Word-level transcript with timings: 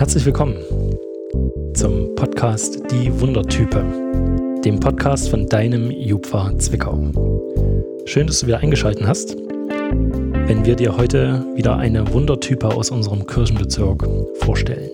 Herzlich 0.00 0.24
willkommen 0.24 0.56
zum 1.74 2.14
Podcast 2.14 2.80
Die 2.90 3.20
Wundertype, 3.20 3.84
dem 4.64 4.80
Podcast 4.80 5.28
von 5.28 5.44
deinem 5.46 5.90
Jupfer 5.90 6.58
Zwickau. 6.58 7.12
Schön, 8.06 8.26
dass 8.26 8.40
du 8.40 8.46
wieder 8.46 8.60
eingeschaltet 8.60 9.06
hast, 9.06 9.36
wenn 9.36 10.64
wir 10.64 10.74
dir 10.74 10.96
heute 10.96 11.44
wieder 11.54 11.76
eine 11.76 12.10
Wundertype 12.14 12.66
aus 12.66 12.90
unserem 12.90 13.26
Kirchenbezirk 13.26 14.08
vorstellen. 14.36 14.88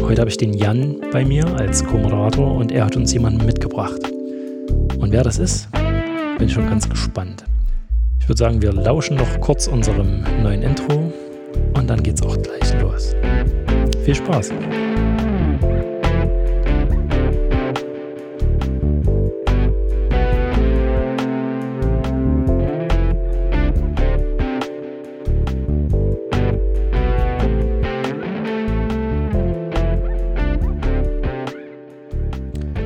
Heute 0.00 0.22
habe 0.22 0.30
ich 0.30 0.38
den 0.38 0.54
Jan 0.54 0.96
bei 1.12 1.26
mir 1.26 1.46
als 1.58 1.84
Co-Moderator 1.84 2.50
und 2.50 2.72
er 2.72 2.86
hat 2.86 2.96
uns 2.96 3.12
jemanden 3.12 3.44
mitgebracht. 3.44 4.00
Und 4.98 5.12
wer 5.12 5.24
das 5.24 5.38
ist, 5.38 5.68
bin 6.38 6.46
ich 6.46 6.54
schon 6.54 6.66
ganz 6.66 6.88
gespannt. 6.88 7.44
Ich 8.18 8.26
würde 8.26 8.38
sagen, 8.38 8.62
wir 8.62 8.72
lauschen 8.72 9.18
noch 9.18 9.40
kurz 9.42 9.66
unserem 9.66 10.24
neuen 10.42 10.62
Intro 10.62 11.12
und 11.74 11.90
dann 11.90 12.02
geht's 12.02 12.22
auch 12.22 12.38
gleich 12.38 12.80
los. 12.80 13.14
Viel 14.08 14.14
Spaß! 14.14 14.52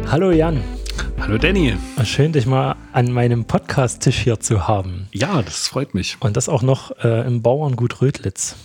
Hallo 0.09 0.33
Jan. 0.33 0.61
Hallo 1.21 1.39
Danny. 1.39 1.77
Schön, 2.03 2.33
dich 2.33 2.47
mal 2.47 2.75
an 2.93 3.13
meinem 3.13 3.45
Podcast-Tisch 3.45 4.19
hier 4.19 4.41
zu 4.41 4.67
haben. 4.67 5.07
Ja, 5.13 5.41
das 5.41 5.69
freut 5.69 5.95
mich. 5.95 6.17
Und 6.19 6.37
das 6.37 6.49
auch 6.49 6.63
noch 6.63 6.91
äh, 7.05 7.25
im 7.25 7.43
Bauerngut 7.43 8.03
Rödlitz. 8.03 8.57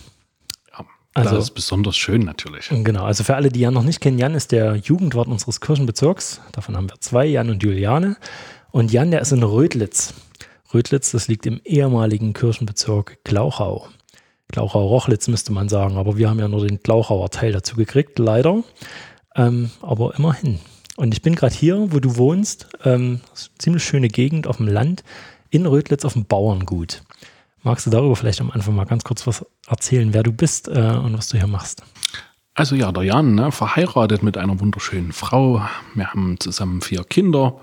Also, 1.18 1.36
das 1.36 1.44
ist 1.44 1.54
besonders 1.54 1.96
schön 1.96 2.22
natürlich. 2.22 2.68
Genau, 2.70 3.04
also 3.04 3.24
für 3.24 3.34
alle, 3.34 3.50
die 3.50 3.60
Jan 3.60 3.74
noch 3.74 3.82
nicht 3.82 4.00
kennen, 4.00 4.18
Jan 4.18 4.34
ist 4.34 4.52
der 4.52 4.76
Jugendwart 4.76 5.28
unseres 5.28 5.60
Kirchenbezirks. 5.60 6.40
Davon 6.52 6.76
haben 6.76 6.88
wir 6.88 7.00
zwei, 7.00 7.26
Jan 7.26 7.50
und 7.50 7.62
Juliane. 7.62 8.16
Und 8.70 8.92
Jan, 8.92 9.10
der 9.10 9.20
ist 9.20 9.32
in 9.32 9.42
Rödlitz. 9.42 10.14
Rödlitz, 10.72 11.12
das 11.12 11.28
liegt 11.28 11.46
im 11.46 11.60
ehemaligen 11.64 12.34
Kirchenbezirk 12.34 13.18
Glauchau. 13.24 13.88
Glauchau-Rochlitz 14.48 15.28
müsste 15.28 15.52
man 15.52 15.68
sagen, 15.68 15.96
aber 15.96 16.16
wir 16.16 16.28
haben 16.28 16.38
ja 16.38 16.48
nur 16.48 16.66
den 16.66 16.78
Glauchauer 16.82 17.30
Teil 17.30 17.52
dazu 17.52 17.76
gekriegt, 17.76 18.18
leider. 18.18 18.62
Ähm, 19.34 19.70
aber 19.82 20.14
immerhin. 20.16 20.58
Und 20.96 21.14
ich 21.14 21.22
bin 21.22 21.34
gerade 21.34 21.54
hier, 21.54 21.92
wo 21.92 22.00
du 22.00 22.16
wohnst, 22.16 22.68
ähm, 22.84 23.20
ziemlich 23.58 23.84
schöne 23.84 24.08
Gegend 24.08 24.46
auf 24.46 24.56
dem 24.56 24.68
Land, 24.68 25.04
in 25.50 25.64
Rödlitz 25.64 26.04
auf 26.04 26.14
dem 26.14 26.24
Bauerngut. 26.24 27.02
Magst 27.62 27.86
du 27.86 27.90
darüber 27.90 28.16
vielleicht 28.16 28.40
am 28.40 28.50
Anfang 28.50 28.74
mal 28.74 28.84
ganz 28.84 29.04
kurz 29.04 29.26
was 29.26 29.44
erzählen, 29.66 30.14
wer 30.14 30.22
du 30.22 30.32
bist 30.32 30.68
äh, 30.68 30.96
und 31.02 31.16
was 31.16 31.28
du 31.28 31.38
hier 31.38 31.46
machst? 31.46 31.82
Also 32.54 32.74
ja, 32.74 32.90
der 32.92 33.04
Jan, 33.04 33.34
ne, 33.34 33.52
verheiratet 33.52 34.22
mit 34.22 34.36
einer 34.36 34.58
wunderschönen 34.60 35.12
Frau. 35.12 35.62
Wir 35.94 36.10
haben 36.10 36.40
zusammen 36.40 36.80
vier 36.80 37.04
Kinder 37.04 37.60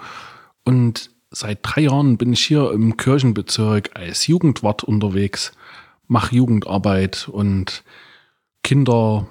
und 0.64 1.10
seit 1.32 1.60
drei 1.64 1.82
Jahren 1.82 2.18
bin 2.18 2.34
ich 2.34 2.46
hier 2.46 2.72
im 2.72 2.98
Kirchenbezirk 2.98 3.92
als 3.94 4.28
Jugendwart 4.28 4.84
unterwegs, 4.84 5.52
mache 6.08 6.36
Jugendarbeit 6.36 7.28
und 7.30 7.84
Kinder 8.64 9.28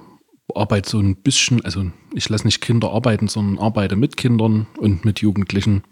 arbeite 0.55 0.91
so 0.91 0.99
ein 0.99 1.17
bisschen, 1.17 1.65
also 1.65 1.87
ich 2.15 2.29
lasse 2.29 2.47
nicht 2.47 2.61
Kinder 2.61 2.91
arbeiten, 2.93 3.29
sondern 3.29 3.63
arbeite 3.63 3.97
mit 3.97 4.17
Kindern 4.17 4.67
und 4.79 5.05
mit 5.05 5.21
Jugendlichen. 5.21 5.83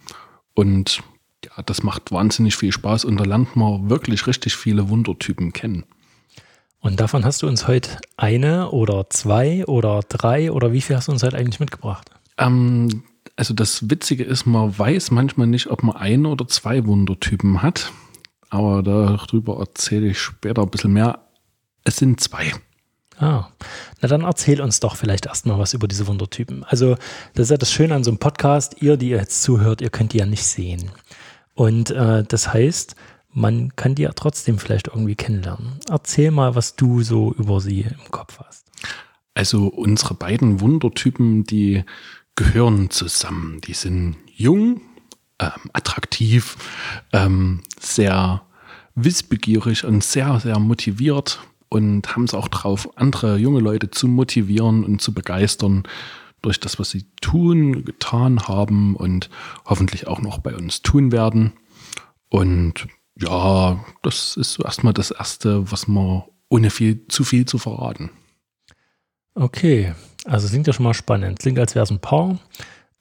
Und 0.54 1.02
ja, 1.44 1.62
das 1.62 1.82
macht 1.82 2.12
wahnsinnig 2.12 2.56
viel 2.56 2.72
Spaß 2.72 3.04
und 3.04 3.18
da 3.18 3.24
lernt 3.24 3.56
man 3.56 3.90
wirklich 3.90 4.26
richtig 4.26 4.56
viele 4.56 4.88
Wundertypen 4.88 5.52
kennen. 5.52 5.84
Und 6.80 6.98
davon 6.98 7.24
hast 7.24 7.42
du 7.42 7.46
uns 7.46 7.68
heute 7.68 7.98
eine 8.16 8.70
oder 8.70 9.08
zwei 9.08 9.64
oder 9.66 10.00
drei 10.08 10.50
oder 10.50 10.72
wie 10.72 10.80
viel 10.80 10.96
hast 10.96 11.08
du 11.08 11.12
uns 11.12 11.22
heute 11.22 11.36
eigentlich 11.36 11.60
mitgebracht? 11.60 12.10
Ähm, 12.38 13.04
also 13.36 13.54
das 13.54 13.88
Witzige 13.88 14.24
ist, 14.24 14.46
man 14.46 14.76
weiß 14.76 15.12
manchmal 15.12 15.46
nicht, 15.46 15.68
ob 15.68 15.82
man 15.84 15.96
ein 15.96 16.26
oder 16.26 16.48
zwei 16.48 16.84
Wundertypen 16.84 17.62
hat. 17.62 17.92
Aber 18.50 18.82
darüber 18.82 19.60
erzähle 19.60 20.08
ich 20.08 20.18
später 20.18 20.62
ein 20.62 20.70
bisschen 20.70 20.92
mehr. 20.92 21.20
Es 21.84 21.96
sind 21.96 22.20
zwei. 22.20 22.52
Ah, 23.18 23.48
na 24.00 24.08
dann 24.08 24.22
erzähl 24.22 24.60
uns 24.60 24.80
doch 24.80 24.96
vielleicht 24.96 25.26
erstmal 25.26 25.58
was 25.58 25.74
über 25.74 25.86
diese 25.86 26.06
Wundertypen. 26.06 26.64
Also, 26.64 26.96
das 27.34 27.44
ist 27.44 27.50
ja 27.50 27.56
das 27.56 27.72
Schöne 27.72 27.94
an 27.94 28.04
so 28.04 28.10
einem 28.10 28.18
Podcast. 28.18 28.82
Ihr, 28.82 28.96
die 28.96 29.10
ihr 29.10 29.18
jetzt 29.18 29.42
zuhört, 29.42 29.80
ihr 29.80 29.90
könnt 29.90 30.12
die 30.12 30.18
ja 30.18 30.26
nicht 30.26 30.44
sehen. 30.44 30.90
Und 31.62 31.92
äh, 31.92 32.24
das 32.24 32.52
heißt, 32.52 32.96
man 33.32 33.76
kann 33.76 33.94
die 33.94 34.02
ja 34.02 34.10
trotzdem 34.16 34.58
vielleicht 34.58 34.88
irgendwie 34.88 35.14
kennenlernen. 35.14 35.78
Erzähl 35.88 36.32
mal, 36.32 36.56
was 36.56 36.74
du 36.74 37.02
so 37.02 37.32
über 37.34 37.60
sie 37.60 37.82
im 37.82 38.10
Kopf 38.10 38.40
hast. 38.40 38.66
Also, 39.34 39.68
unsere 39.68 40.14
beiden 40.14 40.60
Wundertypen, 40.60 41.44
die 41.44 41.84
gehören 42.34 42.90
zusammen. 42.90 43.60
Die 43.60 43.74
sind 43.74 44.16
jung, 44.34 44.80
ähm, 45.38 45.70
attraktiv, 45.72 46.56
ähm, 47.12 47.60
sehr 47.78 48.42
wissbegierig 48.96 49.84
und 49.84 50.02
sehr, 50.02 50.40
sehr 50.40 50.58
motiviert 50.58 51.38
und 51.68 52.16
haben 52.16 52.24
es 52.24 52.34
auch 52.34 52.48
drauf, 52.48 52.88
andere 52.96 53.36
junge 53.36 53.60
Leute 53.60 53.88
zu 53.88 54.08
motivieren 54.08 54.82
und 54.82 55.00
zu 55.00 55.14
begeistern 55.14 55.84
durch 56.42 56.60
das, 56.60 56.78
was 56.78 56.90
sie 56.90 57.06
tun, 57.20 57.84
getan 57.84 58.48
haben 58.48 58.96
und 58.96 59.30
hoffentlich 59.64 60.06
auch 60.06 60.20
noch 60.20 60.38
bei 60.38 60.54
uns 60.54 60.82
tun 60.82 61.12
werden. 61.12 61.52
Und 62.28 62.88
ja, 63.18 63.84
das 64.02 64.36
ist 64.36 64.54
so 64.54 64.64
erstmal 64.64 64.92
das 64.92 65.10
Erste, 65.10 65.70
was 65.70 65.88
man 65.88 66.24
ohne 66.48 66.70
viel 66.70 67.06
zu 67.08 67.24
viel 67.24 67.46
zu 67.46 67.58
verraten. 67.58 68.10
Okay, 69.34 69.94
also 70.24 70.48
klingt 70.48 70.66
ja 70.66 70.72
schon 70.72 70.84
mal 70.84 70.94
spannend. 70.94 71.38
Klingt, 71.38 71.58
als 71.58 71.74
wäre 71.74 71.84
es 71.84 71.90
ein 71.90 72.00
Paar. 72.00 72.38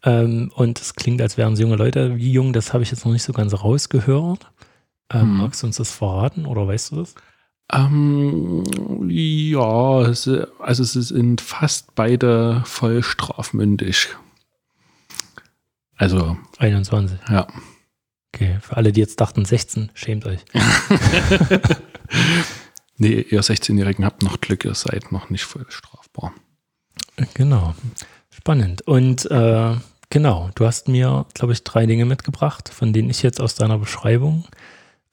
Ähm, 0.04 0.52
und 0.56 0.80
es 0.80 0.96
klingt, 0.96 1.22
als 1.22 1.38
wären 1.38 1.54
es 1.54 1.60
junge 1.60 1.76
Leute. 1.76 2.18
Wie 2.18 2.32
jung, 2.32 2.54
das 2.54 2.74
habe 2.74 2.84
ich 2.84 2.92
jetzt 2.92 3.06
noch 3.06 3.12
nicht 3.12 3.24
so 3.24 3.34
ganz 3.34 3.54
rausgehört. 3.54 4.52
Ähm, 5.12 5.22
hm. 5.22 5.38
Magst 5.38 5.62
du 5.62 5.68
uns 5.68 5.78
das 5.78 5.92
verraten 5.92 6.46
oder 6.46 6.68
weißt 6.68 6.92
du 6.92 6.98
das? 6.98 7.16
Ähm, 7.72 8.64
ja, 9.10 10.02
es, 10.02 10.30
also 10.60 10.84
es 10.84 10.94
sind 10.94 11.42
fast 11.42 11.96
beide 11.96 12.62
voll 12.66 13.02
strafmündig. 13.02 14.10
Also 15.96 16.38
21. 16.58 17.20
Ja. 17.30 17.48
Okay, 18.34 18.58
für 18.62 18.78
alle, 18.78 18.92
die 18.92 19.02
jetzt 19.02 19.22
dachten 19.22 19.46
16, 19.46 19.92
schämt 19.94 20.26
euch. 20.26 20.40
nee, 22.98 23.26
ihr 23.30 23.42
16-Jährigen 23.42 24.06
habt 24.06 24.24
noch 24.24 24.42
Glück, 24.42 24.66
ihr 24.66 24.74
seid 24.74 25.12
noch 25.12 25.30
nicht 25.30 25.44
voll 25.44 25.66
strafbar. 25.70 26.34
Genau. 27.34 27.76
Spannend. 28.30 28.82
Und 28.88 29.30
äh, 29.30 29.76
genau, 30.10 30.50
du 30.56 30.66
hast 30.66 30.88
mir, 30.88 31.26
glaube 31.34 31.54
ich, 31.54 31.64
drei 31.64 31.86
Dinge 31.86 32.06
mitgebracht, 32.06 32.70
von 32.70 32.94
denen 32.94 33.10
ich 33.10 33.22
jetzt 33.22 33.40
aus 33.40 33.56
deiner 33.56 33.78
Beschreibung 33.78 34.46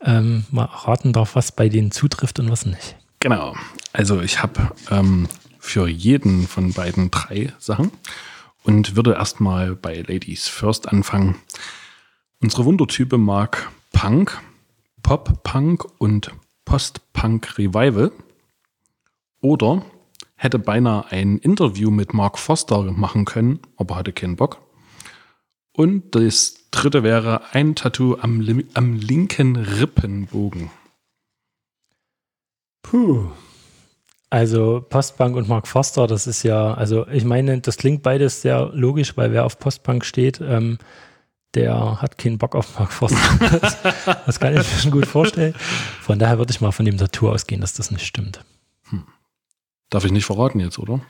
ähm, 0.01 0.45
mal 0.51 0.65
raten 0.65 1.13
darf, 1.13 1.35
was 1.35 1.53
bei 1.53 1.69
denen 1.69 1.91
zutrifft 1.91 2.39
und 2.41 2.51
was 2.51 2.67
nicht. 2.67 2.97
Genau. 3.21 3.55
Also 3.93 4.21
ich 4.21 4.43
habe 4.43 4.71
ähm, 4.91 5.29
für 5.59 5.89
jeden 5.89 6.47
von 6.47 6.73
beiden 6.73 7.11
drei 7.11 7.53
Sachen 7.59 7.91
und 8.63 8.97
würde 8.97 9.15
erstmal 9.15 9.75
bei 9.75 10.03
Ladies 10.07 10.49
First 10.49 10.89
anfangen. 10.89 11.37
Unsere 12.41 12.65
Wundertype 12.65 13.19
mag 13.19 13.71
Punk, 13.93 14.41
Pop-Punk 15.03 15.85
und 15.99 16.31
Post-Punk 16.65 17.59
Revival 17.59 18.13
oder 19.41 19.85
hätte 20.37 20.59
beinahe 20.59 21.11
ein 21.11 21.39
Interview 21.39 21.91
mit 21.91 22.15
Mark 22.15 22.39
Foster 22.39 22.83
machen 22.93 23.25
können, 23.25 23.61
aber 23.77 23.97
hatte 23.97 24.13
keinen 24.13 24.37
Bock. 24.37 24.61
Und 25.79 26.17
das 26.17 26.57
dritte 26.73 27.05
wäre 27.05 27.41
ein 27.53 27.77
Tattoo 27.77 28.17
am, 28.21 28.65
am 28.75 28.97
linken 28.97 29.55
Rippenbogen. 29.55 30.73
Puh. 32.83 33.31
Also 34.29 34.85
Postbank 34.89 35.37
und 35.37 35.49
Mark 35.49 35.69
Foster, 35.69 36.09
das 36.09 36.27
ist 36.27 36.43
ja, 36.43 36.75
also 36.75 37.07
ich 37.07 37.25
meine, 37.25 37.61
das 37.61 37.77
klingt 37.77 38.03
beides 38.03 38.43
sehr 38.43 38.73
logisch, 38.75 39.17
weil 39.17 39.31
wer 39.31 39.45
auf 39.45 39.61
Postbank 39.61 40.05
steht, 40.05 40.41
ähm, 40.41 40.79
der 41.55 42.03
hat 42.03 42.19
keinen 42.19 42.39
Bock 42.39 42.57
auf 42.57 42.77
Mark 42.77 42.93
Foster. 42.93 43.39
das, 43.61 43.77
das, 44.27 44.41
kann 44.41 44.55
ich 44.55 44.59
mir 44.59 44.65
schon 44.65 44.91
gut 44.91 45.07
vorstellen. 45.07 45.55
Von 46.01 46.19
daher 46.19 46.39
würde 46.39 46.51
ich 46.51 46.61
mal 46.61 46.73
von 46.73 46.87
dem 46.87 46.99
Tattoo 46.99 47.31
ausgehen, 47.31 47.61
dass 47.61 47.75
das 47.75 47.93
nicht 47.93 48.05
stimmt. 48.05 48.45
Hm. 48.91 49.05
Darf 49.91 50.05
ich 50.05 50.11
nicht 50.11 50.27
verraten 50.27 50.59
jetzt, 50.59 50.81
oder? 50.81 51.01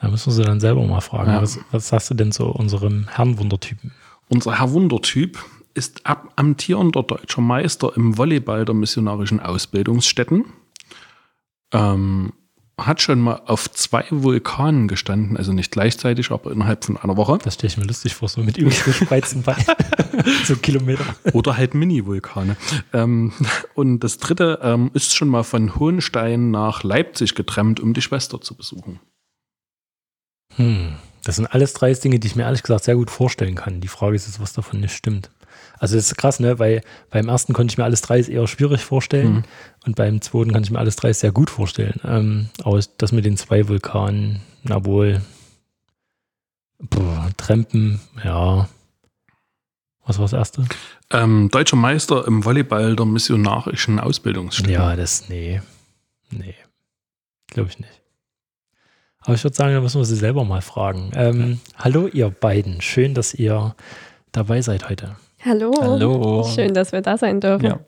Da 0.00 0.08
müssen 0.08 0.26
wir 0.26 0.34
sie 0.34 0.42
dann 0.42 0.58
selber 0.58 0.84
mal 0.84 1.02
fragen. 1.02 1.30
Ja. 1.30 1.40
Was, 1.40 1.60
was 1.70 1.86
sagst 1.86 2.10
du 2.10 2.14
denn 2.14 2.32
zu 2.32 2.46
unserem 2.46 3.06
Herrenwundertypen? 3.06 3.92
Unser 4.28 4.58
Herr 4.58 4.72
Wundertyp 4.72 5.38
ist 5.74 6.02
amtierender 6.36 7.02
deutscher 7.02 7.40
Meister 7.40 7.92
im 7.96 8.18
Volleyball 8.18 8.64
der 8.64 8.74
missionarischen 8.74 9.40
Ausbildungsstätten. 9.40 10.44
Ähm, 11.72 12.32
hat 12.78 13.02
schon 13.02 13.20
mal 13.20 13.42
auf 13.46 13.70
zwei 13.72 14.04
Vulkanen 14.10 14.86
gestanden, 14.86 15.36
also 15.36 15.52
nicht 15.52 15.72
gleichzeitig, 15.72 16.30
aber 16.30 16.52
innerhalb 16.52 16.84
von 16.84 16.96
einer 16.96 17.16
Woche. 17.16 17.38
Das 17.42 17.54
stelle 17.54 17.72
ich 17.72 17.76
mir 17.76 17.84
lustig 17.84 18.14
vor, 18.14 18.28
so 18.28 18.40
mit 18.40 18.56
überspreizten 18.56 19.42
Beinen. 19.42 19.64
so 20.44 20.56
Kilometer. 20.56 21.04
Oder 21.32 21.56
halt 21.56 21.74
Mini-Vulkane. 21.74 22.56
Ähm, 22.92 23.32
und 23.74 24.00
das 24.00 24.18
dritte 24.18 24.60
ähm, 24.62 24.90
ist 24.94 25.16
schon 25.16 25.28
mal 25.28 25.42
von 25.42 25.76
Hohenstein 25.76 26.50
nach 26.50 26.84
Leipzig 26.84 27.34
getrennt, 27.34 27.80
um 27.80 27.94
die 27.94 28.02
Schwester 28.02 28.40
zu 28.40 28.54
besuchen. 28.54 29.00
Hm. 30.54 30.96
Das 31.24 31.36
sind 31.36 31.46
alles 31.46 31.72
drei 31.72 31.92
Dinge, 31.92 32.18
die 32.18 32.26
ich 32.26 32.36
mir 32.36 32.44
ehrlich 32.44 32.62
gesagt 32.62 32.84
sehr 32.84 32.96
gut 32.96 33.10
vorstellen 33.10 33.54
kann. 33.54 33.80
Die 33.80 33.88
Frage 33.88 34.16
ist 34.16 34.26
jetzt, 34.26 34.40
was 34.40 34.52
davon 34.52 34.80
nicht 34.80 34.94
stimmt. 34.94 35.30
Also 35.78 35.96
das 35.96 36.06
ist 36.06 36.16
krass, 36.16 36.40
ne? 36.40 36.58
Weil 36.58 36.82
beim 37.10 37.28
ersten 37.28 37.52
konnte 37.52 37.72
ich 37.72 37.78
mir 37.78 37.84
alles 37.84 38.00
drei 38.00 38.20
eher 38.20 38.46
schwierig 38.46 38.84
vorstellen 38.84 39.34
mhm. 39.34 39.44
und 39.86 39.96
beim 39.96 40.20
zweiten 40.20 40.52
kann 40.52 40.62
ich 40.62 40.70
mir 40.70 40.78
alles 40.78 40.96
drei 40.96 41.12
sehr 41.12 41.32
gut 41.32 41.50
vorstellen. 41.50 42.00
Ähm, 42.04 42.48
aber 42.62 42.80
das 42.98 43.12
mit 43.12 43.24
den 43.24 43.36
zwei 43.36 43.68
Vulkanen, 43.68 44.40
na 44.62 44.84
wohl, 44.84 45.22
boah, 46.78 47.30
Trempen, 47.36 48.00
ja. 48.24 48.68
Was 50.04 50.18
war 50.18 50.24
das 50.24 50.32
erste? 50.32 50.64
Ähm, 51.10 51.50
Deutscher 51.50 51.76
Meister 51.76 52.26
im 52.26 52.44
Volleyball 52.44 52.96
der 52.96 53.04
missionarischen 53.04 54.00
Ausbildungsstätte. 54.00 54.72
Ja, 54.72 54.96
das, 54.96 55.28
nee. 55.28 55.60
Nee. 56.30 56.54
Glaube 57.48 57.68
ich 57.68 57.78
nicht. 57.78 58.02
Aber 59.20 59.34
ich 59.34 59.44
würde 59.44 59.56
sagen, 59.56 59.74
da 59.74 59.80
müssen 59.80 60.00
wir 60.00 60.04
sie 60.04 60.16
selber 60.16 60.44
mal 60.44 60.62
fragen. 60.62 61.10
Ähm, 61.14 61.60
hallo, 61.76 62.06
ihr 62.06 62.30
beiden. 62.30 62.80
Schön, 62.80 63.14
dass 63.14 63.34
ihr 63.34 63.74
dabei 64.32 64.62
seid 64.62 64.88
heute. 64.88 65.16
Hallo. 65.44 65.72
Hallo. 65.80 66.44
Schön, 66.44 66.74
dass 66.74 66.92
wir 66.92 67.00
da 67.00 67.16
sein 67.16 67.40
dürfen. 67.40 67.66
Ja. 67.66 67.80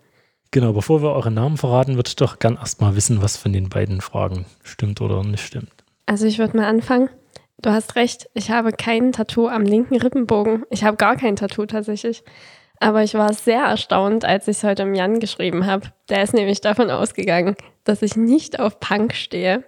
Genau, 0.52 0.72
bevor 0.72 1.02
wir 1.02 1.10
eure 1.10 1.30
Namen 1.30 1.56
verraten, 1.56 1.94
würde 1.94 2.08
ich 2.08 2.16
doch 2.16 2.40
gern 2.40 2.56
erstmal 2.56 2.96
wissen, 2.96 3.22
was 3.22 3.36
von 3.36 3.52
den 3.52 3.68
beiden 3.68 4.00
Fragen 4.00 4.46
stimmt 4.64 5.00
oder 5.00 5.22
nicht 5.22 5.44
stimmt. 5.44 5.70
Also 6.06 6.26
ich 6.26 6.38
würde 6.38 6.56
mal 6.56 6.66
anfangen. 6.66 7.08
Du 7.62 7.70
hast 7.70 7.94
recht, 7.94 8.28
ich 8.34 8.50
habe 8.50 8.72
kein 8.72 9.12
Tattoo 9.12 9.46
am 9.46 9.62
linken 9.62 9.96
Rippenbogen. 9.96 10.64
Ich 10.70 10.82
habe 10.82 10.96
gar 10.96 11.16
kein 11.16 11.36
Tattoo 11.36 11.66
tatsächlich. 11.66 12.24
Aber 12.80 13.02
ich 13.02 13.14
war 13.14 13.32
sehr 13.34 13.62
erstaunt, 13.62 14.24
als 14.24 14.48
ich 14.48 14.56
es 14.56 14.64
heute 14.64 14.82
im 14.82 14.94
Jan 14.94 15.20
geschrieben 15.20 15.66
habe. 15.66 15.88
Der 16.08 16.22
ist 16.22 16.32
nämlich 16.32 16.62
davon 16.62 16.90
ausgegangen, 16.90 17.54
dass 17.84 18.02
ich 18.02 18.16
nicht 18.16 18.58
auf 18.58 18.80
Punk 18.80 19.14
stehe. 19.14 19.62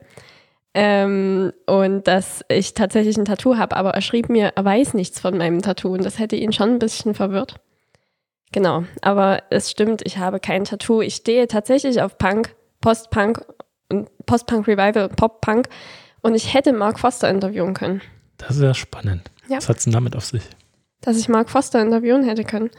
Ähm, 0.74 1.52
und 1.66 2.08
dass 2.08 2.44
ich 2.48 2.72
tatsächlich 2.72 3.18
ein 3.18 3.26
Tattoo 3.26 3.56
habe, 3.56 3.76
aber 3.76 3.90
er 3.90 4.00
schrieb 4.00 4.30
mir, 4.30 4.52
er 4.56 4.64
weiß 4.64 4.94
nichts 4.94 5.20
von 5.20 5.36
meinem 5.36 5.60
Tattoo 5.60 5.92
und 5.92 6.04
das 6.04 6.18
hätte 6.18 6.36
ihn 6.36 6.52
schon 6.52 6.70
ein 6.70 6.78
bisschen 6.78 7.14
verwirrt. 7.14 7.56
Genau, 8.52 8.84
aber 9.00 9.42
es 9.50 9.70
stimmt, 9.70 10.02
ich 10.04 10.18
habe 10.18 10.40
kein 10.40 10.64
Tattoo. 10.64 11.00
Ich 11.02 11.16
stehe 11.16 11.46
tatsächlich 11.46 12.00
auf 12.00 12.18
Punk, 12.18 12.54
Post-Punk 12.80 13.44
und 13.90 14.08
Post-Punk 14.26 14.66
Revival, 14.66 15.08
Pop-Punk 15.10 15.68
und 16.22 16.34
ich 16.34 16.54
hätte 16.54 16.72
Mark 16.72 17.00
Foster 17.00 17.28
interviewen 17.28 17.74
können. 17.74 18.00
Das 18.38 18.56
ist 18.56 18.62
ja 18.62 18.74
spannend. 18.74 19.30
Ja. 19.48 19.58
Was 19.58 19.68
hat 19.68 19.78
es 19.78 19.84
denn 19.84 19.92
damit 19.92 20.16
auf 20.16 20.24
sich? 20.24 20.42
Dass 21.00 21.18
ich 21.18 21.28
Mark 21.28 21.50
Foster 21.50 21.80
interviewen 21.82 22.24
hätte 22.24 22.44
können. 22.44 22.70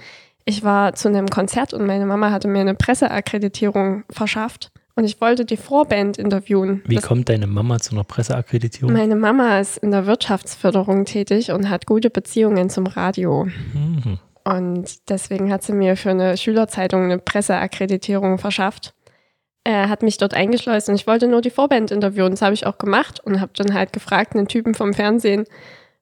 Ich 0.46 0.64
war 0.64 0.94
zu 0.94 1.08
einem 1.08 1.28
Konzert 1.28 1.74
und 1.74 1.86
meine 1.86 2.06
Mama 2.06 2.32
hatte 2.32 2.48
mir 2.48 2.62
eine 2.62 2.76
Presseakkreditierung 2.76 4.04
verschafft. 4.10 4.72
Und 4.96 5.06
ich 5.06 5.20
wollte 5.20 5.46
die 5.46 5.58
Vorband 5.58 6.18
interviewen. 6.18 6.84
Wie 6.86 6.96
das 6.96 7.04
kommt 7.04 7.30
deine 7.30 7.48
Mama 7.48 7.80
zu 7.80 7.96
einer 7.96 8.04
Presseakkreditierung? 8.04 8.94
Meine 8.94 9.16
Mama 9.16 9.60
ist 9.60 9.78
in 9.78 9.92
der 9.92 10.06
Wirtschaftsförderung 10.06 11.06
tätig 11.06 11.52
und 11.52 11.70
hat 11.70 11.88
gute 11.88 12.12
Beziehungen 12.12 12.70
zum 12.70 12.86
Radio. 12.86 13.46
Mhm. 13.74 14.20
Und 14.44 15.10
deswegen 15.10 15.52
hat 15.52 15.64
sie 15.64 15.74
mir 15.74 15.98
für 15.98 16.12
eine 16.12 16.38
Schülerzeitung 16.38 17.04
eine 17.04 17.18
Presseakkreditierung 17.18 18.38
verschafft. 18.38 18.94
Er 19.64 19.90
hat 19.90 20.04
mich 20.04 20.18
dort 20.18 20.34
eingeschleust 20.34 20.90
und 20.90 20.96
ich 20.96 21.08
wollte 21.08 21.28
nur 21.28 21.42
die 21.42 21.50
Vorband 21.50 21.90
interviewen. 21.90 22.32
Das 22.32 22.42
habe 22.42 22.54
ich 22.54 22.68
auch 22.68 22.78
gemacht 22.78 23.22
und 23.22 23.40
habe 23.40 23.54
dann 23.56 23.74
halt 23.74 23.94
gefragt, 23.94 24.36
einen 24.36 24.48
Typen 24.48 24.76
vom 24.76 24.94
Fernsehen, 24.94 25.46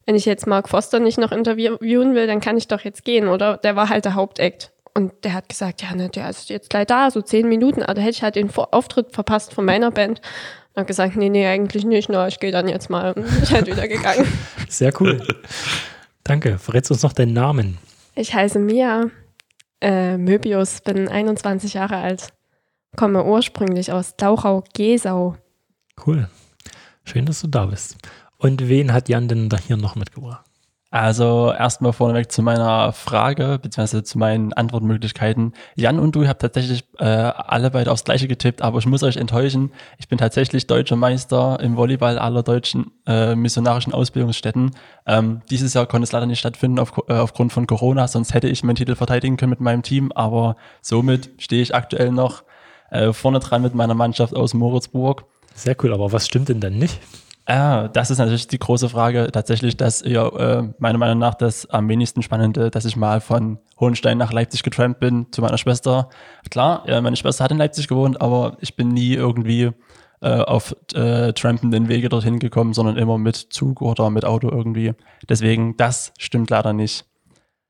wenn 0.05 0.15
ich 0.15 0.25
jetzt 0.25 0.47
Mark 0.47 0.67
Foster 0.67 0.99
nicht 0.99 1.19
noch 1.19 1.31
interviewen 1.31 2.15
will, 2.15 2.27
dann 2.27 2.41
kann 2.41 2.57
ich 2.57 2.67
doch 2.67 2.81
jetzt 2.81 3.05
gehen, 3.05 3.27
oder? 3.27 3.57
Der 3.57 3.75
war 3.75 3.89
halt 3.89 4.05
der 4.05 4.15
Hauptakt. 4.15 4.71
Und 4.93 5.13
der 5.23 5.33
hat 5.33 5.49
gesagt, 5.49 5.81
ja, 5.81 5.95
ne, 5.95 6.09
der 6.09 6.29
ist 6.29 6.49
jetzt 6.49 6.69
gleich 6.69 6.87
da, 6.87 7.09
so 7.11 7.21
zehn 7.21 7.47
Minuten. 7.47 7.81
Aber 7.83 7.93
da 7.93 8.01
hätte 8.01 8.11
ich 8.11 8.23
halt 8.23 8.35
den 8.35 8.49
Auftritt 8.53 9.13
verpasst 9.13 9.53
von 9.53 9.65
meiner 9.65 9.91
Band. 9.91 10.19
Und 10.73 10.77
habe 10.77 10.85
gesagt, 10.85 11.15
nee, 11.15 11.29
nee, 11.29 11.47
eigentlich 11.47 11.85
nicht. 11.85 12.09
Na, 12.09 12.27
ich 12.27 12.39
gehe 12.39 12.51
dann 12.51 12.67
jetzt 12.67 12.89
mal. 12.89 13.13
Und 13.13 13.23
bin 13.23 13.49
halt 13.49 13.67
wieder 13.67 13.87
gegangen. 13.87 14.27
Sehr 14.69 14.93
cool. 15.01 15.21
Danke. 16.23 16.57
Verrätst 16.57 16.91
uns 16.91 17.03
noch 17.03 17.13
deinen 17.13 17.33
Namen? 17.33 17.77
Ich 18.15 18.33
heiße 18.33 18.59
Mia 18.59 19.09
äh, 19.81 20.17
Möbius, 20.17 20.81
bin 20.81 21.07
21 21.07 21.73
Jahre 21.73 21.97
alt, 21.97 22.29
komme 22.95 23.25
ursprünglich 23.25 23.91
aus 23.91 24.15
Dauchau-Gesau. 24.15 25.35
Cool. 26.05 26.29
Schön, 27.03 27.25
dass 27.25 27.41
du 27.41 27.47
da 27.47 27.65
bist. 27.65 27.97
Und 28.37 28.67
wen 28.69 28.93
hat 28.93 29.09
Jan 29.09 29.27
denn 29.27 29.49
da 29.49 29.57
hier 29.57 29.77
noch 29.77 29.95
mitgebracht? 29.95 30.45
Also 30.91 31.53
erstmal 31.57 31.93
vorneweg 31.93 32.29
zu 32.33 32.43
meiner 32.43 32.91
Frage, 32.91 33.59
beziehungsweise 33.61 34.03
zu 34.03 34.17
meinen 34.17 34.51
Antwortmöglichkeiten. 34.51 35.53
Jan 35.75 35.99
und 35.99 36.13
du 36.17 36.27
habt 36.27 36.41
tatsächlich 36.41 36.83
äh, 36.99 37.05
alle 37.05 37.71
beide 37.71 37.89
aufs 37.93 38.03
Gleiche 38.03 38.27
getippt, 38.27 38.61
aber 38.61 38.79
ich 38.79 38.85
muss 38.85 39.01
euch 39.01 39.15
enttäuschen. 39.15 39.71
Ich 39.99 40.09
bin 40.09 40.17
tatsächlich 40.17 40.67
deutscher 40.67 40.97
Meister 40.97 41.57
im 41.61 41.77
Volleyball 41.77 42.19
aller 42.19 42.43
deutschen 42.43 42.91
äh, 43.07 43.35
missionarischen 43.35 43.93
Ausbildungsstätten. 43.93 44.71
Ähm, 45.05 45.41
dieses 45.49 45.73
Jahr 45.73 45.85
konnte 45.85 46.03
es 46.03 46.11
leider 46.11 46.25
nicht 46.25 46.39
stattfinden 46.39 46.77
auf, 46.77 46.91
äh, 47.07 47.13
aufgrund 47.13 47.53
von 47.53 47.67
Corona, 47.67 48.09
sonst 48.09 48.33
hätte 48.33 48.49
ich 48.49 48.61
meinen 48.61 48.75
Titel 48.75 48.95
verteidigen 48.95 49.37
können 49.37 49.51
mit 49.51 49.61
meinem 49.61 49.83
Team, 49.83 50.11
aber 50.11 50.57
somit 50.81 51.29
stehe 51.37 51.61
ich 51.61 51.73
aktuell 51.73 52.11
noch 52.11 52.43
äh, 52.89 53.13
vorne 53.13 53.39
dran 53.39 53.61
mit 53.61 53.75
meiner 53.75 53.93
Mannschaft 53.93 54.35
aus 54.35 54.53
Moritzburg. 54.53 55.23
Sehr 55.55 55.77
cool, 55.81 55.93
aber 55.93 56.11
was 56.11 56.25
stimmt 56.25 56.49
denn 56.49 56.59
dann 56.59 56.77
nicht? 56.77 56.99
Ja, 57.47 57.87
das 57.87 58.11
ist 58.11 58.19
natürlich 58.19 58.47
die 58.47 58.59
große 58.59 58.87
Frage. 58.89 59.29
Tatsächlich, 59.31 59.75
dass 59.75 60.03
ja, 60.05 60.27
äh, 60.27 60.69
meiner 60.77 60.97
Meinung 60.97 61.17
nach 61.17 61.33
das 61.33 61.65
am 61.69 61.89
wenigsten 61.89 62.21
Spannende, 62.21 62.69
dass 62.69 62.85
ich 62.85 62.95
mal 62.95 63.19
von 63.19 63.59
Hohenstein 63.79 64.17
nach 64.17 64.31
Leipzig 64.31 64.63
getrampt 64.63 64.99
bin 64.99 65.27
zu 65.31 65.41
meiner 65.41 65.57
Schwester. 65.57 66.09
Klar, 66.49 66.83
ja, 66.87 67.01
meine 67.01 67.15
Schwester 67.15 67.43
hat 67.43 67.51
in 67.51 67.57
Leipzig 67.57 67.87
gewohnt, 67.87 68.21
aber 68.21 68.57
ich 68.61 68.75
bin 68.75 68.89
nie 68.89 69.13
irgendwie 69.13 69.71
äh, 70.21 70.41
auf 70.41 70.75
äh, 70.93 71.33
trampenden 71.33 71.89
Wege 71.89 72.09
dorthin 72.09 72.37
gekommen, 72.37 72.73
sondern 72.73 72.95
immer 72.95 73.17
mit 73.17 73.35
Zug 73.35 73.81
oder 73.81 74.09
mit 74.11 74.23
Auto 74.23 74.49
irgendwie. 74.49 74.93
Deswegen, 75.27 75.75
das 75.77 76.13
stimmt 76.19 76.51
leider 76.51 76.73
nicht. 76.73 77.05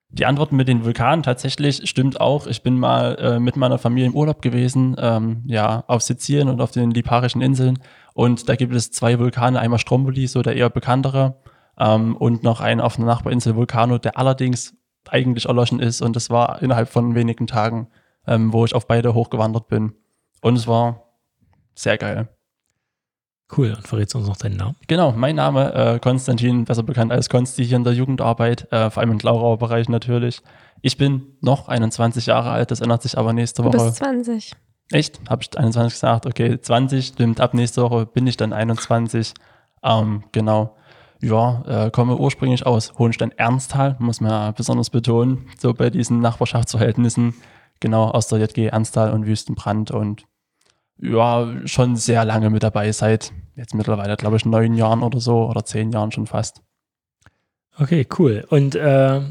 Die 0.10 0.26
Antwort 0.26 0.52
mit 0.52 0.68
den 0.68 0.84
Vulkanen 0.84 1.24
tatsächlich 1.24 1.90
stimmt 1.90 2.20
auch. 2.20 2.46
Ich 2.46 2.64
bin 2.64 2.78
mal 2.78 3.16
äh, 3.16 3.40
mit 3.40 3.56
meiner 3.56 3.78
Familie 3.78 4.10
im 4.10 4.16
Urlaub 4.16 4.42
gewesen, 4.42 4.98
ähm, 5.00 5.44
ja, 5.46 5.86
auf 5.88 6.02
Sizilien 6.02 6.50
und 6.50 6.60
auf 6.60 6.72
den 6.72 6.92
Liparischen 6.92 7.42
Inseln. 7.42 7.80
Und 8.22 8.50
da 8.50 8.56
gibt 8.56 8.76
es 8.76 8.92
zwei 8.92 9.18
Vulkane, 9.18 9.60
einmal 9.60 9.80
Stromboli, 9.80 10.28
so 10.28 10.44
der 10.44 10.56
eher 10.56 10.70
bekanntere, 10.70 11.42
ähm, 11.80 12.16
und 12.16 12.44
noch 12.44 12.62
einen 12.62 12.80
auf 12.80 13.00
einer 13.00 13.08
Nachbarinsel 13.08 13.56
Vulcano, 13.56 13.98
der 13.98 14.16
allerdings 14.16 14.76
eigentlich 15.10 15.48
erloschen 15.48 15.80
ist. 15.80 16.04
Und 16.04 16.16
das 16.16 16.30
war 16.30 16.62
innerhalb 16.62 16.88
von 16.88 17.16
wenigen 17.16 17.48
Tagen, 17.48 17.88
ähm, 18.28 18.54
wo 18.54 18.64
ich 18.64 18.76
auf 18.76 18.86
beide 18.86 19.16
hochgewandert 19.16 19.70
bin. 19.70 19.96
Und 20.40 20.56
es 20.56 20.68
war 20.68 21.16
sehr 21.74 21.98
geil. 21.98 22.30
Cool, 23.58 23.74
und 23.76 23.88
verrätst 23.88 24.14
du 24.14 24.20
uns 24.20 24.28
noch 24.28 24.38
deinen 24.38 24.58
Namen? 24.58 24.76
Genau, 24.86 25.14
mein 25.14 25.36
Name, 25.36 25.74
äh, 25.74 26.00
Konstantin, 26.00 26.66
besser 26.66 26.84
bekannt 26.84 27.12
als 27.12 27.28
Konsti 27.28 27.66
hier 27.66 27.78
in 27.78 27.84
der 27.84 27.94
Jugendarbeit, 27.94 28.72
äh, 28.72 28.92
vor 28.92 29.02
allem 29.02 29.14
im 29.14 29.18
Glaurauer 29.18 29.58
Bereich 29.58 29.90
natürlich. 29.90 30.44
Ich 30.84 30.96
bin 30.96 31.38
noch 31.42 31.70
21 31.70 32.28
Jahre 32.28 32.52
alt, 32.52 32.70
das 32.70 32.82
ändert 32.82 33.02
sich 33.02 33.18
aber 33.18 33.34
nächste 33.34 33.64
Woche. 33.64 33.78
Du 33.78 33.84
bist 33.84 33.96
20. 33.96 34.52
Echt? 34.92 35.20
Habe 35.30 35.42
ich 35.42 35.58
21 35.58 35.94
gesagt? 35.94 36.26
Okay, 36.26 36.60
20 36.60 37.08
stimmt. 37.08 37.40
Ab 37.40 37.54
nächste 37.54 37.82
Woche 37.82 38.06
bin 38.06 38.28
ich 38.28 38.38
dann 38.38 38.54
21. 38.54 39.34
Ähm, 39.84 40.24
genau. 40.32 40.76
Ja, 41.22 41.64
äh, 41.68 41.92
komme 41.92 42.18
ursprünglich 42.18 42.66
aus 42.66 42.94
Hohenstein-Ernsthal, 42.98 43.96
muss 44.00 44.22
man 44.22 44.32
ja 44.32 44.52
besonders 44.52 44.90
betonen, 44.90 45.48
so 45.60 45.74
bei 45.74 45.92
diesen 45.92 46.20
Nachbarschaftsverhältnissen. 46.20 47.36
Genau, 47.80 48.10
aus 48.10 48.28
der 48.28 48.40
JG 48.40 48.68
Ernsthal 48.68 49.12
und 49.12 49.28
Wüstenbrand 49.28 49.92
und 49.92 50.26
ja, 51.00 51.48
schon 51.66 51.96
sehr 51.96 52.26
lange 52.26 52.50
mit 52.50 52.64
dabei, 52.64 52.92
seit 52.92 53.34
jetzt 53.56 53.76
mittlerweile, 53.76 54.18
glaube 54.18 54.38
ich, 54.38 54.46
neun 54.46 54.74
Jahren 54.74 55.04
oder 55.04 55.20
so 55.20 55.48
oder 55.48 55.64
zehn 55.64 55.92
Jahren 55.92 56.12
schon 56.12 56.28
fast. 56.28 56.62
Okay, 57.78 58.08
cool. 58.18 58.46
Und 58.50 58.76
äh, 58.76 59.22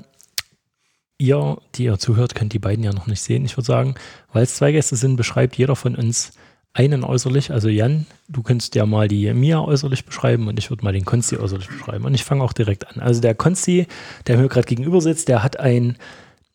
ihr, 1.20 1.58
die 1.74 1.84
ihr 1.84 1.98
zuhört, 1.98 2.34
könnt 2.34 2.52
die 2.52 2.58
beiden 2.58 2.82
ja 2.82 2.92
noch 2.92 3.06
nicht 3.06 3.20
sehen. 3.20 3.44
Ich 3.44 3.56
würde 3.56 3.66
sagen, 3.66 3.94
weil 4.32 4.42
es 4.42 4.56
zwei 4.56 4.72
Gäste 4.72 4.96
sind, 4.96 5.16
beschreibt 5.16 5.56
jeder 5.56 5.76
von 5.76 5.94
uns 5.94 6.32
einen 6.72 7.04
äußerlich. 7.04 7.52
Also 7.52 7.68
Jan, 7.68 8.06
du 8.28 8.42
könntest 8.42 8.74
ja 8.74 8.86
mal 8.86 9.08
die 9.08 9.32
Mia 9.34 9.60
äußerlich 9.60 10.04
beschreiben 10.04 10.48
und 10.48 10.58
ich 10.58 10.70
würde 10.70 10.84
mal 10.84 10.92
den 10.92 11.04
Konsti 11.04 11.36
äußerlich 11.36 11.68
beschreiben. 11.68 12.04
Und 12.04 12.14
ich 12.14 12.24
fange 12.24 12.42
auch 12.42 12.52
direkt 12.52 12.88
an. 12.88 13.00
Also 13.00 13.20
der 13.20 13.34
Konsti, 13.34 13.86
der 14.26 14.38
mir 14.38 14.48
gerade 14.48 14.66
gegenüber 14.66 15.00
sitzt, 15.00 15.28
der 15.28 15.42
hat 15.42 15.58
ein 15.58 15.96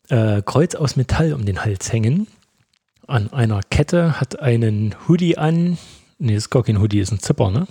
äh, 0.08 0.42
Kreuz 0.42 0.74
aus 0.74 0.96
Metall 0.96 1.32
um 1.32 1.44
den 1.44 1.64
Hals 1.64 1.92
hängen. 1.92 2.26
An 3.06 3.32
einer 3.32 3.60
Kette, 3.70 4.20
hat 4.20 4.40
einen 4.40 4.94
Hoodie 5.06 5.38
an. 5.38 5.78
Nee, 6.18 6.34
ist 6.34 6.50
gar 6.50 6.64
kein 6.64 6.80
Hoodie, 6.80 7.00
ist 7.00 7.12
ein 7.12 7.20
Zipper, 7.20 7.50
ne? 7.50 7.66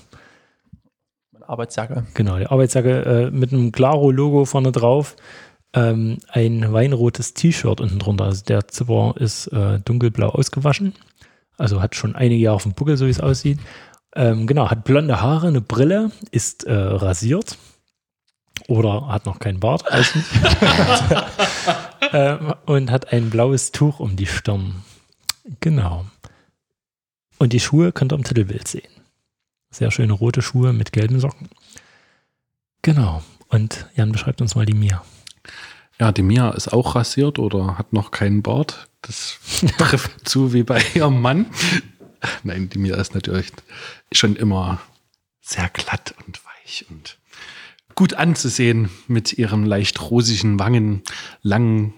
Arbeitsjacke. 1.47 2.05
Genau, 2.13 2.37
die 2.37 2.47
Arbeitsjacke 2.47 3.01
äh, 3.01 3.31
mit 3.31 3.53
einem 3.53 3.71
Claro-Logo 3.71 4.45
vorne 4.45 4.71
drauf 4.71 5.15
ähm, 5.75 6.17
ein 6.29 6.71
weinrotes 6.73 7.33
T-Shirt 7.33 7.81
unten 7.81 7.99
drunter. 7.99 8.25
Also 8.25 8.43
der 8.45 8.67
Zipper 8.67 9.13
ist 9.19 9.47
äh, 9.47 9.79
dunkelblau 9.79 10.29
ausgewaschen. 10.29 10.93
Also 11.57 11.81
hat 11.81 11.95
schon 11.95 12.15
einige 12.15 12.41
Jahre 12.41 12.55
auf 12.55 12.63
dem 12.63 12.73
Buckel, 12.73 12.97
so 12.97 13.05
wie 13.05 13.11
es 13.11 13.19
aussieht. 13.19 13.59
Ähm, 14.15 14.47
genau, 14.47 14.69
hat 14.69 14.85
blonde 14.85 15.21
Haare, 15.21 15.47
eine 15.47 15.61
Brille, 15.61 16.11
ist 16.31 16.63
äh, 16.63 16.73
rasiert. 16.73 17.57
Oder 18.67 19.09
hat 19.09 19.25
noch 19.25 19.39
keinen 19.39 19.59
Bart, 19.59 19.83
weiß 19.91 20.15
nicht. 20.15 20.27
ähm, 22.13 22.53
und 22.65 22.89
hat 22.89 23.11
ein 23.11 23.29
blaues 23.29 23.71
Tuch 23.73 23.99
um 23.99 24.15
die 24.15 24.25
Stirn. 24.25 24.75
Genau. 25.59 26.05
Und 27.37 27.51
die 27.51 27.59
Schuhe 27.59 27.91
könnt 27.91 28.13
ihr 28.13 28.15
am 28.15 28.23
Titelbild 28.23 28.67
sehen. 28.67 28.89
Sehr 29.71 29.91
schöne 29.91 30.13
rote 30.13 30.41
Schuhe 30.41 30.71
mit 30.71 30.93
gelben 30.93 31.19
Socken. 31.19 31.49
Genau. 32.81 33.21
Und 33.49 33.87
Jan 33.95 34.13
beschreibt 34.13 34.41
uns 34.41 34.55
mal 34.55 34.65
die 34.65 34.73
Mia. 34.73 35.03
Ja, 35.99 36.11
die 36.11 36.23
Mia 36.23 36.49
ist 36.51 36.73
auch 36.73 36.95
rasiert 36.95 37.39
oder 37.39 37.77
hat 37.77 37.93
noch 37.93 38.11
keinen 38.11 38.41
Bart. 38.41 38.87
Das 39.01 39.37
trifft 39.77 40.27
zu 40.27 40.53
wie 40.53 40.63
bei 40.63 40.83
ihrem 40.93 41.21
Mann. 41.21 41.47
Nein, 42.43 42.69
die 42.69 42.79
Mia 42.79 42.95
ist 42.95 43.13
natürlich 43.13 43.51
schon 44.11 44.35
immer 44.35 44.81
sehr 45.41 45.69
glatt 45.69 46.15
und 46.25 46.41
weich 46.45 46.85
und 46.89 47.17
gut 47.93 48.13
anzusehen 48.13 48.89
mit 49.07 49.33
ihren 49.33 49.65
leicht 49.65 50.01
rosigen 50.01 50.59
Wangen, 50.59 51.03
langen, 51.41 51.93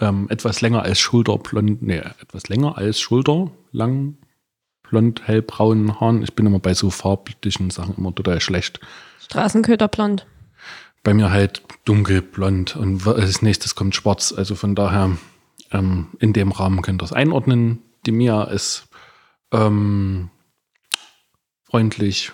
ähm, 0.00 0.26
etwas 0.28 0.60
länger 0.60 0.82
als 0.82 0.98
Schulterblond, 0.98 1.82
nee, 1.82 2.02
etwas 2.20 2.48
länger 2.48 2.76
als 2.76 3.00
Schulter, 3.00 3.50
lang, 3.72 4.18
blond, 4.82 5.26
hellbraunen 5.26 6.00
Haaren. 6.00 6.22
Ich 6.22 6.34
bin 6.34 6.46
immer 6.46 6.58
bei 6.58 6.74
so 6.74 6.90
farblichen 6.90 7.70
Sachen 7.70 7.96
immer 7.96 8.14
total 8.14 8.40
schlecht. 8.40 8.80
Straßenköterblond. 9.24 10.26
Bei 11.08 11.14
mir 11.14 11.30
halt 11.30 11.62
dunkelblond 11.86 12.76
und 12.76 13.06
als 13.06 13.40
nächstes 13.40 13.74
kommt 13.74 13.94
schwarz. 13.94 14.34
Also 14.36 14.54
von 14.54 14.74
daher, 14.74 15.16
ähm, 15.70 16.08
in 16.18 16.34
dem 16.34 16.52
Rahmen 16.52 16.82
könnt 16.82 17.00
ihr 17.00 17.06
es 17.06 17.14
einordnen. 17.14 17.78
Die 18.04 18.12
Mia 18.12 18.44
ist 18.44 18.88
ähm, 19.50 20.28
freundlich, 21.62 22.32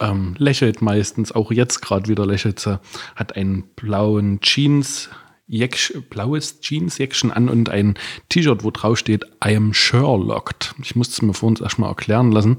ähm, 0.00 0.34
lächelt 0.38 0.80
meistens, 0.80 1.32
auch 1.32 1.52
jetzt 1.52 1.82
gerade 1.82 2.08
wieder 2.08 2.24
lächelt 2.24 2.58
sie, 2.58 2.80
hat 3.16 3.36
einen 3.36 3.64
blauen 3.76 4.40
Jeans, 4.40 5.10
Jäcksch, 5.46 5.92
blaues 6.08 6.60
Jeans-Jäckchen 6.60 7.32
an 7.32 7.50
und 7.50 7.68
ein 7.68 7.98
T-Shirt, 8.30 8.64
wo 8.64 8.70
drauf 8.70 8.98
steht, 8.98 9.24
I 9.44 9.54
am 9.56 9.74
Sherlocked. 9.74 10.74
Ich 10.82 10.96
musste 10.96 11.12
es 11.12 11.20
mir 11.20 11.34
vor 11.34 11.50
uns 11.50 11.60
erstmal 11.60 11.90
erklären 11.90 12.32
lassen. 12.32 12.56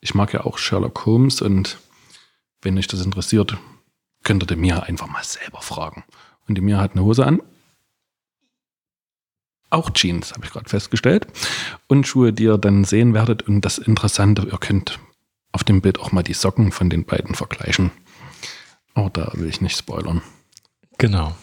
Ich 0.00 0.14
mag 0.14 0.32
ja 0.32 0.44
auch 0.44 0.58
Sherlock 0.58 1.06
Holmes 1.06 1.42
und 1.42 1.78
wenn 2.62 2.78
euch 2.78 2.86
das 2.86 3.04
interessiert, 3.04 3.58
könnt 4.22 4.42
ihr 4.42 4.46
die 4.46 4.56
Mia 4.56 4.80
einfach 4.80 5.08
mal 5.08 5.24
selber 5.24 5.62
fragen. 5.62 6.04
Und 6.48 6.56
die 6.56 6.60
Mia 6.60 6.78
hat 6.78 6.92
eine 6.92 7.04
Hose 7.04 7.26
an. 7.26 7.42
Auch 9.70 9.90
Jeans, 9.90 10.32
habe 10.32 10.44
ich 10.44 10.50
gerade 10.50 10.68
festgestellt. 10.68 11.26
Und 11.86 12.06
Schuhe, 12.06 12.32
die 12.32 12.44
ihr 12.44 12.58
dann 12.58 12.84
sehen 12.84 13.14
werdet. 13.14 13.42
Und 13.42 13.64
das 13.64 13.78
Interessante, 13.78 14.42
ihr 14.42 14.58
könnt 14.58 14.98
auf 15.52 15.64
dem 15.64 15.80
Bild 15.80 16.00
auch 16.00 16.12
mal 16.12 16.22
die 16.22 16.34
Socken 16.34 16.72
von 16.72 16.90
den 16.90 17.04
beiden 17.04 17.34
vergleichen. 17.34 17.92
Aber 18.94 19.10
da 19.10 19.30
will 19.34 19.48
ich 19.48 19.60
nicht 19.60 19.76
spoilern. 19.76 20.22
Genau. 20.98 21.34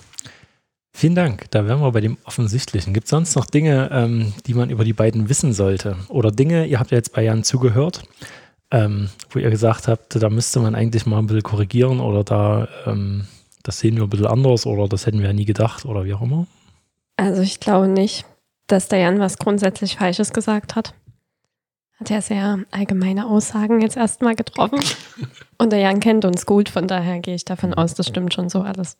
Vielen 0.91 1.15
Dank. 1.15 1.49
Da 1.51 1.65
wären 1.67 1.79
wir 1.79 1.91
bei 1.91 2.01
dem 2.01 2.17
Offensichtlichen. 2.23 2.93
Gibt 2.93 3.05
es 3.05 3.11
sonst 3.11 3.35
noch 3.35 3.45
Dinge, 3.45 3.89
ähm, 3.91 4.33
die 4.45 4.55
man 4.55 4.69
über 4.69 4.83
die 4.83 4.93
beiden 4.93 5.29
wissen 5.29 5.53
sollte? 5.53 5.95
Oder 6.07 6.31
Dinge, 6.31 6.65
ihr 6.65 6.79
habt 6.79 6.91
ja 6.91 6.97
jetzt 6.97 7.13
bei 7.13 7.23
Jan 7.23 7.43
zugehört, 7.43 8.03
ähm, 8.71 9.09
wo 9.29 9.39
ihr 9.39 9.49
gesagt 9.49 9.87
habt, 9.87 10.21
da 10.21 10.29
müsste 10.29 10.59
man 10.59 10.75
eigentlich 10.75 11.05
mal 11.05 11.19
ein 11.19 11.27
bisschen 11.27 11.43
korrigieren 11.43 11.99
oder 11.99 12.23
da, 12.23 12.67
ähm, 12.85 13.25
das 13.63 13.79
sehen 13.79 13.95
wir 13.95 14.03
ein 14.03 14.09
bisschen 14.09 14.27
anders 14.27 14.65
oder 14.65 14.87
das 14.87 15.05
hätten 15.05 15.19
wir 15.19 15.27
ja 15.27 15.33
nie 15.33 15.45
gedacht 15.45 15.85
oder 15.85 16.05
wie 16.05 16.13
auch 16.13 16.21
immer? 16.21 16.47
Also 17.15 17.41
ich 17.41 17.59
glaube 17.59 17.87
nicht, 17.87 18.25
dass 18.67 18.89
der 18.89 18.99
Jan 18.99 19.19
was 19.19 19.37
grundsätzlich 19.37 19.97
Falsches 19.97 20.33
gesagt 20.33 20.75
hat. 20.75 20.93
Hat 21.99 22.09
ja 22.09 22.21
sehr 22.21 22.59
allgemeine 22.69 23.25
Aussagen 23.25 23.81
jetzt 23.81 23.97
erstmal 23.97 24.35
getroffen. 24.35 24.79
Und 25.57 25.71
der 25.71 25.79
Jan 25.79 25.99
kennt 25.99 26.25
uns 26.25 26.45
gut, 26.45 26.69
von 26.69 26.87
daher 26.87 27.19
gehe 27.19 27.33
ich 27.33 27.45
davon 27.45 27.73
aus, 27.73 27.95
das 27.95 28.07
stimmt 28.07 28.33
schon 28.33 28.49
so 28.49 28.61
alles. 28.61 28.97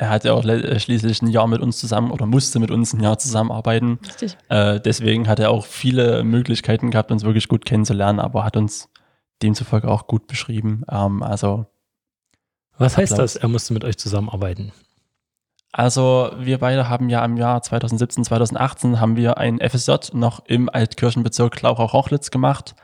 Er 0.00 0.10
hat 0.10 0.24
ja 0.24 0.32
auch 0.32 0.44
äh, 0.44 0.78
schließlich 0.78 1.22
ein 1.22 1.26
Jahr 1.26 1.48
mit 1.48 1.60
uns 1.60 1.78
zusammen 1.78 2.12
oder 2.12 2.24
musste 2.24 2.60
mit 2.60 2.70
uns 2.70 2.92
ein 2.94 3.02
Jahr 3.02 3.18
zusammenarbeiten. 3.18 3.98
Richtig. 4.06 4.38
Äh, 4.48 4.80
deswegen 4.80 5.26
hat 5.26 5.40
er 5.40 5.50
auch 5.50 5.66
viele 5.66 6.22
Möglichkeiten 6.22 6.92
gehabt, 6.92 7.10
uns 7.10 7.24
wirklich 7.24 7.48
gut 7.48 7.64
kennenzulernen, 7.64 8.20
aber 8.20 8.44
hat 8.44 8.56
uns 8.56 8.88
demzufolge 9.42 9.88
auch 9.88 10.06
gut 10.06 10.28
beschrieben. 10.28 10.84
Ähm, 10.88 11.24
also. 11.24 11.66
Was 12.78 12.96
heißt 12.96 13.12
Applaus. 13.12 13.34
das, 13.34 13.42
er 13.42 13.48
musste 13.48 13.74
mit 13.74 13.84
euch 13.84 13.98
zusammenarbeiten? 13.98 14.72
Also 15.72 16.30
wir 16.38 16.58
beide 16.58 16.88
haben 16.88 17.10
ja 17.10 17.24
im 17.24 17.36
Jahr 17.36 17.60
2017, 17.60 18.24
2018 18.24 19.00
haben 19.00 19.16
wir 19.16 19.36
ein 19.36 19.58
FSJ 19.58 20.12
noch 20.12 20.44
im 20.46 20.68
Altkirchenbezirk 20.68 21.56
Klauchau-Rochlitz 21.56 22.30
gemacht. 22.30 22.76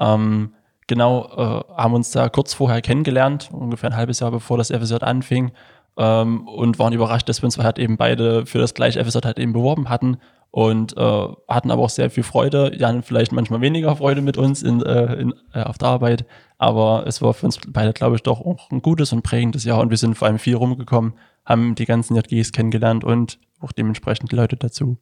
Ähm, 0.00 0.54
genau, 0.86 1.26
äh, 1.26 1.74
haben 1.76 1.92
uns 1.92 2.12
da 2.12 2.30
kurz 2.30 2.54
vorher 2.54 2.80
kennengelernt, 2.80 3.50
ungefähr 3.52 3.90
ein 3.90 3.96
halbes 3.96 4.20
Jahr 4.20 4.30
bevor 4.30 4.56
das 4.56 4.70
FSJ 4.70 4.96
anfing 5.02 5.52
ähm, 5.96 6.46
und 6.46 6.78
waren 6.78 6.92
überrascht, 6.92 7.28
dass 7.28 7.42
wir 7.42 7.46
uns 7.46 7.58
halt 7.58 7.78
eben 7.78 7.96
beide 7.96 8.46
für 8.46 8.58
das 8.58 8.74
gleiche 8.74 9.04
FSJ 9.04 9.18
halt 9.24 9.38
eben 9.38 9.52
beworben 9.52 9.88
hatten 9.88 10.18
und 10.50 10.96
äh, 10.96 11.28
hatten 11.48 11.70
aber 11.70 11.82
auch 11.82 11.90
sehr 11.90 12.10
viel 12.10 12.22
Freude. 12.22 12.72
Jan 12.76 13.02
vielleicht 13.02 13.32
manchmal 13.32 13.60
weniger 13.60 13.96
Freude 13.96 14.20
mit 14.20 14.36
uns 14.36 14.62
in, 14.62 14.82
äh, 14.82 15.14
in, 15.14 15.34
äh, 15.52 15.62
auf 15.62 15.78
der 15.78 15.88
Arbeit, 15.88 16.26
aber 16.58 17.04
es 17.06 17.22
war 17.22 17.34
für 17.34 17.46
uns 17.46 17.58
beide, 17.66 17.92
glaube 17.92 18.16
ich, 18.16 18.22
doch 18.22 18.40
auch 18.40 18.70
ein 18.70 18.82
gutes 18.82 19.12
und 19.12 19.22
prägendes 19.22 19.64
Jahr 19.64 19.80
und 19.80 19.90
wir 19.90 19.96
sind 19.96 20.14
vor 20.14 20.28
allem 20.28 20.38
viel 20.38 20.56
rumgekommen, 20.56 21.14
haben 21.44 21.74
die 21.74 21.86
ganzen 21.86 22.16
JGs 22.16 22.52
kennengelernt 22.52 23.02
und 23.02 23.38
auch 23.60 23.72
dementsprechend 23.72 24.30
die 24.30 24.36
Leute 24.36 24.56
dazu. 24.56 24.98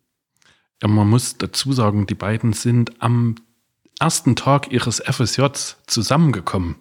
Ja, 0.82 0.88
man 0.88 1.08
muss 1.08 1.36
dazu 1.36 1.72
sagen, 1.72 2.06
die 2.06 2.14
beiden 2.14 2.52
sind 2.52 3.02
am 3.02 3.34
ersten 3.98 4.36
Tag 4.36 4.72
ihres 4.72 5.00
FSJs 5.00 5.78
zusammengekommen. 5.86 6.76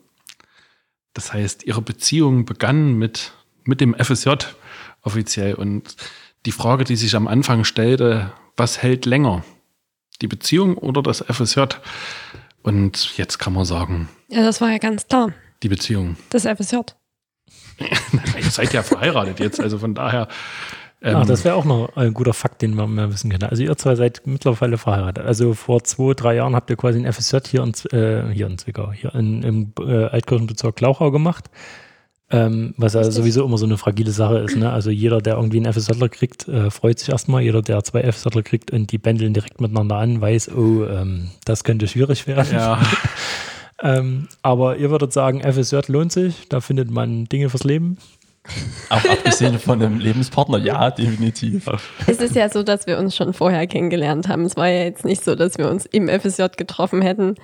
Das 1.13 1.33
heißt, 1.33 1.63
ihre 1.65 1.81
Beziehung 1.81 2.45
begann 2.45 2.93
mit 2.93 3.33
mit 3.69 3.79
dem 3.79 3.95
FSJ 3.95 4.31
offiziell. 5.01 5.53
Und 5.53 5.95
die 6.45 6.51
Frage, 6.51 6.83
die 6.83 6.95
sich 6.95 7.15
am 7.15 7.27
Anfang 7.27 7.63
stellte, 7.63 8.31
was 8.57 8.81
hält 8.81 9.05
länger? 9.05 9.45
Die 10.21 10.27
Beziehung 10.27 10.77
oder 10.77 11.01
das 11.01 11.23
FSJ? 11.23 11.61
Und 12.61 13.17
jetzt 13.17 13.37
kann 13.37 13.53
man 13.53 13.63
sagen. 13.63 14.09
Ja, 14.27 14.43
das 14.43 14.59
war 14.59 14.69
ja 14.69 14.77
ganz 14.77 15.07
klar. 15.07 15.31
Die 15.63 15.69
Beziehung. 15.69 16.17
Das 16.29 16.43
FSJ. 16.43 16.77
Ihr 17.79 18.51
seid 18.51 18.73
ja 18.73 18.83
verheiratet 18.83 19.39
jetzt, 19.39 19.61
also 19.61 19.79
von 19.79 19.95
daher. 19.95 20.27
Ähm, 21.01 21.15
Ach, 21.15 21.25
das 21.25 21.45
wäre 21.45 21.55
auch 21.55 21.63
noch 21.63 21.95
ein 21.95 22.13
guter 22.13 22.33
Fakt, 22.33 22.61
den 22.61 22.75
man 22.75 22.93
mehr 22.93 23.11
wissen 23.11 23.29
könnte. 23.31 23.49
Also 23.49 23.63
ihr 23.63 23.77
zwei 23.77 23.95
seid 23.95 24.23
mittlerweile 24.25 24.77
verheiratet. 24.77 25.25
Also 25.25 25.53
vor 25.53 25.81
zwei, 25.85 26.13
drei 26.13 26.35
Jahren 26.35 26.55
habt 26.55 26.69
ihr 26.69 26.75
quasi 26.75 26.99
ein 26.99 27.11
FSJ 27.11 27.37
hier 27.47 27.63
in, 27.63 27.73
äh, 27.97 28.33
hier 28.33 28.47
in 28.47 28.57
Zwickau, 28.57 28.91
hier 28.91 29.15
in, 29.15 29.41
im 29.43 29.73
äh, 29.79 30.07
Altkirchenbezirk 30.07 30.75
Glauchau 30.75 31.11
gemacht. 31.11 31.49
Ähm, 32.31 32.75
was 32.77 32.93
ja 32.93 33.09
sowieso 33.09 33.43
immer 33.43 33.57
so 33.57 33.65
eine 33.65 33.77
fragile 33.77 34.11
Sache 34.11 34.37
ist. 34.39 34.55
Ne? 34.55 34.71
Also 34.71 34.91
jeder, 34.91 35.19
der 35.19 35.35
irgendwie 35.35 35.57
einen 35.57 35.73
FSJler 35.73 36.09
kriegt, 36.09 36.47
äh, 36.47 36.69
freut 36.69 36.99
sich 36.99 37.09
erstmal. 37.09 37.41
Jeder, 37.41 37.63
der 37.63 37.83
zwei 37.83 38.03
FSJler 38.03 38.43
kriegt 38.43 38.69
und 38.69 38.91
die 38.91 38.99
bändeln 38.99 39.33
direkt 39.33 39.59
miteinander 39.59 39.95
an, 39.95 40.21
weiß, 40.21 40.51
oh, 40.55 40.85
ähm, 40.85 41.31
das 41.45 41.63
könnte 41.63 41.87
schwierig 41.87 42.27
werden. 42.27 42.53
Ja. 42.53 42.79
ähm, 43.81 44.27
aber 44.43 44.77
ihr 44.77 44.91
würdet 44.91 45.11
sagen, 45.11 45.41
FSJ 45.41 45.91
lohnt 45.91 46.11
sich, 46.11 46.47
da 46.49 46.61
findet 46.61 46.91
man 46.91 47.25
Dinge 47.25 47.49
fürs 47.49 47.63
Leben. 47.63 47.97
Auch 48.89 49.03
abgesehen 49.05 49.59
von 49.59 49.81
einem 49.81 49.99
Lebenspartner, 49.99 50.59
ja, 50.59 50.91
definitiv. 50.91 51.67
Es 52.07 52.19
ist 52.19 52.35
ja 52.35 52.49
so, 52.49 52.63
dass 52.63 52.87
wir 52.87 52.97
uns 52.97 53.15
schon 53.15 53.33
vorher 53.33 53.67
kennengelernt 53.67 54.27
haben. 54.27 54.45
Es 54.45 54.55
war 54.55 54.67
ja 54.67 54.83
jetzt 54.83 55.05
nicht 55.05 55.23
so, 55.23 55.35
dass 55.35 55.57
wir 55.57 55.69
uns 55.69 55.85
im 55.85 56.07
FSJ 56.07 56.45
getroffen 56.57 57.01
hätten. 57.01 57.35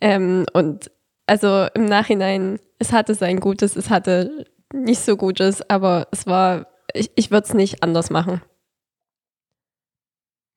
Ähm, 0.00 0.46
und 0.52 0.90
also 1.26 1.66
im 1.74 1.86
Nachhinein, 1.86 2.58
es 2.78 2.92
hatte 2.92 3.14
sein 3.14 3.40
Gutes, 3.40 3.76
es 3.76 3.90
hatte 3.90 4.46
nicht 4.72 5.00
so 5.00 5.16
Gutes, 5.16 5.68
aber 5.70 6.08
es 6.10 6.26
war, 6.26 6.66
ich, 6.92 7.10
ich 7.14 7.30
würde 7.30 7.46
es 7.46 7.54
nicht 7.54 7.82
anders 7.82 8.10
machen. 8.10 8.42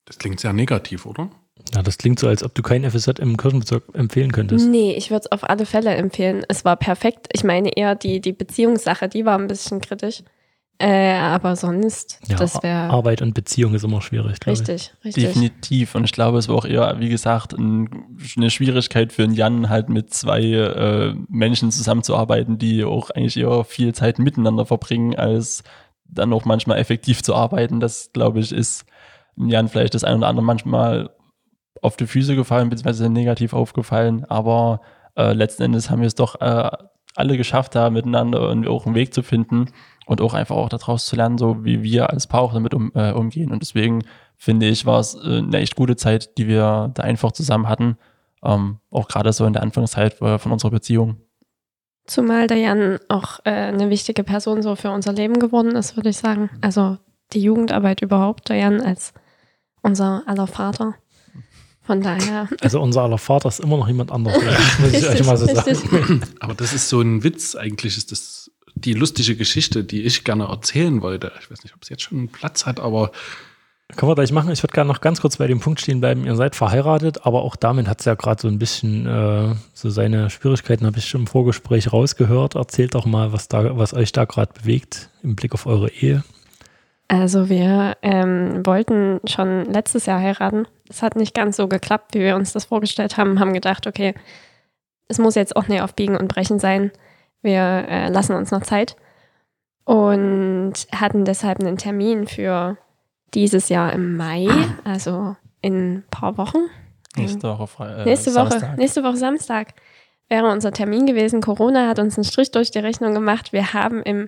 Das 0.06 0.18
klingt 0.18 0.40
sehr 0.40 0.54
negativ, 0.54 1.06
oder? 1.06 1.30
Ja, 1.74 1.82
das 1.82 1.98
klingt 1.98 2.20
so, 2.20 2.28
als 2.28 2.44
ob 2.44 2.56
du 2.56 2.62
kein 2.62 2.90
FSJ 2.90 3.12
im 3.20 3.36
Kirchenbezirk 3.36 3.84
empfehlen 3.94 4.32
könntest. 4.32 4.68
Nee, 4.68 4.94
ich 4.94 5.10
würde 5.10 5.26
es 5.26 5.32
auf 5.32 5.44
alle 5.50 5.66
Fälle 5.66 5.94
empfehlen. 5.96 6.46
Es 6.48 6.64
war 6.64 6.78
perfekt. 6.78 7.28
Ich 7.34 7.44
meine 7.44 7.76
eher 7.76 7.96
die, 7.96 8.22
die 8.22 8.32
Beziehungssache, 8.32 9.10
die 9.10 9.26
war 9.26 9.38
ein 9.38 9.48
bisschen 9.48 9.82
kritisch. 9.82 10.24
Äh, 10.80 11.16
aber 11.18 11.56
sonst, 11.56 12.20
ja, 12.28 12.36
das 12.38 12.62
wäre. 12.62 12.92
Arbeit 12.92 13.24
und 13.24 13.34
Beziehung 13.34 13.74
ist 13.74 13.84
immer 13.84 14.02
schwierig, 14.02 14.38
Richtig, 14.46 14.94
ich. 15.00 15.06
richtig. 15.06 15.24
Definitiv. 15.24 15.96
Und 15.96 16.04
ich 16.04 16.12
glaube, 16.12 16.38
es 16.38 16.50
war 16.50 16.56
auch 16.56 16.66
eher, 16.66 17.00
wie 17.00 17.10
gesagt, 17.10 17.54
ein, 17.54 17.90
eine 18.36 18.52
Schwierigkeit 18.52 19.12
für 19.12 19.24
einen 19.24 19.34
Jan, 19.34 19.70
halt 19.70 19.90
mit 19.90 20.14
zwei 20.14 20.44
äh, 20.44 21.16
Menschen 21.30 21.72
zusammenzuarbeiten, 21.72 22.60
die 22.60 22.84
auch 22.84 23.10
eigentlich 23.10 23.38
eher 23.38 23.64
viel 23.64 23.96
Zeit 23.96 24.20
miteinander 24.20 24.68
verbringen, 24.68 25.16
als 25.16 25.64
dann 26.06 26.32
auch 26.32 26.46
manchmal 26.46 26.78
effektiv 26.78 27.24
zu 27.24 27.34
arbeiten. 27.34 27.80
Das, 27.80 28.12
glaube 28.14 28.40
ich, 28.40 28.52
ist 28.52 28.86
Jan 29.36 29.70
vielleicht 29.70 29.96
das 29.96 30.04
ein 30.04 30.18
oder 30.18 30.28
andere 30.28 30.46
manchmal 30.46 31.10
auf 31.82 31.98
die 31.98 32.08
Füße 32.08 32.36
gefallen, 32.36 32.70
beziehungsweise 32.70 33.10
negativ 33.10 33.54
aufgefallen. 33.54 34.26
Aber 34.26 34.82
äh, 35.16 35.34
letzten 35.34 35.64
Endes 35.64 35.90
haben 35.90 36.02
wir 36.02 36.08
es 36.08 36.16
doch 36.16 36.40
äh, 36.40 36.70
alle 37.16 37.36
geschafft, 37.36 37.74
da 37.74 37.90
miteinander 37.90 38.50
und 38.50 38.68
auch 38.68 38.86
einen 38.86 38.94
Weg 38.94 39.12
zu 39.12 39.24
finden 39.24 39.72
und 40.08 40.22
auch 40.22 40.34
einfach 40.34 40.56
auch 40.56 40.70
daraus 40.70 41.06
zu 41.06 41.16
lernen, 41.16 41.38
so 41.38 41.64
wie 41.66 41.84
wir 41.84 42.10
als 42.10 42.28
Paar 42.28 42.42
auch 42.42 42.54
damit 42.54 42.74
um, 42.74 42.92
äh, 42.96 43.12
umgehen. 43.12 43.52
Und 43.52 43.62
deswegen 43.62 44.04
finde 44.38 44.68
ich, 44.68 44.86
war 44.86 45.00
es 45.00 45.16
äh, 45.16 45.40
eine 45.40 45.58
echt 45.58 45.76
gute 45.76 45.98
Zeit, 45.98 46.38
die 46.38 46.48
wir 46.48 46.92
da 46.94 47.04
einfach 47.04 47.34
zusammen 47.34 47.68
hatten. 47.68 47.98
Ähm, 48.42 48.78
auch 48.90 49.10
gerade 49.10 49.34
so 49.34 49.46
in 49.46 49.54
der 49.54 49.64
Anfangszeit 49.64 50.22
äh, 50.22 50.40
von 50.40 50.54
unserer 50.54 50.72
Beziehung. 50.72 51.18
Zumal 52.06 52.48
der 52.48 52.58
Jan 52.58 53.00
auch 53.10 53.40
äh, 53.44 53.50
eine 53.50 53.90
wichtige 53.90 54.24
Person 54.24 54.62
so 54.62 54.76
für 54.76 54.92
unser 54.92 55.12
Leben 55.12 55.40
geworden 55.40 55.76
ist, 55.76 55.98
würde 55.98 56.10
ich 56.10 56.18
sagen. 56.18 56.50
Also 56.62 56.98
die 57.34 57.42
Jugendarbeit 57.42 58.02
überhaupt, 58.02 58.48
der 58.48 58.56
Jan 58.56 58.80
als 58.80 59.14
unser 59.82 60.24
aller 60.26 60.48
Vater. 60.48 60.96
Von 61.82 62.02
daher. 62.02 62.48
Also 62.62 62.82
unser 62.82 63.02
aller 63.02 63.18
Vater 63.18 63.50
ist 63.50 63.60
immer 63.60 63.76
noch 63.76 63.88
jemand 63.88 64.12
anderes, 64.14 64.42
muss 64.80 64.94
ich 64.94 65.08
euch 65.08 65.26
mal 65.26 65.36
so 65.36 65.48
sagen. 65.48 66.22
Aber 66.40 66.54
das 66.54 66.72
ist 66.72 66.88
so 66.88 67.02
ein 67.02 67.24
Witz, 67.24 67.56
eigentlich 67.56 67.98
ist 67.98 68.14
das 68.14 68.52
die 68.82 68.94
lustige 68.94 69.36
Geschichte, 69.36 69.84
die 69.84 70.04
ich 70.04 70.24
gerne 70.24 70.46
erzählen 70.46 71.02
wollte. 71.02 71.32
Ich 71.40 71.52
weiß 71.52 71.64
nicht, 71.64 71.76
ob 71.76 71.84
es 71.84 71.90
jetzt 71.90 72.04
schon 72.04 72.30
Platz 72.30 72.66
hat, 72.66 72.80
aber 72.80 73.12
können 73.96 74.12
wir 74.12 74.16
gleich 74.16 74.34
machen. 74.34 74.52
Ich 74.52 74.62
würde 74.64 74.74
gerne 74.74 74.92
noch 74.92 75.00
ganz 75.00 75.22
kurz 75.22 75.38
bei 75.38 75.48
dem 75.48 75.62
Punkt 75.62 75.80
stehen 75.80 76.02
bleiben. 76.02 76.26
Ihr 76.26 76.36
seid 76.36 76.56
verheiratet, 76.56 77.26
aber 77.26 77.44
auch 77.44 77.56
damit 77.56 77.88
hat 77.88 78.00
es 78.00 78.06
ja 78.06 78.16
gerade 78.16 78.42
so 78.42 78.50
ein 78.50 78.60
bisschen 78.60 79.06
äh, 79.06 79.56
so 79.74 79.90
seine 79.90 80.30
Schwierigkeiten, 80.30 80.86
habe 80.86 80.98
ich 80.98 81.08
schon 81.08 81.22
im 81.22 81.28
Vorgespräch 81.28 81.94
rausgehört. 81.94 82.56
Erzählt 82.56 82.96
doch 82.96 83.06
mal, 83.06 83.32
was, 83.32 83.48
da, 83.48 83.78
was 83.78 83.94
euch 83.94 84.12
da 84.12 84.26
gerade 84.26 84.52
bewegt 84.60 85.10
im 85.24 85.36
Blick 85.38 85.54
auf 85.54 85.66
eure 85.66 85.90
Ehe. 85.90 86.24
Also 87.08 87.48
wir 87.48 87.96
ähm, 88.02 88.66
wollten 88.66 89.22
schon 89.26 89.64
letztes 89.66 90.06
Jahr 90.06 90.20
heiraten. 90.20 90.68
Es 90.90 91.02
hat 91.02 91.16
nicht 91.16 91.34
ganz 91.34 91.56
so 91.56 91.70
geklappt, 91.70 92.14
wie 92.14 92.20
wir 92.20 92.36
uns 92.36 92.52
das 92.52 92.66
vorgestellt 92.66 93.16
haben. 93.16 93.40
Haben 93.40 93.54
gedacht, 93.54 93.88
okay, 93.88 94.14
es 95.08 95.18
muss 95.18 95.36
jetzt 95.36 95.56
auch 95.56 95.70
nicht 95.70 95.82
auf 95.82 95.94
Biegen 95.94 96.18
und 96.18 96.28
Brechen 96.28 96.60
sein. 96.60 96.92
Wir 97.48 97.86
äh, 97.88 98.10
lassen 98.10 98.36
uns 98.36 98.52
noch 98.52 98.64
Zeit 98.64 98.98
und 99.86 100.74
hatten 100.94 101.24
deshalb 101.24 101.62
einen 101.62 101.78
Termin 101.78 102.28
für 102.28 102.78
dieses 103.34 103.70
Jahr 103.70 103.94
im 103.94 104.18
Mai, 104.18 104.50
also 104.84 105.38
in 105.62 105.94
ein 105.94 106.04
paar 106.12 106.38
Wochen. 106.38 106.58
Nächste 107.16 107.58
Woche, 107.58 107.86
äh, 107.86 108.04
nächste 108.04 108.36
Woche, 108.36 108.50
Samstag. 108.50 108.78
nächste 108.78 109.04
Woche 109.06 109.16
Samstag 109.16 109.68
wäre 110.28 110.52
unser 110.52 110.74
Termin 110.74 111.06
gewesen. 111.06 111.40
Corona 111.40 111.88
hat 111.88 112.00
uns 112.00 112.18
einen 112.18 112.26
Strich 112.26 112.52
durch 112.52 112.70
die 112.70 112.80
Rechnung 112.80 113.14
gemacht. 113.14 113.54
Wir 113.54 113.74
haben 113.74 114.04
im 114.04 114.28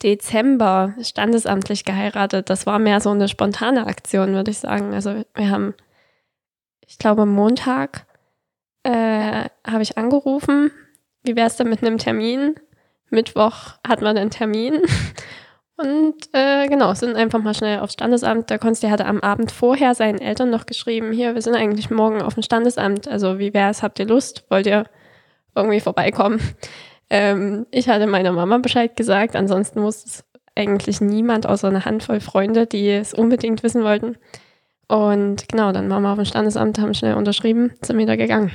Dezember 0.00 0.94
standesamtlich 1.02 1.84
geheiratet. 1.84 2.50
Das 2.50 2.66
war 2.66 2.78
mehr 2.78 3.00
so 3.00 3.10
eine 3.10 3.26
spontane 3.26 3.88
Aktion, 3.88 4.32
würde 4.32 4.52
ich 4.52 4.58
sagen. 4.58 4.94
Also 4.94 5.24
wir 5.34 5.50
haben, 5.50 5.74
ich 6.86 6.98
glaube, 6.98 7.26
Montag 7.26 8.06
äh, 8.84 9.46
habe 9.66 9.82
ich 9.82 9.98
angerufen. 9.98 10.70
Wie 11.22 11.36
wäre 11.36 11.46
es 11.46 11.56
denn 11.56 11.68
mit 11.68 11.82
einem 11.82 11.98
Termin? 11.98 12.54
Mittwoch 13.10 13.74
hat 13.86 14.02
man 14.02 14.16
einen 14.16 14.30
Termin. 14.30 14.80
Und 15.76 16.14
äh, 16.32 16.68
genau, 16.68 16.92
sind 16.92 17.16
einfach 17.16 17.42
mal 17.42 17.54
schnell 17.54 17.80
aufs 17.80 17.94
Standesamt. 17.94 18.50
Der 18.50 18.58
Konsti 18.58 18.88
hatte 18.88 19.06
am 19.06 19.20
Abend 19.20 19.50
vorher 19.50 19.94
seinen 19.94 20.20
Eltern 20.20 20.50
noch 20.50 20.66
geschrieben, 20.66 21.10
hier, 21.12 21.34
wir 21.34 21.40
sind 21.40 21.54
eigentlich 21.54 21.90
morgen 21.90 22.20
auf 22.20 22.34
dem 22.34 22.42
Standesamt. 22.42 23.08
Also 23.08 23.38
wie 23.38 23.54
wär's, 23.54 23.82
habt 23.82 23.98
ihr 23.98 24.06
Lust? 24.06 24.44
Wollt 24.50 24.66
ihr 24.66 24.84
irgendwie 25.54 25.80
vorbeikommen? 25.80 26.40
Ähm, 27.08 27.66
ich 27.70 27.88
hatte 27.88 28.06
meiner 28.06 28.30
Mama 28.30 28.58
Bescheid 28.58 28.96
gesagt, 28.96 29.34
ansonsten 29.34 29.82
wusste 29.82 30.08
es 30.08 30.24
eigentlich 30.54 31.00
niemand 31.00 31.46
außer 31.46 31.68
eine 31.68 31.84
Handvoll 31.84 32.20
Freunde, 32.20 32.66
die 32.66 32.88
es 32.88 33.14
unbedingt 33.14 33.62
wissen 33.62 33.82
wollten. 33.82 34.16
Und 34.86 35.48
genau, 35.48 35.72
dann 35.72 35.88
waren 35.88 36.02
wir 36.02 36.10
auf 36.10 36.18
dem 36.18 36.24
Standesamt, 36.24 36.78
haben 36.78 36.94
schnell 36.94 37.14
unterschrieben, 37.14 37.72
sind 37.82 37.98
wieder 37.98 38.16
gegangen. 38.16 38.50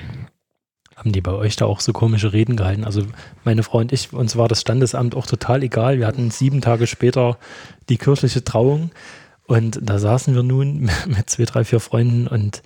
Haben 0.96 1.12
die 1.12 1.22
bei 1.22 1.34
euch 1.34 1.58
da 1.58 1.66
auch 1.66 1.82
so 1.82 1.92
komische 1.92 2.32
Reden 2.32 2.56
gehalten? 2.56 2.86
Also 2.86 3.04
meine 3.44 3.64
Frau 3.64 3.80
und 3.80 3.92
ich, 3.92 4.14
uns 4.14 4.38
war 4.38 4.48
das 4.48 4.62
Standesamt 4.62 5.14
auch 5.14 5.28
total 5.28 5.62
egal. 5.64 6.00
Wir 6.00 6.08
hatten 6.08 6.32
sieben 6.32 6.62
Tage 6.62 6.88
später 6.88 7.38
die 7.90 7.98
kirchliche 7.98 8.44
Trauung 8.44 8.92
und 9.46 9.80
da 9.82 10.00
saßen 10.00 10.34
wir 10.34 10.44
nun 10.44 10.90
mit 11.08 11.30
zwei, 11.30 11.44
drei, 11.44 11.66
vier 11.66 11.82
Freunden 11.82 12.28
und 12.28 12.62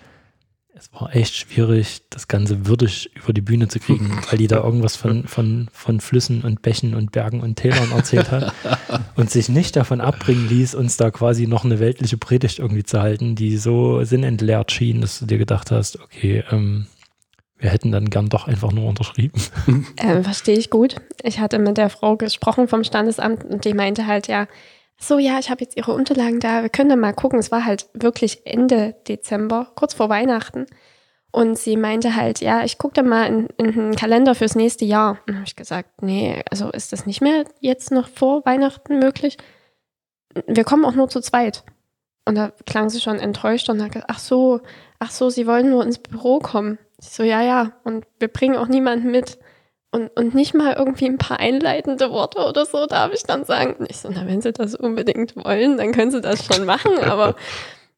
es 0.79 0.93
war 0.93 1.13
echt 1.13 1.35
schwierig, 1.35 2.03
das 2.09 2.29
Ganze 2.29 2.65
würdig 2.65 3.11
über 3.15 3.33
die 3.33 3.41
Bühne 3.41 3.67
zu 3.67 3.79
kriegen, 3.79 4.21
weil 4.29 4.37
die 4.37 4.47
da 4.47 4.63
irgendwas 4.63 4.95
von, 4.95 5.27
von, 5.27 5.67
von 5.73 5.99
Flüssen 5.99 6.43
und 6.43 6.61
Bächen 6.61 6.93
und 6.93 7.11
Bergen 7.11 7.41
und 7.41 7.55
Tälern 7.55 7.91
erzählt 7.91 8.31
hat 8.31 8.53
und 9.15 9.29
sich 9.29 9.49
nicht 9.49 9.75
davon 9.75 9.99
abbringen 9.99 10.47
ließ, 10.47 10.75
uns 10.75 10.95
da 10.97 11.11
quasi 11.11 11.47
noch 11.47 11.65
eine 11.65 11.79
weltliche 11.79 12.17
Predigt 12.17 12.59
irgendwie 12.59 12.83
zu 12.83 13.01
halten, 13.01 13.35
die 13.35 13.57
so 13.57 14.03
sinnentleert 14.03 14.71
schien, 14.71 15.01
dass 15.01 15.19
du 15.19 15.25
dir 15.25 15.37
gedacht 15.37 15.71
hast, 15.71 15.99
okay, 15.99 16.43
ähm, 16.51 16.85
wir 17.59 17.69
hätten 17.69 17.91
dann 17.91 18.09
gern 18.09 18.29
doch 18.29 18.47
einfach 18.47 18.71
nur 18.71 18.87
unterschrieben. 18.89 19.39
Ähm, 20.01 20.23
Verstehe 20.23 20.57
ich 20.57 20.69
gut. 20.69 20.95
Ich 21.23 21.39
hatte 21.39 21.59
mit 21.59 21.77
der 21.77 21.89
Frau 21.89 22.15
gesprochen 22.15 22.67
vom 22.67 22.83
Standesamt 22.83 23.43
und 23.43 23.65
die 23.65 23.73
meinte 23.73 24.07
halt, 24.07 24.27
ja, 24.27 24.47
so 24.97 25.17
ja, 25.17 25.39
ich 25.39 25.49
habe 25.49 25.61
jetzt 25.61 25.77
ihre 25.77 25.93
Unterlagen 25.93 26.39
da, 26.39 26.61
wir 26.61 26.69
können 26.69 26.89
dann 26.89 26.99
mal 26.99 27.13
gucken. 27.13 27.39
Es 27.39 27.51
war 27.51 27.65
halt 27.65 27.87
wirklich 27.93 28.45
Ende 28.45 28.95
Dezember, 29.07 29.71
kurz 29.75 29.93
vor 29.93 30.09
Weihnachten. 30.09 30.65
Und 31.31 31.57
sie 31.57 31.77
meinte 31.77 32.15
halt, 32.15 32.41
ja, 32.41 32.63
ich 32.63 32.77
gucke 32.77 32.95
dann 32.95 33.07
mal 33.07 33.25
in, 33.27 33.47
in 33.57 33.71
den 33.71 33.95
Kalender 33.95 34.35
fürs 34.35 34.55
nächste 34.55 34.85
Jahr. 34.85 35.19
Und 35.27 35.35
habe 35.35 35.45
ich 35.45 35.55
gesagt, 35.55 36.01
nee, 36.01 36.41
also 36.49 36.69
ist 36.71 36.91
das 36.91 37.05
nicht 37.05 37.21
mehr 37.21 37.45
jetzt 37.59 37.91
noch 37.91 38.07
vor 38.07 38.45
Weihnachten 38.45 38.99
möglich? 38.99 39.37
Wir 40.47 40.63
kommen 40.63 40.85
auch 40.85 40.95
nur 40.95 41.09
zu 41.09 41.21
zweit. 41.21 41.63
Und 42.25 42.35
da 42.35 42.51
klang 42.65 42.89
sie 42.89 42.99
schon 42.99 43.19
enttäuscht 43.19 43.69
und 43.69 43.81
hat 43.81 43.91
gesagt, 43.91 44.11
ach 44.11 44.19
so, 44.19 44.61
ach 44.99 45.11
so, 45.11 45.29
sie 45.29 45.45
wollen 45.47 45.69
nur 45.69 45.83
ins 45.83 45.99
Büro 45.99 46.39
kommen. 46.39 46.79
Ich 47.01 47.09
so, 47.09 47.23
ja, 47.23 47.41
ja, 47.41 47.73
und 47.83 48.05
wir 48.19 48.27
bringen 48.27 48.57
auch 48.57 48.67
niemanden 48.67 49.11
mit. 49.11 49.39
Und, 49.91 50.09
und 50.15 50.35
nicht 50.35 50.53
mal 50.53 50.73
irgendwie 50.73 51.05
ein 51.05 51.17
paar 51.17 51.39
einleitende 51.39 52.11
Worte 52.11 52.45
oder 52.45 52.65
so, 52.65 52.85
darf 52.85 53.11
ich 53.11 53.23
dann 53.23 53.43
sagen. 53.43 53.75
Und 53.79 53.89
ich 53.89 53.97
so, 53.97 54.09
na, 54.11 54.27
wenn 54.27 54.41
sie 54.41 54.53
das 54.53 54.75
unbedingt 54.75 55.35
wollen, 55.35 55.77
dann 55.77 55.93
können 55.93 56.11
sie 56.11 56.21
das 56.21 56.45
schon 56.45 56.65
machen, 56.65 56.97
aber 56.99 57.35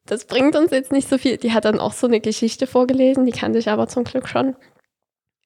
das 0.06 0.24
bringt 0.24 0.56
uns 0.56 0.70
jetzt 0.70 0.90
nicht 0.90 1.08
so 1.08 1.18
viel. 1.18 1.36
Die 1.36 1.52
hat 1.52 1.64
dann 1.64 1.80
auch 1.80 1.92
so 1.92 2.06
eine 2.06 2.20
Geschichte 2.20 2.66
vorgelesen, 2.66 3.26
die 3.26 3.32
kannte 3.32 3.58
ich 3.58 3.68
aber 3.68 3.88
zum 3.88 4.04
Glück 4.04 4.28
schon. 4.28 4.56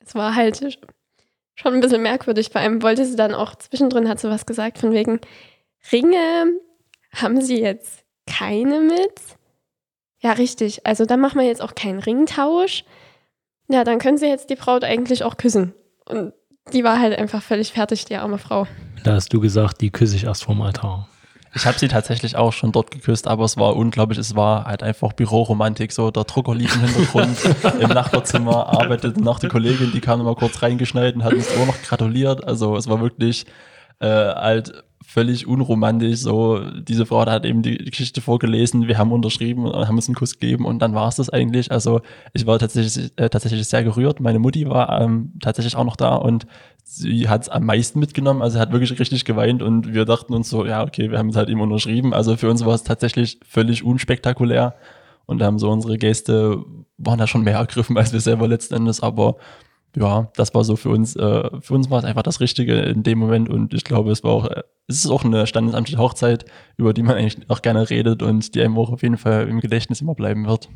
Es 0.05 0.15
war 0.15 0.37
halt 0.37 0.79
schon 1.57 1.75
ein 1.75 1.81
bisschen 1.81 2.03
merkwürdig. 2.03 2.51
Vor 2.51 2.61
allem 2.61 2.83
wollte 2.83 3.05
sie 3.05 3.17
dann 3.17 3.35
auch 3.35 3.57
zwischendrin, 3.57 4.09
hat 4.09 4.21
sie 4.21 4.31
was 4.31 4.47
gesagt, 4.47 4.79
von 4.79 4.93
wegen 4.93 5.21
Ringe 5.91 6.53
haben 7.13 7.41
sie 7.41 7.61
jetzt 7.61 8.05
keine 8.27 8.81
mit. 8.81 9.21
Ja, 10.23 10.33
richtig. 10.33 10.87
Also 10.87 11.05
dann 11.05 11.21
machen 11.21 11.41
wir 11.41 11.47
jetzt 11.47 11.63
auch 11.63 11.75
keinen 11.75 11.99
Ringtausch. 11.99 12.85
Ja, 13.69 13.85
dann 13.85 13.99
können 13.99 14.19
sie 14.19 14.27
jetzt 14.27 14.51
die 14.51 14.57
Braut 14.57 14.85
eigentlich 14.85 15.25
auch 15.25 15.37
küssen. 15.37 15.75
Und 16.05 16.33
die 16.73 16.85
war 16.85 17.01
halt 17.01 17.19
einfach 17.19 17.43
völlig 17.43 17.73
fertig, 17.73 18.05
die 18.05 18.17
arme 18.17 18.39
Frau. 18.39 18.67
Da 19.05 19.15
hast 19.15 19.33
du 19.33 19.41
gesagt, 19.41 19.81
die 19.81 19.91
küsse 19.91 20.17
ich 20.17 20.25
erst 20.25 20.45
vorm 20.45 20.63
Altar. 20.63 21.09
Ich 21.55 21.65
habe 21.65 21.79
sie 21.79 21.89
tatsächlich 21.89 22.37
auch 22.37 22.53
schon 22.53 22.71
dort 22.71 22.91
geküsst, 22.91 23.27
aber 23.27 23.45
es 23.45 23.57
war 23.57 23.77
unglaublich. 23.77 24.19
Es 24.19 24.37
war 24.37 24.67
halt 24.67 24.83
einfach 24.83 25.15
Büroromantik. 25.15 25.91
So 25.91 26.11
der 26.11 26.25
Drucker 26.25 26.55
lief 26.55 26.75
im 26.75 26.83
Hintergrund 26.83 27.39
im 27.81 27.89
Nachbarzimmer, 27.89 28.67
arbeitete 28.67 29.23
noch 29.23 29.39
die 29.39 29.49
Kollegin, 29.49 29.91
die 29.93 30.01
kam 30.01 30.23
mal 30.23 30.35
kurz 30.35 30.61
reingeschneit 30.63 31.15
und 31.15 31.25
hat 31.25 31.33
uns 31.33 31.49
auch 31.57 31.67
noch 31.67 31.81
gratuliert. 31.83 32.45
Also 32.45 32.77
es 32.77 32.89
war 32.89 33.01
wirklich 33.01 33.47
äh, 34.01 34.07
halt 34.07 34.85
völlig 35.07 35.47
unromantisch. 35.47 36.19
So 36.21 36.61
diese 36.81 37.07
Frau 37.07 37.25
hat 37.25 37.47
eben 37.47 37.63
die 37.63 37.79
Geschichte 37.79 38.21
vorgelesen, 38.21 38.89
wir 38.89 38.99
haben 38.99 39.13
unterschrieben 39.13 39.65
und 39.65 39.89
haben 39.89 39.97
uns 39.97 40.09
einen 40.09 40.17
Kuss 40.17 40.39
gegeben 40.39 40.67
und 40.67 40.81
dann 40.81 40.95
war 40.95 41.09
es 41.09 41.17
das 41.17 41.31
eigentlich. 41.31 41.71
Also 41.71 42.01
ich 42.33 42.47
war 42.47 42.59
tatsächlich 42.59 43.13
äh, 43.17 43.29
tatsächlich 43.29 43.67
sehr 43.69 43.85
gerührt. 43.85 44.21
Meine 44.21 44.41
Mutti 44.41 44.69
war 44.69 45.01
ähm, 45.01 45.33
tatsächlich 45.41 45.77
auch 45.77 45.85
noch 45.85 45.97
da 45.97 46.17
und 46.17 46.47
sie 46.83 47.29
hat 47.29 47.43
es 47.43 47.49
am 47.49 47.65
meisten 47.65 48.01
mitgenommen. 48.01 48.43
Also 48.43 48.59
hat 48.59 48.73
wirklich 48.73 48.99
richtig 48.99 49.25
geweint 49.25 49.63
und 49.63 49.95
wir 49.95 50.05
dachten 50.05 50.35
uns 50.35 50.51
so, 50.51 50.67
ja 50.67 50.83
okay, 50.83 51.11
wir 51.11 51.19
haben 51.19 51.29
es 51.29 51.37
halt 51.37 51.49
eben 51.49 51.61
unterschrieben. 51.61 52.13
Also 52.13 52.37
für 52.37 52.51
uns 52.51 52.65
war 52.65 52.75
es 52.75 52.83
tatsächlich 52.83 53.39
völlig 53.49 53.85
unspektakulär 53.85 54.75
und 55.27 55.43
haben 55.43 55.59
so 55.59 55.71
unsere 55.71 55.99
Gäste 55.99 56.65
waren 56.99 57.19
da 57.19 57.27
schon 57.27 57.43
mehr 57.43 57.59
ergriffen 57.59 57.97
als 57.97 58.13
wir 58.13 58.21
selber 58.21 58.49
letzten 58.49 58.75
Endes, 58.75 59.01
aber 59.01 59.37
ja, 59.97 60.31
das 60.37 60.55
war 60.55 60.63
so 60.63 60.77
für 60.77 60.91
uns, 60.91 61.17
äh, 61.17 61.51
für 61.61 61.75
uns 61.75 61.91
war 61.91 61.99
es 61.99 62.05
einfach 62.05 62.23
das 62.23 62.41
Richtige 62.41 62.75
in 62.81 63.03
dem 63.03 63.19
Moment 63.19 63.49
und 63.49 63.73
ich 63.73 63.83
glaube, 63.83 64.13
es 64.13 64.23
war 64.23 64.31
auch, 64.31 64.47
äh, 64.47 64.63
es 64.87 65.05
ist 65.05 65.11
auch 65.11 65.25
eine 65.25 65.47
standesamtliche 65.47 65.99
Hochzeit, 65.99 66.45
über 66.77 66.93
die 66.93 67.03
man 67.03 67.17
eigentlich 67.17 67.49
auch 67.49 67.63
gerne 67.63 67.89
redet 67.89 68.23
und 68.23 68.55
die 68.55 68.61
einem 68.61 68.77
auch 68.79 68.91
auf 68.91 69.03
jeden 69.03 69.17
Fall 69.17 69.49
im 69.49 69.61
Gedächtnis 69.61 70.03
immer 70.03 70.15
bleiben 70.15 70.47
wird. 70.47 70.69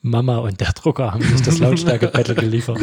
Mama 0.00 0.38
und 0.38 0.60
der 0.60 0.72
Drucker 0.72 1.12
haben 1.12 1.22
sich 1.22 1.42
das 1.42 1.58
Lautstärke-Battle 1.58 2.34
geliefert. 2.36 2.78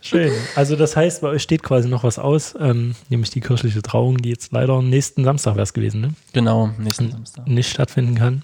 Schön. 0.00 0.32
Also 0.56 0.74
das 0.74 0.96
heißt, 0.96 1.22
bei 1.22 1.28
euch 1.28 1.42
steht 1.42 1.62
quasi 1.62 1.88
noch 1.88 2.02
was 2.04 2.18
aus, 2.18 2.54
ähm, 2.58 2.94
nämlich 3.08 3.30
die 3.30 3.40
kirchliche 3.40 3.82
Trauung, 3.82 4.18
die 4.18 4.30
jetzt 4.30 4.52
leider 4.52 4.82
nächsten 4.82 5.24
Samstag 5.24 5.54
wäre 5.54 5.62
es 5.62 5.72
gewesen, 5.72 6.00
ne? 6.00 6.10
Genau, 6.32 6.70
nächsten 6.78 7.10
Samstag. 7.10 7.46
Nicht 7.46 7.70
stattfinden 7.70 8.16
kann. 8.16 8.42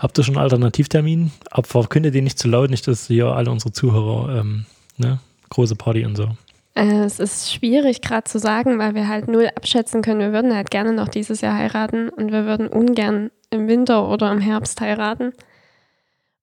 Habt 0.00 0.16
ihr 0.16 0.24
schon 0.24 0.36
einen 0.36 0.44
Alternativtermin? 0.44 1.30
Aber 1.50 1.66
verkündet 1.66 2.14
den 2.14 2.24
nicht 2.24 2.38
zu 2.38 2.48
laut, 2.48 2.70
nicht, 2.70 2.88
dass 2.88 3.08
hier 3.08 3.26
alle 3.26 3.50
unsere 3.50 3.70
Zuhörer, 3.70 4.40
ähm, 4.40 4.64
ne, 4.96 5.18
große 5.50 5.76
Party 5.76 6.06
und 6.06 6.16
so. 6.16 6.28
Äh, 6.74 7.04
es 7.04 7.20
ist 7.20 7.52
schwierig 7.52 8.00
gerade 8.00 8.24
zu 8.24 8.38
sagen, 8.38 8.78
weil 8.78 8.94
wir 8.94 9.08
halt 9.08 9.28
null 9.28 9.50
abschätzen 9.54 10.00
können. 10.00 10.20
Wir 10.20 10.32
würden 10.32 10.54
halt 10.54 10.70
gerne 10.70 10.94
noch 10.94 11.08
dieses 11.08 11.42
Jahr 11.42 11.54
heiraten 11.54 12.08
und 12.08 12.32
wir 12.32 12.46
würden 12.46 12.66
ungern 12.66 13.30
im 13.50 13.68
Winter 13.68 14.08
oder 14.08 14.32
im 14.32 14.40
Herbst 14.40 14.80
heiraten. 14.80 15.32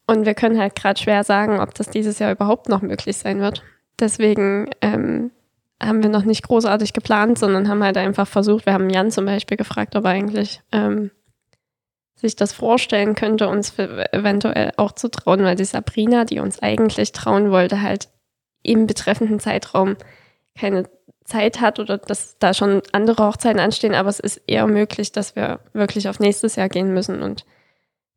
Und 0.06 0.28
wir 0.28 0.36
können 0.36 0.60
halt 0.60 0.76
gerade 0.76 1.00
schwer 1.00 1.24
sagen, 1.24 1.60
ob 1.60 1.74
das 1.74 1.90
dieses 1.90 2.20
Jahr 2.20 2.32
überhaupt 2.32 2.70
noch 2.70 2.84
möglich 2.84 3.18
sein 3.18 3.40
wird. 3.40 3.64
Deswegen 4.00 4.70
ähm, 4.82 5.32
haben 5.82 6.04
wir 6.04 6.12
noch 6.12 6.26
nicht 6.26 6.44
großartig 6.44 6.94
geplant, 6.94 7.40
sondern 7.40 7.68
haben 7.68 7.84
halt 7.84 7.98
einfach 7.98 8.28
versucht, 8.28 8.68
wir 8.68 8.74
haben 8.74 8.92
Jan 8.92 9.10
zum 9.10 9.26
Beispiel 9.26 9.58
gefragt, 9.58 9.96
ob 9.96 10.06
er 10.06 10.12
eigentlich 10.12 10.62
ähm, 10.72 11.10
sich 12.18 12.36
das 12.36 12.52
vorstellen 12.52 13.16
könnte, 13.16 13.48
uns 13.48 13.78
eventuell 13.78 14.72
auch 14.76 14.92
zu 14.92 15.10
trauen, 15.10 15.44
weil 15.44 15.56
die 15.56 15.66
Sabrina, 15.66 16.26
die 16.26 16.40
uns 16.40 16.60
eigentlich 16.60 17.12
trauen 17.12 17.52
wollte, 17.52 17.82
halt 17.82 18.10
im 18.64 18.88
betreffenden 18.88 19.40
Zeitraum 19.40 19.96
keine 20.58 20.90
Zeit 21.24 21.62
hat 21.62 21.80
oder 21.80 21.98
dass 21.98 22.38
da 22.40 22.54
schon 22.54 22.82
andere 22.92 23.24
Hochzeiten 23.26 23.60
anstehen, 23.60 23.94
aber 23.94 24.10
es 24.10 24.20
ist 24.20 24.42
eher 24.48 24.66
möglich, 24.66 25.12
dass 25.12 25.36
wir 25.36 25.60
wirklich 25.74 26.10
auf 26.10 26.20
nächstes 26.20 26.56
Jahr 26.56 26.70
gehen 26.70 26.94
müssen 26.94 27.22
und 27.22 27.46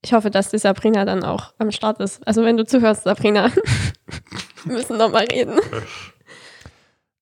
ich 0.02 0.14
hoffe, 0.14 0.30
dass 0.30 0.48
die 0.48 0.58
Sabrina 0.58 1.04
dann 1.04 1.24
auch 1.24 1.52
am 1.58 1.70
Start 1.70 2.00
ist. 2.00 2.26
Also 2.26 2.42
wenn 2.42 2.56
du 2.56 2.64
zuhörst, 2.64 3.02
Sabrina, 3.02 3.50
wir 4.64 4.72
müssen 4.72 4.96
noch 4.96 5.12
mal 5.12 5.26
reden. 5.26 5.60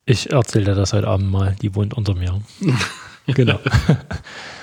Ich 0.05 0.31
erzähle 0.31 0.67
dir 0.67 0.75
das 0.75 0.93
heute 0.93 1.09
Abend 1.09 1.31
mal. 1.31 1.57
Die 1.61 1.75
wohnt 1.75 1.95
unter 1.95 2.15
mir. 2.15 2.41
genau. 3.27 3.59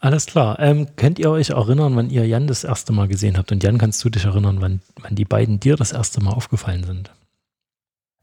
Alles 0.00 0.24
klar. 0.24 0.58
Ähm, 0.58 0.88
könnt 0.96 1.18
ihr 1.18 1.30
euch 1.30 1.50
erinnern, 1.50 1.94
wann 1.94 2.08
ihr 2.08 2.26
Jan 2.26 2.46
das 2.46 2.64
erste 2.64 2.92
Mal 2.92 3.06
gesehen 3.06 3.36
habt? 3.36 3.52
Und 3.52 3.62
Jan, 3.62 3.76
kannst 3.76 4.02
du 4.02 4.08
dich 4.08 4.24
erinnern, 4.24 4.60
wann, 4.60 4.80
wann 5.00 5.14
die 5.14 5.26
beiden 5.26 5.60
dir 5.60 5.76
das 5.76 5.92
erste 5.92 6.22
Mal 6.22 6.32
aufgefallen 6.32 6.84
sind? 6.84 7.12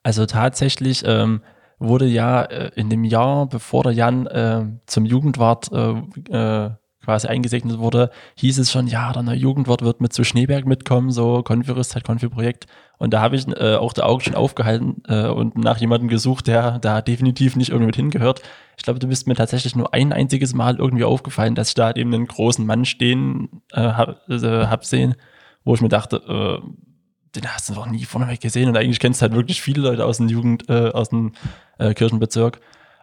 Also 0.01 0.25
tatsächlich 0.25 1.03
ähm, 1.05 1.41
wurde 1.77 2.07
ja 2.07 2.41
äh, 2.41 2.71
in 2.75 2.89
dem 2.89 3.03
Jahr, 3.03 3.45
bevor 3.45 3.83
der 3.83 3.91
Jan 3.91 4.25
äh, 4.25 4.65
zum 4.87 5.05
Jugendwart 5.05 5.71
äh, 5.71 5.91
äh, 6.31 6.71
quasi 7.07 7.27
eingesegnet 7.27 7.77
wurde, 7.77 8.11
hieß 8.35 8.59
es 8.59 8.69
schon, 8.69 8.85
ja, 8.85 9.13
der 9.13 9.23
neue 9.23 9.37
Jugendwart 9.37 9.81
wird 9.81 10.01
mit 10.01 10.11
zu 10.11 10.25
Schneeberg 10.25 10.65
mitkommen, 10.65 11.09
so 11.09 11.41
Konfi-Rüstzeit, 11.41 12.03
Konfi-Projekt. 12.03 12.65
Und 12.97 13.13
da 13.13 13.21
habe 13.21 13.37
ich 13.37 13.47
äh, 13.47 13.75
auch 13.75 13.93
der 13.93 14.05
Auge 14.07 14.25
schon 14.25 14.35
aufgehalten 14.35 15.03
äh, 15.07 15.27
und 15.27 15.57
nach 15.57 15.77
jemandem 15.77 16.09
gesucht, 16.09 16.47
der 16.47 16.79
da 16.79 17.01
definitiv 17.01 17.55
nicht 17.55 17.69
irgendwie 17.69 17.85
mit 17.85 17.95
hingehört. 17.95 18.41
Ich 18.75 18.83
glaube, 18.83 18.99
du 18.99 19.07
bist 19.07 19.25
mir 19.25 19.35
tatsächlich 19.35 19.73
nur 19.73 19.93
ein 19.93 20.11
einziges 20.11 20.53
Mal 20.53 20.79
irgendwie 20.79 21.05
aufgefallen, 21.05 21.55
dass 21.55 21.69
ich 21.69 21.75
da 21.75 21.93
eben 21.93 22.13
einen 22.13 22.27
großen 22.27 22.65
Mann 22.65 22.83
stehen 22.83 23.61
äh, 23.71 23.79
habe 23.79 24.19
äh, 24.27 24.67
hab 24.67 24.83
sehen, 24.83 25.15
wo 25.63 25.75
ich 25.75 25.81
mir 25.81 25.87
dachte, 25.87 26.17
äh, 26.17 27.39
den 27.39 27.47
hast 27.47 27.69
du 27.69 27.73
noch 27.73 27.85
nie 27.85 28.03
vorneweg 28.03 28.41
gesehen 28.41 28.67
und 28.67 28.75
eigentlich 28.75 28.99
kennst 28.99 29.21
du 29.21 29.23
halt 29.23 29.33
wirklich 29.33 29.61
viele 29.61 29.81
Leute 29.81 30.03
aus 30.03 30.17
dem 30.17 30.27
Jugend, 30.27 30.67
äh, 30.67 30.89
aus 30.89 31.07
dem 31.07 31.31
äh, 31.77 31.93
Kirchenbezirk. 31.93 32.59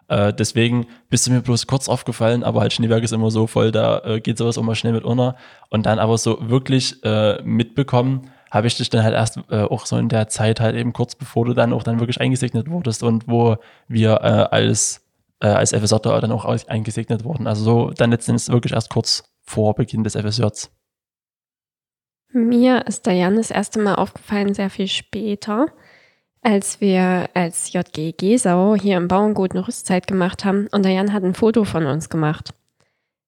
Äh, 0.07 0.33
deswegen 0.33 0.87
bist 1.09 1.27
du 1.27 1.31
mir 1.31 1.41
bloß 1.41 1.67
kurz 1.67 1.89
aufgefallen, 1.89 2.43
aber 2.43 2.61
halt 2.61 2.73
Schneeberg 2.73 3.03
ist 3.03 3.13
immer 3.13 3.31
so 3.31 3.47
voll, 3.47 3.71
da 3.71 3.99
äh, 3.99 4.21
geht 4.21 4.37
sowas 4.37 4.57
immer 4.57 4.75
schnell 4.75 4.93
mit 4.93 5.03
unter. 5.03 5.35
Und 5.69 5.85
dann 5.85 5.99
aber 5.99 6.17
so 6.17 6.37
wirklich 6.49 7.03
äh, 7.03 7.41
mitbekommen, 7.43 8.29
habe 8.51 8.67
ich 8.67 8.77
dich 8.77 8.89
dann 8.89 9.03
halt 9.03 9.13
erst 9.13 9.39
äh, 9.49 9.63
auch 9.63 9.85
so 9.85 9.97
in 9.97 10.09
der 10.09 10.27
Zeit 10.27 10.59
halt 10.59 10.75
eben 10.75 10.93
kurz 10.93 11.15
bevor 11.15 11.45
du 11.45 11.53
dann 11.53 11.73
auch 11.73 11.83
dann 11.83 11.99
wirklich 11.99 12.21
eingesegnet 12.21 12.69
wurdest 12.69 13.03
und 13.03 13.27
wo 13.27 13.57
wir 13.87 14.21
äh, 14.21 14.55
als, 14.55 15.01
äh, 15.41 15.47
als 15.47 15.71
FSJ 15.73 15.97
dann 16.03 16.31
auch 16.31 16.45
eingesegnet 16.67 17.23
wurden. 17.23 17.47
Also 17.47 17.63
so 17.63 17.89
dann 17.91 18.11
letztendlich 18.11 18.47
wirklich 18.49 18.73
erst 18.73 18.89
kurz 18.89 19.23
vor 19.41 19.75
Beginn 19.75 20.03
des 20.03 20.15
FSJs. 20.15 20.71
Mir 22.31 22.85
ist 22.85 23.05
der 23.05 23.13
Jan 23.13 23.37
das 23.37 23.51
erste 23.51 23.79
Mal 23.79 23.95
aufgefallen, 23.95 24.53
sehr 24.53 24.69
viel 24.69 24.87
später, 24.87 25.67
als 26.45 26.79
wir 26.79 27.27
als 27.33 27.73
JG 27.73 28.13
Gesau 28.15 28.75
hier 28.75 28.97
im 28.97 29.07
Bauerngut 29.07 29.53
eine 29.53 29.67
Rüstzeit 29.67 30.05
gemacht 30.05 30.45
haben 30.45 30.67
und 30.67 30.85
der 30.85 30.91
Jan 30.91 31.11
hat 31.11 31.23
ein 31.23 31.33
Foto 31.33 31.63
von 31.63 31.87
uns 31.87 32.07
gemacht. 32.07 32.53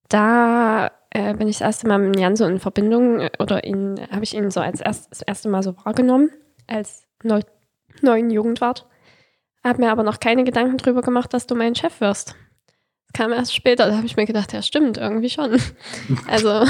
Da 0.08 0.92
äh, 1.10 1.34
bin 1.34 1.48
ich 1.48 1.58
das 1.58 1.66
erste 1.66 1.88
Mal 1.88 1.98
mit 1.98 2.20
Jan 2.20 2.36
so 2.36 2.46
in 2.46 2.60
Verbindung 2.60 3.22
äh, 3.22 3.32
oder 3.40 3.56
habe 4.12 4.24
ich 4.24 4.36
ihn 4.36 4.52
so 4.52 4.60
als 4.60 4.82
erst, 4.82 5.10
das 5.10 5.24
erste 5.24 5.50
Mal 5.50 5.64
so 5.64 5.76
wahrgenommen, 5.84 6.30
als 6.68 7.08
neu, 7.24 7.42
neuen 8.04 8.30
Jugendwart. 8.30 8.86
Habe 9.64 9.82
mir 9.82 9.92
aber 9.92 10.04
noch 10.04 10.20
keine 10.20 10.44
Gedanken 10.44 10.78
drüber 10.78 11.02
gemacht, 11.02 11.34
dass 11.34 11.48
du 11.48 11.56
mein 11.56 11.74
Chef 11.74 12.00
wirst 12.00 12.36
kam 13.14 13.32
erst 13.32 13.56
später, 13.56 13.88
da 13.88 13.96
habe 13.96 14.06
ich 14.06 14.16
mir 14.16 14.26
gedacht, 14.26 14.54
ja 14.54 14.62
stimmt, 14.62 14.98
irgendwie 14.98 15.30
schon. 15.30 15.60
Also, 16.28 16.66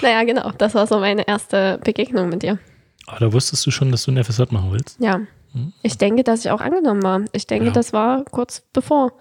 naja, 0.00 0.24
genau, 0.24 0.50
das 0.58 0.74
war 0.74 0.88
so 0.88 0.98
meine 0.98 1.28
erste 1.28 1.78
Begegnung 1.84 2.30
mit 2.30 2.42
dir. 2.42 2.58
Aber 3.06 3.20
da 3.20 3.32
wusstest 3.32 3.64
du 3.66 3.70
schon, 3.70 3.92
dass 3.92 4.04
du 4.04 4.10
ein 4.10 4.24
FSJ 4.24 4.44
machen 4.50 4.72
willst? 4.72 4.98
Ja. 4.98 5.20
Ich 5.82 5.98
denke, 5.98 6.24
dass 6.24 6.44
ich 6.44 6.50
auch 6.50 6.60
angenommen 6.60 7.02
war. 7.02 7.22
Ich 7.32 7.46
denke, 7.46 7.66
ja. 7.66 7.72
das 7.72 7.92
war 7.92 8.24
kurz 8.24 8.62
bevor. 8.72 9.12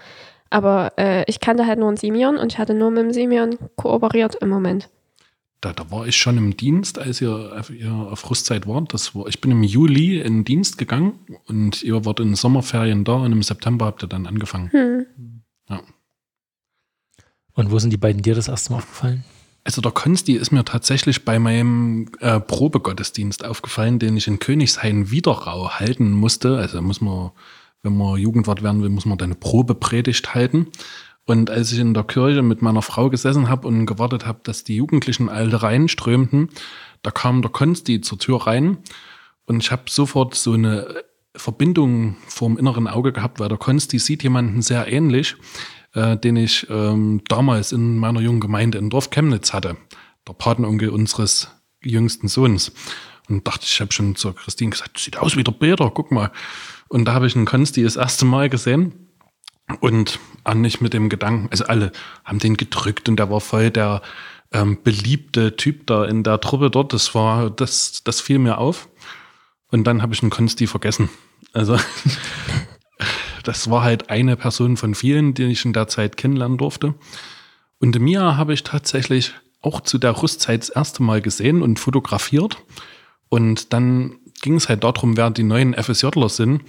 Aber 0.49 0.93
äh, 0.97 1.23
ich 1.27 1.39
kannte 1.39 1.65
halt 1.65 1.79
nur 1.79 1.87
einen 1.87 1.97
Simeon 1.97 2.37
und 2.37 2.51
ich 2.53 2.57
hatte 2.57 2.73
nur 2.73 2.91
mit 2.91 3.03
dem 3.03 3.13
Simeon 3.13 3.57
kooperiert 3.75 4.35
im 4.35 4.49
Moment. 4.49 4.89
Da, 5.61 5.73
da 5.73 5.91
war 5.91 6.07
ich 6.07 6.17
schon 6.17 6.37
im 6.37 6.57
Dienst, 6.57 6.97
als 6.97 7.21
ihr, 7.21 7.63
ihr 7.69 7.91
auf 7.91 8.29
Rüstzeit 8.29 8.67
wart. 8.67 8.93
Das 8.93 9.13
war, 9.15 9.27
ich 9.27 9.39
bin 9.41 9.51
im 9.51 9.63
Juli 9.63 10.19
in 10.19 10.43
Dienst 10.43 10.77
gegangen 10.77 11.19
und 11.45 11.83
ihr 11.83 12.03
wart 12.03 12.19
in 12.19 12.29
den 12.29 12.35
Sommerferien 12.35 13.03
da 13.03 13.13
und 13.13 13.31
im 13.31 13.43
September 13.43 13.85
habt 13.85 14.03
ihr 14.03 14.07
dann 14.07 14.25
angefangen. 14.25 14.71
Hm. 14.71 15.05
Ja. 15.69 15.81
Und 17.53 17.71
wo 17.71 17.79
sind 17.79 17.91
die 17.91 17.97
beiden 17.97 18.21
dir 18.21 18.33
das 18.33 18.47
erste 18.47 18.71
Mal 18.71 18.79
aufgefallen? 18.79 19.23
Also 19.63 19.81
der 19.81 19.91
Konsti 19.91 20.33
ist 20.33 20.51
mir 20.51 20.65
tatsächlich 20.65 21.23
bei 21.23 21.37
meinem 21.37 22.09
äh, 22.19 22.39
Probegottesdienst 22.39 23.45
aufgefallen, 23.45 23.99
den 23.99 24.17
ich 24.17 24.27
in 24.27 24.39
Königshain 24.39 25.11
Wiederrau 25.11 25.69
halten 25.71 26.11
musste. 26.11 26.57
Also 26.57 26.81
muss 26.81 26.99
man, 26.99 27.31
wenn 27.83 27.95
man 27.95 28.17
Jugendwart 28.17 28.63
werden 28.63 28.81
will, 28.81 28.89
muss 28.89 29.05
man 29.05 29.19
eine 29.19 29.35
Probepredigt 29.35 30.33
halten. 30.33 30.67
Und 31.25 31.51
als 31.51 31.71
ich 31.71 31.79
in 31.79 31.93
der 31.93 32.03
Kirche 32.03 32.41
mit 32.41 32.63
meiner 32.63 32.81
Frau 32.81 33.09
gesessen 33.09 33.49
habe 33.49 33.67
und 33.67 33.85
gewartet 33.85 34.25
habe, 34.25 34.39
dass 34.43 34.63
die 34.63 34.77
Jugendlichen 34.77 35.29
alle 35.29 35.61
reinströmten, 35.61 36.49
da 37.03 37.11
kam 37.11 37.41
der 37.43 37.51
Konsti 37.51 38.01
zur 38.01 38.17
Tür 38.17 38.47
rein 38.47 38.77
und 39.45 39.61
ich 39.61 39.71
habe 39.71 39.83
sofort 39.87 40.33
so 40.35 40.53
eine 40.53 41.03
Verbindung 41.35 42.17
vorm 42.27 42.57
inneren 42.57 42.87
Auge 42.87 43.13
gehabt, 43.13 43.39
weil 43.39 43.49
der 43.49 43.57
Konsti 43.57 43.99
sieht 43.99 44.23
jemanden 44.23 44.61
sehr 44.61 44.91
ähnlich 44.91 45.35
äh, 45.93 46.17
den 46.17 46.35
ich 46.35 46.67
ähm, 46.69 47.21
damals 47.27 47.71
in 47.71 47.97
meiner 47.97 48.21
jungen 48.21 48.39
Gemeinde 48.39 48.77
in 48.77 48.89
Dorf 48.89 49.09
Chemnitz 49.09 49.53
hatte. 49.53 49.77
Der 50.27 50.33
Patenonkel 50.33 50.89
unseres 50.89 51.49
jüngsten 51.83 52.27
Sohns. 52.27 52.71
Und 53.29 53.47
dachte, 53.47 53.65
ich 53.65 53.79
habe 53.79 53.91
schon 53.91 54.15
zur 54.15 54.35
Christine 54.35 54.71
gesagt, 54.71 54.97
sieht 54.97 55.17
aus 55.17 55.35
wie 55.35 55.43
der 55.43 55.51
Peter, 55.53 55.89
guck 55.93 56.11
mal. 56.11 56.31
Und 56.89 57.05
da 57.05 57.13
habe 57.13 57.27
ich 57.27 57.35
einen 57.35 57.45
Konsti 57.45 57.83
das 57.83 57.95
erste 57.95 58.25
Mal 58.25 58.49
gesehen. 58.49 58.93
Und 59.79 60.19
an 60.43 60.61
nicht 60.61 60.81
mit 60.81 60.93
dem 60.93 61.07
Gedanken, 61.07 61.47
also 61.49 61.65
alle 61.65 61.91
haben 62.25 62.39
den 62.39 62.57
gedrückt 62.57 63.07
und 63.07 63.17
der 63.17 63.29
war 63.29 63.39
voll 63.39 63.69
der 63.69 64.01
ähm, 64.51 64.77
beliebte 64.83 65.55
Typ 65.55 65.87
da 65.87 66.03
in 66.03 66.23
der 66.23 66.41
Truppe 66.41 66.69
dort. 66.69 66.93
Das 66.93 67.15
war, 67.15 67.49
das, 67.49 68.03
das 68.03 68.19
fiel 68.19 68.39
mir 68.39 68.57
auf. 68.57 68.89
Und 69.67 69.85
dann 69.85 70.01
habe 70.01 70.13
ich 70.13 70.21
einen 70.21 70.31
Konsti 70.31 70.67
vergessen. 70.67 71.09
Also 71.53 71.77
das 73.43 73.69
war 73.69 73.83
halt 73.83 74.09
eine 74.09 74.35
Person 74.35 74.77
von 74.77 74.95
vielen, 74.95 75.33
die 75.33 75.43
ich 75.43 75.65
in 75.65 75.73
der 75.73 75.87
Zeit 75.87 76.17
kennenlernen 76.17 76.57
durfte. 76.57 76.95
Und 77.79 77.99
Mia 77.99 78.37
habe 78.37 78.53
ich 78.53 78.63
tatsächlich 78.63 79.33
auch 79.61 79.81
zu 79.81 79.97
der 79.97 80.21
Rüstzeit 80.21 80.61
das 80.61 80.69
erste 80.69 81.03
Mal 81.03 81.21
gesehen 81.21 81.61
und 81.61 81.79
fotografiert. 81.79 82.57
Und 83.29 83.73
dann 83.73 84.17
ging 84.41 84.55
es 84.55 84.69
halt 84.69 84.83
darum, 84.83 85.17
wer 85.17 85.29
die 85.29 85.43
neuen 85.43 85.73
FSJler 85.73 86.29
sind. 86.29 86.61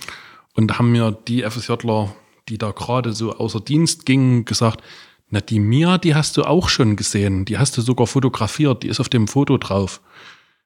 Und 0.55 0.79
haben 0.79 0.93
mir 0.93 1.13
die 1.27 1.43
FSJler, 1.43 2.15
die 2.49 2.59
da 2.59 2.71
gerade 2.73 3.13
so 3.13 3.35
außer 3.35 3.61
Dienst 3.61 4.05
gingen, 4.05 4.45
gesagt, 4.45 4.83
na, 5.31 5.41
die 5.41 5.61
Mia, 5.61 5.97
die 5.97 6.15
hast 6.15 6.37
du 6.37 6.45
auch 6.45 6.69
schon 6.69 6.97
gesehen. 6.97 7.47
Die 7.47 7.57
hast 7.57 7.77
du 7.79 7.81
sogar 7.81 8.07
fotografiert. 8.07 8.83
Die 8.83 8.89
ist 8.89 9.01
auf 9.01 9.09
dem 9.09 9.29
Foto 9.29 9.57
drauf. 9.57 10.03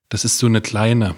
Das 0.09 0.25
ist 0.25 0.38
so 0.38 0.47
eine 0.47 0.61
kleine. 0.61 1.14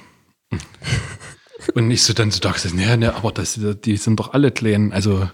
Und 1.75 1.91
ich 1.91 2.03
so 2.03 2.13
dann 2.13 2.31
so 2.31 2.41
dachte, 2.41 2.75
nee, 2.75 2.97
nee, 2.97 3.07
aber 3.07 3.33
das, 3.33 3.59
die 3.85 3.97
sind 3.97 4.21
doch 4.21 4.33
alle 4.33 4.51
klein. 4.51 4.93
Also 4.93 5.29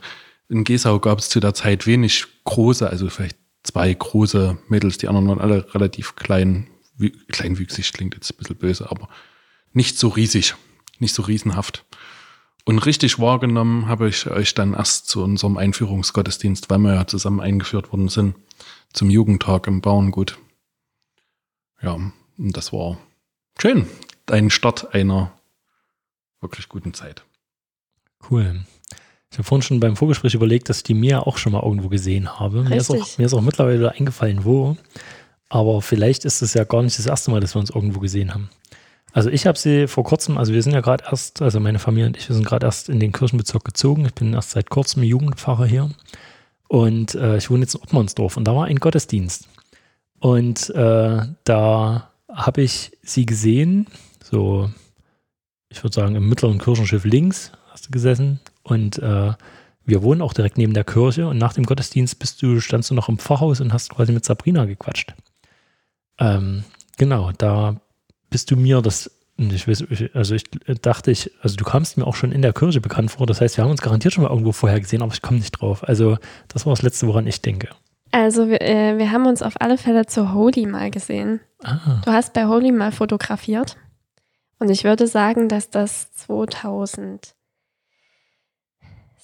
in 0.49 0.65
Gesau 0.65 0.99
gab 0.99 1.19
es 1.19 1.29
zu 1.29 1.41
der 1.41 1.55
Zeit 1.55 1.87
wenig 1.87 2.27
große, 2.45 2.89
also 2.89 3.09
vielleicht 3.11 3.37
zwei 3.63 3.93
große 3.93 4.59
Mädels, 4.69 4.99
die 4.99 5.09
anderen 5.09 5.29
waren 5.29 5.41
alle 5.41 5.75
relativ 5.75 6.17
klein, 6.17 6.69
kleinwüchsig 7.29 7.93
klingt 7.93 8.15
jetzt 8.15 8.31
ein 8.31 8.37
bisschen 8.37 8.57
böse, 8.57 8.91
aber 8.91 9.09
nicht 9.73 9.99
so 9.99 10.09
riesig, 10.09 10.55
nicht 10.99 11.15
so 11.15 11.23
riesenhaft. 11.23 11.85
Und 12.65 12.79
richtig 12.79 13.19
wahrgenommen 13.19 13.89
habe 13.89 14.09
ich 14.09 14.27
euch 14.27 14.55
dann 14.55 14.73
erst 14.73 15.09
zu 15.09 15.23
unserem 15.23 15.59
Einführungsgottesdienst, 15.59 16.71
weil 16.71 16.79
wir 16.79 16.95
ja 16.95 17.07
zusammen 17.07 17.41
eingeführt 17.41 17.93
worden 17.93 18.09
sind, 18.09 18.37
zum 18.93 19.11
Jugendtag 19.11 19.67
im 19.67 19.83
Bauerngut. 19.83 20.39
Ja, 21.83 21.93
und 21.93 22.57
das 22.57 22.73
war 22.73 22.99
schön. 23.61 23.87
Ein 24.31 24.49
Start 24.49 24.95
einer 24.95 25.33
wirklich 26.45 26.69
guten 26.69 26.95
Zeit. 26.95 27.25
Cool. 28.31 28.61
Ich 29.35 29.39
habe 29.39 29.49
vorhin 29.49 29.63
schon 29.63 29.81
beim 29.81 29.97
Vorgespräch 29.97 30.35
überlegt, 30.35 30.69
dass 30.69 30.77
ich 30.77 30.83
die 30.85 30.95
Mia 30.95 31.19
auch 31.19 31.39
schon 31.39 31.53
mal 31.53 31.63
irgendwo 31.65 31.89
gesehen 31.89 32.39
habe. 32.39 32.63
Mir 32.63 32.77
ist, 32.77 32.89
auch, 32.89 33.19
mir 33.19 33.27
ist, 33.27 33.35
auch, 33.35 33.41
mittlerweile 33.41 33.91
eingefallen, 33.91 34.45
wo. 34.45 34.77
Aber 35.49 35.83
vielleicht 35.83 36.25
ist 36.25 36.41
es 36.41 36.55
ja 36.55 36.63
gar 36.63 36.83
nicht 36.83 36.97
das 36.99 37.07
erste 37.07 37.33
Mal, 37.33 37.41
dass 37.41 37.57
wir 37.57 37.59
uns 37.59 37.71
irgendwo 37.71 37.99
gesehen 37.99 38.33
haben. 38.33 38.49
Also 39.13 39.31
ich 39.31 39.47
habe 39.47 39.59
sie 39.59 39.89
vor 39.89 40.05
kurzem, 40.05 40.39
also 40.39 40.53
wir 40.53 40.63
sind 40.63 40.73
ja 40.73 40.81
gerade 40.81 41.05
erst, 41.11 41.43
also 41.43 41.59
meine 41.59 41.81
Familie 41.81 42.07
und 42.07 42.17
ich, 42.17 42.29
wir 42.29 42.35
sind 42.35 42.47
gerade 42.47 42.67
erst 42.67 42.89
in 42.89 43.01
den 43.01 43.13
Kirchenbezirk 43.13 43.65
gezogen. 43.65 44.05
Ich 44.07 44.15
bin 44.15 44.35
erst 44.35 44.53
seit 44.53 44.71
kurzem 44.71 45.03
Jugendpfarrer 45.03 45.67
hier. 45.67 45.91
Und 46.69 47.17
äh, 47.17 47.37
ich 47.37 47.51
wohne 47.51 47.63
jetzt 47.63 47.75
in 47.75 47.83
Ottmannsdorf 47.83 48.37
und 48.37 48.45
da 48.45 48.55
war 48.55 48.67
ein 48.67 48.79
Gottesdienst. 48.79 49.49
Und 50.21 50.71
äh, 50.71 51.23
da 51.45 52.11
habe 52.29 52.63
ich 52.63 52.93
sie 53.03 53.27
gesehen, 53.27 53.87
so 54.23 54.71
ich 55.75 55.83
würde 55.83 55.95
sagen, 55.95 56.15
im 56.15 56.29
mittleren 56.29 56.59
Kirchenschiff 56.59 57.05
links 57.05 57.53
hast 57.71 57.87
du 57.87 57.91
gesessen. 57.91 58.41
Und 58.63 58.99
äh, 58.99 59.33
wir 59.85 60.03
wohnen 60.03 60.23
auch 60.23 60.33
direkt 60.33 60.57
neben 60.57 60.73
der 60.73 60.85
Kirche. 60.85 61.27
Und 61.27 61.39
nach 61.39 61.53
dem 61.53 61.67
Gottesdienst 61.67 62.19
bist 62.19 62.41
du, 62.43 62.61
standst 62.61 62.91
du 62.91 62.95
noch 62.95 63.09
im 63.09 63.19
Pfarrhaus 63.19 63.61
und 63.61 63.73
hast 63.73 63.91
quasi 63.91 64.13
mit 64.13 64.25
Sabrina 64.25 64.65
gequatscht. 64.65 65.15
Ähm, 66.19 66.65
genau, 66.97 67.33
da 67.37 67.81
bist 68.31 68.51
du 68.51 68.57
mir 68.57 68.81
das. 68.81 69.11
Ich 69.37 69.67
weiß, 69.67 69.85
also 70.15 70.37
ich 70.37 70.45
dachte 70.81 71.11
ich, 71.11 71.33
also 71.43 71.57
du 71.57 71.65
kamst 71.65 71.99
mir 71.99 72.07
auch 72.07 72.15
schon 72.15 72.31
in 72.31 72.41
der 72.41 72.53
Kirche 72.53 72.81
bekannt 72.81 73.11
vor. 73.11 73.27
Das 73.27 73.41
heißt, 73.41 73.57
wir 73.57 73.65
haben 73.65 73.73
uns 73.73 73.83
garantiert 73.83 74.15
schon 74.15 74.23
mal 74.23 74.31
irgendwo 74.31 74.53
vorher 74.53 74.79
gesehen, 74.79 75.03
aber 75.03 75.13
ich 75.13 75.23
komme 75.23 75.39
nicht 75.39 75.61
drauf. 75.61 75.83
Also 75.83 76.19
das 76.47 76.67
war 76.67 76.73
das 76.73 76.83
Letzte, 76.83 77.09
woran 77.09 77.27
ich 77.27 77.43
denke. 77.43 77.69
Also 78.13 78.49
wir, 78.49 78.63
äh, 78.63 78.97
wir 78.97 79.11
haben 79.11 79.27
uns 79.27 79.43
auf 79.43 79.55
alle 79.59 79.77
Fälle 79.77 80.07
zu 80.07 80.33
Holy 80.33 80.67
mal 80.67 80.93
gesehen. 80.93 81.41
Ah. 81.65 82.01
Du 82.05 82.13
hast 82.13 82.33
bei 82.33 82.47
Holy 82.47 82.71
mal 82.71 82.93
fotografiert. 82.93 83.77
Und 84.59 84.71
ich 84.71 84.85
würde 84.85 85.07
sagen, 85.07 85.49
dass 85.49 85.71
das 85.71 86.13
2016 86.13 87.35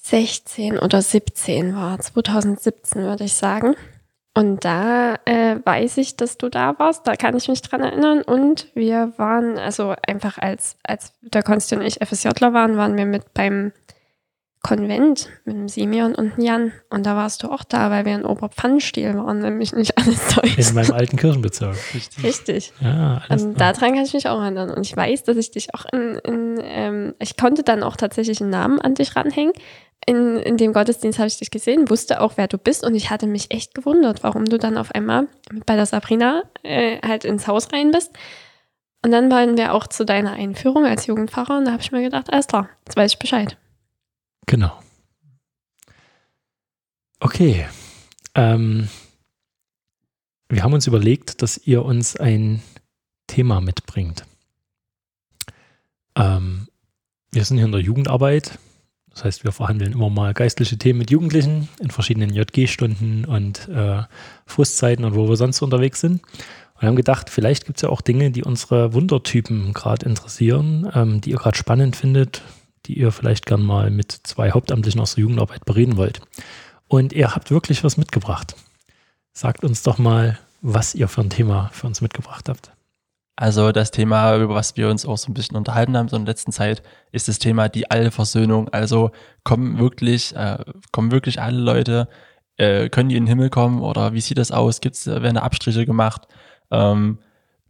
16 0.03 0.79
oder 0.79 1.01
17 1.01 1.75
war, 1.75 1.99
2017 1.99 3.03
würde 3.03 3.25
ich 3.25 3.33
sagen. 3.33 3.75
Und 4.33 4.65
da 4.65 5.15
äh, 5.25 5.57
weiß 5.63 5.97
ich, 5.97 6.15
dass 6.15 6.37
du 6.37 6.49
da 6.49 6.77
warst, 6.79 7.05
da 7.05 7.15
kann 7.15 7.35
ich 7.35 7.49
mich 7.49 7.61
dran 7.61 7.81
erinnern. 7.81 8.21
Und 8.21 8.67
wir 8.75 9.13
waren, 9.17 9.59
also 9.59 9.93
einfach 10.07 10.37
als, 10.37 10.77
als 10.83 11.13
der 11.21 11.43
Konsti 11.43 11.75
und 11.75 11.81
ich 11.81 11.99
FSJler 12.05 12.53
waren, 12.53 12.77
waren 12.77 12.97
wir 12.97 13.05
mit 13.05 13.33
beim 13.33 13.73
Konvent 14.63 15.29
mit 15.45 15.55
dem 15.55 15.67
Simeon 15.67 16.13
und 16.13 16.37
dem 16.37 16.43
Jan. 16.43 16.71
Und 16.89 17.05
da 17.05 17.15
warst 17.15 17.41
du 17.41 17.51
auch 17.51 17.63
da, 17.63 17.89
weil 17.89 18.05
wir 18.05 18.13
in 18.13 18.25
Oberpfannenstiel 18.25 19.15
waren, 19.15 19.39
nämlich 19.39 19.73
nicht 19.73 19.97
alles 19.97 20.35
Deutsch. 20.35 20.57
In 20.57 20.75
meinem 20.75 20.93
alten 20.93 21.17
Kirchenbezirk. 21.17 21.75
Richtig. 21.93 22.23
Richtig. 22.23 22.73
Ja, 22.79 23.21
alles 23.27 23.43
Und 23.43 23.59
daran 23.59 23.93
kann 23.95 24.03
ich 24.03 24.13
mich 24.13 24.27
auch 24.27 24.39
erinnern. 24.39 24.69
Und 24.69 24.85
ich 24.85 24.95
weiß, 24.95 25.23
dass 25.23 25.37
ich 25.37 25.51
dich 25.51 25.73
auch 25.73 25.85
in, 25.91 26.15
in 26.23 26.59
ähm, 26.63 27.15
ich 27.19 27.37
konnte 27.37 27.63
dann 27.63 27.81
auch 27.81 27.95
tatsächlich 27.95 28.39
einen 28.41 28.51
Namen 28.51 28.79
an 28.79 28.93
dich 28.93 29.15
ranhängen. 29.15 29.53
In, 30.05 30.37
in 30.37 30.57
dem 30.57 30.73
Gottesdienst 30.73 31.19
habe 31.19 31.27
ich 31.27 31.37
dich 31.37 31.51
gesehen, 31.51 31.89
wusste 31.89 32.21
auch, 32.21 32.33
wer 32.35 32.47
du 32.47 32.57
bist. 32.57 32.83
Und 32.83 32.95
ich 32.95 33.09
hatte 33.09 33.27
mich 33.27 33.51
echt 33.51 33.73
gewundert, 33.73 34.23
warum 34.23 34.45
du 34.45 34.57
dann 34.57 34.77
auf 34.77 34.93
einmal 34.93 35.27
bei 35.65 35.75
der 35.75 35.85
Sabrina 35.85 36.43
äh, 36.63 36.97
halt 37.05 37.25
ins 37.25 37.47
Haus 37.47 37.71
rein 37.73 37.91
bist. 37.91 38.11
Und 39.03 39.11
dann 39.11 39.31
waren 39.31 39.57
wir 39.57 39.73
auch 39.73 39.87
zu 39.87 40.05
deiner 40.05 40.33
Einführung 40.33 40.85
als 40.85 41.07
Jugendpfarrer 41.07 41.57
und 41.57 41.65
da 41.65 41.71
habe 41.71 41.81
ich 41.81 41.91
mir 41.91 42.03
gedacht, 42.03 42.31
alles 42.31 42.45
klar, 42.45 42.69
jetzt 42.85 42.95
weiß 42.95 43.13
ich 43.13 43.19
Bescheid. 43.19 43.57
Genau. 44.45 44.81
Okay. 47.19 47.67
Ähm, 48.35 48.89
wir 50.49 50.63
haben 50.63 50.73
uns 50.73 50.87
überlegt, 50.87 51.41
dass 51.41 51.57
ihr 51.57 51.85
uns 51.85 52.17
ein 52.17 52.61
Thema 53.27 53.61
mitbringt. 53.61 54.25
Ähm, 56.15 56.67
wir 57.31 57.45
sind 57.45 57.57
hier 57.57 57.65
in 57.65 57.71
der 57.71 57.81
Jugendarbeit. 57.81 58.59
Das 59.11 59.23
heißt, 59.23 59.43
wir 59.43 59.51
verhandeln 59.51 59.93
immer 59.93 60.09
mal 60.09 60.33
geistliche 60.33 60.77
Themen 60.77 60.99
mit 60.99 61.11
Jugendlichen 61.11 61.69
in 61.79 61.91
verschiedenen 61.91 62.33
JG-Stunden 62.33 63.25
und 63.25 63.67
äh, 63.67 64.03
Frustzeiten 64.45 65.05
und 65.05 65.15
wo 65.15 65.29
wir 65.29 65.35
sonst 65.35 65.61
unterwegs 65.61 66.01
sind. 66.01 66.21
Und 66.75 66.87
haben 66.87 66.95
gedacht, 66.95 67.29
vielleicht 67.29 67.65
gibt 67.65 67.77
es 67.77 67.83
ja 67.83 67.89
auch 67.89 68.01
Dinge, 68.01 68.31
die 68.31 68.43
unsere 68.43 68.93
Wundertypen 68.93 69.73
gerade 69.73 70.05
interessieren, 70.05 70.89
ähm, 70.93 71.21
die 71.21 71.31
ihr 71.31 71.37
gerade 71.37 71.57
spannend 71.57 71.95
findet, 71.95 72.41
die 72.85 72.99
ihr 72.99 73.11
vielleicht 73.11 73.45
gern 73.45 73.61
mal 73.61 73.91
mit 73.91 74.11
zwei 74.11 74.51
Hauptamtlichen 74.51 75.01
aus 75.01 75.15
der 75.15 75.23
Jugendarbeit 75.23 75.65
bereden 75.65 75.97
wollt. 75.97 76.21
Und 76.87 77.13
ihr 77.13 77.33
habt 77.33 77.51
wirklich 77.51 77.83
was 77.83 77.97
mitgebracht. 77.97 78.55
Sagt 79.33 79.63
uns 79.63 79.83
doch 79.83 79.97
mal, 79.97 80.37
was 80.61 80.93
ihr 80.93 81.07
für 81.07 81.21
ein 81.21 81.29
Thema 81.29 81.69
für 81.73 81.87
uns 81.87 82.01
mitgebracht 82.01 82.49
habt. 82.49 82.71
Also 83.35 83.71
das 83.71 83.91
Thema, 83.91 84.35
über 84.37 84.53
was 84.53 84.77
wir 84.77 84.89
uns 84.89 85.05
auch 85.05 85.17
so 85.17 85.31
ein 85.31 85.33
bisschen 85.33 85.57
unterhalten 85.57 85.97
haben 85.97 86.09
so 86.09 86.15
in 86.15 86.25
der 86.25 86.33
letzten 86.33 86.51
Zeit, 86.51 86.83
ist 87.11 87.27
das 87.27 87.39
Thema 87.39 87.69
die 87.69 87.89
Allversöhnung. 87.89 88.69
Also 88.69 89.11
kommen 89.43 89.79
wirklich, 89.79 90.35
äh, 90.35 90.59
kommen 90.91 91.11
wirklich 91.11 91.41
alle 91.41 91.57
Leute, 91.57 92.07
äh, 92.57 92.89
können 92.89 93.09
die 93.09 93.15
in 93.15 93.23
den 93.23 93.29
Himmel 93.29 93.49
kommen 93.49 93.81
oder 93.81 94.13
wie 94.13 94.21
sieht 94.21 94.37
das 94.37 94.51
aus? 94.51 94.81
Gibt's, 94.81 95.07
werden 95.07 95.37
Abstriche 95.37 95.85
gemacht? 95.85 96.27
Ähm, 96.69 97.17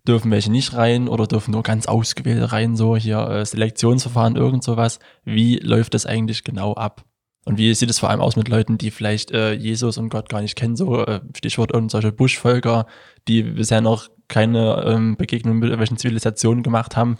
dürfen 0.08 0.32
welche 0.32 0.52
nicht 0.52 0.74
rein 0.74 1.08
oder 1.08 1.28
dürfen 1.28 1.52
nur 1.52 1.64
ganz 1.64 1.86
ausgewählte 1.86 2.52
rein, 2.52 2.76
so 2.76 2.96
hier 2.96 3.20
äh, 3.28 3.46
Selektionsverfahren, 3.46 4.36
irgend 4.36 4.64
sowas. 4.64 5.00
Wie 5.24 5.58
läuft 5.58 5.94
das 5.94 6.06
eigentlich 6.06 6.44
genau 6.44 6.74
ab? 6.74 7.06
Und 7.44 7.58
wie 7.58 7.74
sieht 7.74 7.90
es 7.90 8.00
vor 8.00 8.10
allem 8.10 8.22
aus 8.22 8.36
mit 8.36 8.48
Leuten, 8.50 8.78
die 8.78 8.92
vielleicht 8.92 9.32
äh, 9.32 9.54
Jesus 9.54 9.98
und 9.98 10.10
Gott 10.10 10.30
gar 10.30 10.42
nicht 10.42 10.56
kennen, 10.56 10.76
so 10.76 11.04
äh, 11.04 11.22
Stichwort 11.36 11.72
irgendwelche 11.74 12.12
Buschvölker, 12.12 12.86
die 13.28 13.44
bisher 13.44 13.82
noch 13.82 14.10
keine 14.28 14.84
ähm, 14.86 15.18
Begegnung 15.18 15.56
mit 15.56 15.66
irgendwelchen 15.66 15.98
Zivilisationen 15.98 16.64
gemacht 16.64 16.96
haben, 16.96 17.18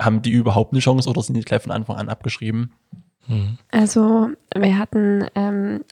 haben 0.00 0.22
die 0.22 0.30
überhaupt 0.30 0.72
eine 0.72 0.80
Chance 0.80 1.08
oder 1.08 1.22
sind 1.22 1.36
die 1.36 1.42
gleich 1.42 1.62
von 1.62 1.72
Anfang 1.72 1.96
an 1.96 2.08
abgeschrieben? 2.08 2.72
Hm. 3.26 3.58
Also 3.70 4.30
wir 4.54 4.78
hatten, 4.78 5.26
ähm, 5.34 5.84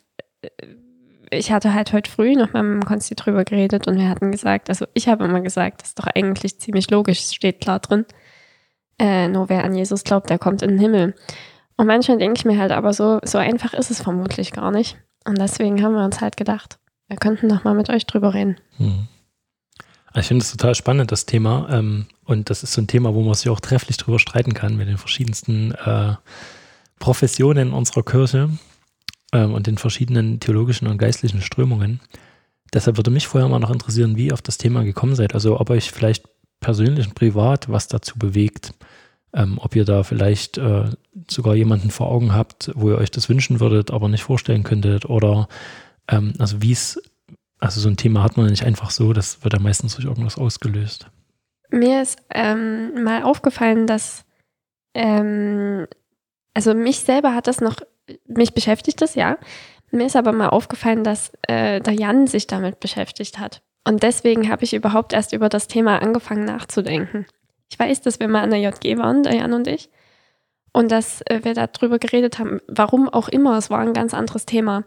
ich 1.30 1.52
hatte 1.52 1.74
halt 1.74 1.92
heute 1.92 2.10
früh 2.10 2.34
noch 2.34 2.46
mit 2.46 2.54
meinem 2.54 2.84
Konsti 2.84 3.14
drüber 3.14 3.44
geredet 3.44 3.86
und 3.86 3.98
wir 3.98 4.08
hatten 4.08 4.32
gesagt, 4.32 4.68
also 4.68 4.86
ich 4.94 5.08
habe 5.08 5.24
immer 5.24 5.40
gesagt, 5.40 5.82
das 5.82 5.88
ist 5.88 5.98
doch 5.98 6.06
eigentlich 6.06 6.58
ziemlich 6.60 6.90
logisch, 6.90 7.20
steht 7.20 7.60
klar 7.60 7.80
drin. 7.80 8.04
Äh, 8.98 9.28
nur 9.28 9.48
wer 9.48 9.64
an 9.64 9.74
Jesus 9.74 10.04
glaubt, 10.04 10.30
der 10.30 10.38
kommt 10.38 10.62
in 10.62 10.70
den 10.70 10.78
Himmel. 10.78 11.14
Und 11.76 11.86
manchmal 11.86 12.18
denke 12.18 12.38
ich 12.38 12.44
mir 12.44 12.58
halt, 12.58 12.72
aber 12.72 12.92
so, 12.92 13.18
so 13.24 13.38
einfach 13.38 13.74
ist 13.74 13.90
es 13.90 14.00
vermutlich 14.00 14.52
gar 14.52 14.70
nicht. 14.70 14.96
Und 15.24 15.38
deswegen 15.38 15.82
haben 15.82 15.94
wir 15.94 16.04
uns 16.04 16.20
halt 16.20 16.36
gedacht, 16.36 16.78
wir 17.08 17.16
könnten 17.16 17.46
noch 17.46 17.64
mal 17.64 17.74
mit 17.74 17.90
euch 17.90 18.06
drüber 18.06 18.32
reden. 18.32 18.56
Hm. 18.78 19.08
Also 20.06 20.20
Ich 20.20 20.28
finde 20.28 20.42
es 20.42 20.50
total 20.50 20.74
spannend, 20.74 21.12
das 21.12 21.26
Thema. 21.26 21.68
Ähm, 21.70 22.06
und 22.24 22.48
das 22.48 22.62
ist 22.62 22.72
so 22.72 22.80
ein 22.80 22.86
Thema, 22.86 23.14
wo 23.14 23.22
man 23.22 23.34
sich 23.34 23.50
auch 23.50 23.60
trefflich 23.60 23.98
drüber 23.98 24.18
streiten 24.18 24.54
kann 24.54 24.76
mit 24.76 24.88
den 24.88 24.96
verschiedensten 24.96 25.72
äh, 25.72 26.14
Professionen 26.98 27.72
unserer 27.72 28.02
Kirche 28.02 28.48
ähm, 29.32 29.54
und 29.54 29.66
den 29.66 29.78
verschiedenen 29.78 30.40
theologischen 30.40 30.88
und 30.88 30.98
geistlichen 30.98 31.42
Strömungen. 31.42 32.00
Deshalb 32.72 32.96
würde 32.96 33.10
mich 33.10 33.26
vorher 33.26 33.48
mal 33.48 33.58
noch 33.58 33.70
interessieren, 33.70 34.16
wie 34.16 34.26
ihr 34.26 34.34
auf 34.34 34.42
das 34.42 34.58
Thema 34.58 34.82
gekommen 34.84 35.14
seid. 35.14 35.34
Also 35.34 35.60
ob 35.60 35.70
euch 35.70 35.90
vielleicht 35.90 36.24
persönlich 36.60 37.06
und 37.06 37.14
privat 37.14 37.70
was 37.70 37.88
dazu 37.88 38.18
bewegt. 38.18 38.72
Ähm, 39.32 39.58
ob 39.60 39.76
ihr 39.76 39.84
da 39.84 40.02
vielleicht 40.02 40.56
äh, 40.56 40.90
sogar 41.28 41.54
jemanden 41.54 41.90
vor 41.90 42.10
Augen 42.10 42.32
habt, 42.32 42.70
wo 42.74 42.90
ihr 42.90 42.98
euch 42.98 43.10
das 43.10 43.28
wünschen 43.28 43.60
würdet, 43.60 43.90
aber 43.90 44.08
nicht 44.08 44.22
vorstellen 44.22 44.62
könntet. 44.62 45.04
Oder 45.04 45.48
ähm, 46.08 46.32
also 46.38 46.62
wie 46.62 46.72
es, 46.72 47.00
also 47.58 47.80
so 47.80 47.88
ein 47.88 47.96
Thema 47.96 48.22
hat 48.22 48.36
man 48.36 48.46
nicht 48.46 48.64
einfach 48.64 48.90
so, 48.90 49.12
das 49.12 49.42
wird 49.44 49.52
ja 49.52 49.60
meistens 49.60 49.94
durch 49.96 50.06
irgendwas 50.06 50.38
ausgelöst. 50.38 51.08
Mir 51.70 52.02
ist 52.02 52.18
ähm, 52.30 53.02
mal 53.02 53.24
aufgefallen, 53.24 53.86
dass, 53.86 54.24
ähm, 54.94 55.86
also 56.54 56.74
mich 56.74 57.00
selber 57.00 57.34
hat 57.34 57.46
das 57.46 57.60
noch, 57.60 57.76
mich 58.26 58.54
beschäftigt 58.54 59.00
das, 59.00 59.14
ja. 59.14 59.38
Mir 59.90 60.06
ist 60.06 60.16
aber 60.16 60.32
mal 60.32 60.48
aufgefallen, 60.48 61.04
dass 61.04 61.32
äh, 61.42 61.80
der 61.80 61.94
Jan 61.94 62.26
sich 62.26 62.46
damit 62.46 62.80
beschäftigt 62.80 63.38
hat. 63.38 63.62
Und 63.84 64.02
deswegen 64.02 64.50
habe 64.50 64.64
ich 64.64 64.74
überhaupt 64.74 65.12
erst 65.12 65.32
über 65.32 65.48
das 65.48 65.68
Thema 65.68 66.02
angefangen 66.02 66.44
nachzudenken. 66.44 67.26
Ich 67.70 67.78
weiß, 67.78 68.00
dass 68.02 68.20
wir 68.20 68.28
mal 68.28 68.42
an 68.42 68.50
der 68.50 68.60
JG 68.60 68.98
waren, 68.98 69.22
der 69.22 69.34
Jan 69.34 69.52
und 69.52 69.68
ich, 69.68 69.90
und 70.72 70.90
dass 70.90 71.22
äh, 71.22 71.40
wir 71.42 71.54
darüber 71.54 71.98
geredet 71.98 72.38
haben, 72.38 72.60
warum 72.68 73.08
auch 73.08 73.28
immer, 73.28 73.56
es 73.56 73.70
war 73.70 73.78
ein 73.78 73.94
ganz 73.94 74.12
anderes 74.12 74.44
Thema. 74.44 74.84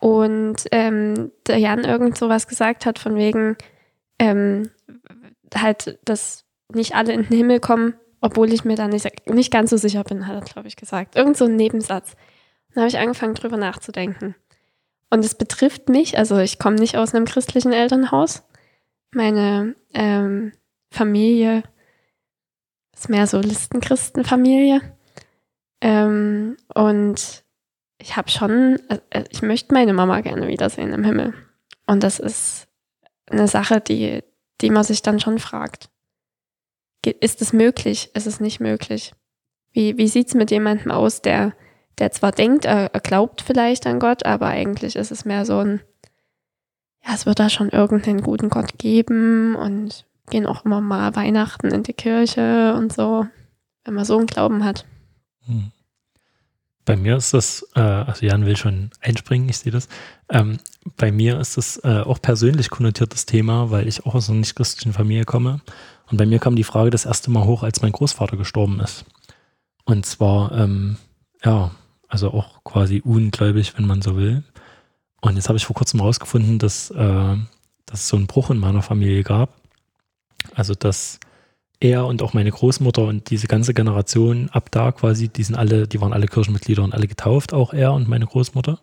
Und 0.00 0.64
ähm, 0.72 1.30
der 1.46 1.58
Jan 1.58 1.84
irgend 1.84 2.18
so 2.18 2.28
was 2.28 2.48
gesagt 2.48 2.86
hat, 2.86 2.98
von 2.98 3.14
wegen, 3.14 3.56
ähm, 4.18 4.70
halt, 5.54 6.00
dass 6.04 6.44
nicht 6.74 6.96
alle 6.96 7.12
in 7.12 7.22
den 7.22 7.36
Himmel 7.36 7.60
kommen, 7.60 7.94
obwohl 8.20 8.52
ich 8.52 8.64
mir 8.64 8.74
da 8.74 8.88
nicht, 8.88 9.06
nicht 9.28 9.52
ganz 9.52 9.70
so 9.70 9.76
sicher 9.76 10.02
bin, 10.02 10.26
hat 10.26 10.34
er, 10.34 10.40
glaube 10.40 10.68
ich, 10.68 10.74
gesagt. 10.74 11.14
Irgend 11.14 11.36
so 11.36 11.44
ein 11.44 11.54
Nebensatz. 11.54 12.16
Dann 12.74 12.82
habe 12.82 12.88
ich 12.88 12.98
angefangen, 12.98 13.34
drüber 13.34 13.56
nachzudenken. 13.56 14.34
Und 15.10 15.24
es 15.24 15.34
betrifft 15.34 15.88
mich, 15.88 16.16
also 16.16 16.38
ich 16.38 16.58
komme 16.58 16.76
nicht 16.76 16.96
aus 16.96 17.14
einem 17.14 17.26
christlichen 17.26 17.72
Elternhaus. 17.72 18.44
Meine 19.14 19.74
ähm, 19.92 20.52
Familie 20.90 21.64
ist 22.94 23.10
mehr 23.10 23.26
so 23.26 23.38
Listenchristenfamilie. 23.38 24.80
Ähm, 25.82 26.56
und 26.74 27.44
ich 27.98 28.16
habe 28.16 28.30
schon, 28.30 28.78
äh, 28.88 29.24
ich 29.30 29.42
möchte 29.42 29.74
meine 29.74 29.92
Mama 29.92 30.20
gerne 30.20 30.48
wiedersehen 30.48 30.92
im 30.92 31.04
Himmel. 31.04 31.34
Und 31.86 32.02
das 32.02 32.18
ist 32.18 32.68
eine 33.26 33.48
Sache, 33.48 33.80
die, 33.80 34.22
die 34.60 34.70
man 34.70 34.84
sich 34.84 35.02
dann 35.02 35.20
schon 35.20 35.38
fragt. 35.38 35.90
Ist 37.04 37.42
es 37.42 37.52
möglich? 37.52 38.10
Ist 38.14 38.26
es 38.26 38.40
nicht 38.40 38.60
möglich? 38.60 39.12
Wie, 39.72 39.98
wie 39.98 40.08
sieht 40.08 40.28
es 40.28 40.34
mit 40.34 40.50
jemandem 40.50 40.90
aus, 40.90 41.20
der, 41.20 41.54
der 41.98 42.10
zwar 42.12 42.32
denkt, 42.32 42.64
er, 42.64 42.88
glaubt 42.88 43.42
vielleicht 43.42 43.86
an 43.86 43.98
Gott, 43.98 44.24
aber 44.24 44.46
eigentlich 44.46 44.96
ist 44.96 45.10
es 45.10 45.24
mehr 45.24 45.44
so 45.44 45.58
ein, 45.58 45.80
ja, 47.04 47.14
es 47.14 47.26
wird 47.26 47.38
da 47.38 47.48
schon 47.48 47.68
irgendeinen 47.68 48.22
guten 48.22 48.48
Gott 48.48 48.78
geben 48.78 49.54
und 49.56 50.04
gehen 50.30 50.46
auch 50.46 50.64
immer 50.64 50.80
mal 50.80 51.14
Weihnachten 51.16 51.68
in 51.68 51.82
die 51.82 51.92
Kirche 51.92 52.74
und 52.74 52.92
so, 52.92 53.26
wenn 53.84 53.94
man 53.94 54.04
so 54.04 54.16
einen 54.16 54.26
Glauben 54.26 54.64
hat. 54.64 54.86
Hm. 55.46 55.72
Bei 56.84 56.96
mir 56.96 57.16
ist 57.16 57.32
das, 57.32 57.68
äh, 57.76 57.80
also 57.80 58.26
Jan 58.26 58.44
will 58.44 58.56
schon 58.56 58.90
einspringen, 59.00 59.48
ich 59.48 59.58
sehe 59.58 59.70
das. 59.70 59.88
Ähm, 60.28 60.58
bei 60.96 61.12
mir 61.12 61.38
ist 61.38 61.56
das 61.56 61.76
äh, 61.84 62.00
auch 62.00 62.20
persönlich 62.20 62.70
konnotiertes 62.70 63.24
Thema, 63.24 63.70
weil 63.70 63.86
ich 63.86 64.04
auch 64.04 64.16
aus 64.16 64.28
einer 64.28 64.40
nicht-christlichen 64.40 64.92
Familie 64.92 65.24
komme. 65.24 65.60
Und 66.10 66.16
bei 66.16 66.26
mir 66.26 66.40
kam 66.40 66.56
die 66.56 66.64
Frage 66.64 66.90
das 66.90 67.06
erste 67.06 67.30
Mal 67.30 67.44
hoch, 67.44 67.62
als 67.62 67.82
mein 67.82 67.92
Großvater 67.92 68.36
gestorben 68.36 68.80
ist. 68.80 69.04
Und 69.84 70.06
zwar, 70.06 70.52
ähm, 70.52 70.96
ja, 71.44 71.70
also 72.12 72.30
auch 72.30 72.62
quasi 72.62 73.00
ungläubig, 73.02 73.72
wenn 73.78 73.86
man 73.86 74.02
so 74.02 74.18
will. 74.18 74.42
Und 75.22 75.36
jetzt 75.36 75.48
habe 75.48 75.56
ich 75.56 75.64
vor 75.64 75.74
kurzem 75.74 76.00
rausgefunden, 76.00 76.58
dass, 76.58 76.90
äh, 76.90 77.36
dass 77.86 78.00
es 78.00 78.08
so 78.08 78.18
einen 78.18 78.26
Bruch 78.26 78.50
in 78.50 78.58
meiner 78.58 78.82
Familie 78.82 79.22
gab. 79.22 79.54
Also, 80.54 80.74
dass 80.74 81.20
er 81.80 82.04
und 82.04 82.20
auch 82.20 82.34
meine 82.34 82.50
Großmutter 82.50 83.02
und 83.02 83.30
diese 83.30 83.46
ganze 83.46 83.72
Generation 83.72 84.50
ab 84.50 84.70
da 84.70 84.92
quasi, 84.92 85.28
die 85.30 85.42
sind 85.42 85.54
alle, 85.54 85.88
die 85.88 86.02
waren 86.02 86.12
alle 86.12 86.26
Kirchenmitglieder 86.26 86.84
und 86.84 86.92
alle 86.92 87.08
getauft, 87.08 87.54
auch 87.54 87.72
er 87.72 87.94
und 87.94 88.08
meine 88.08 88.26
Großmutter. 88.26 88.78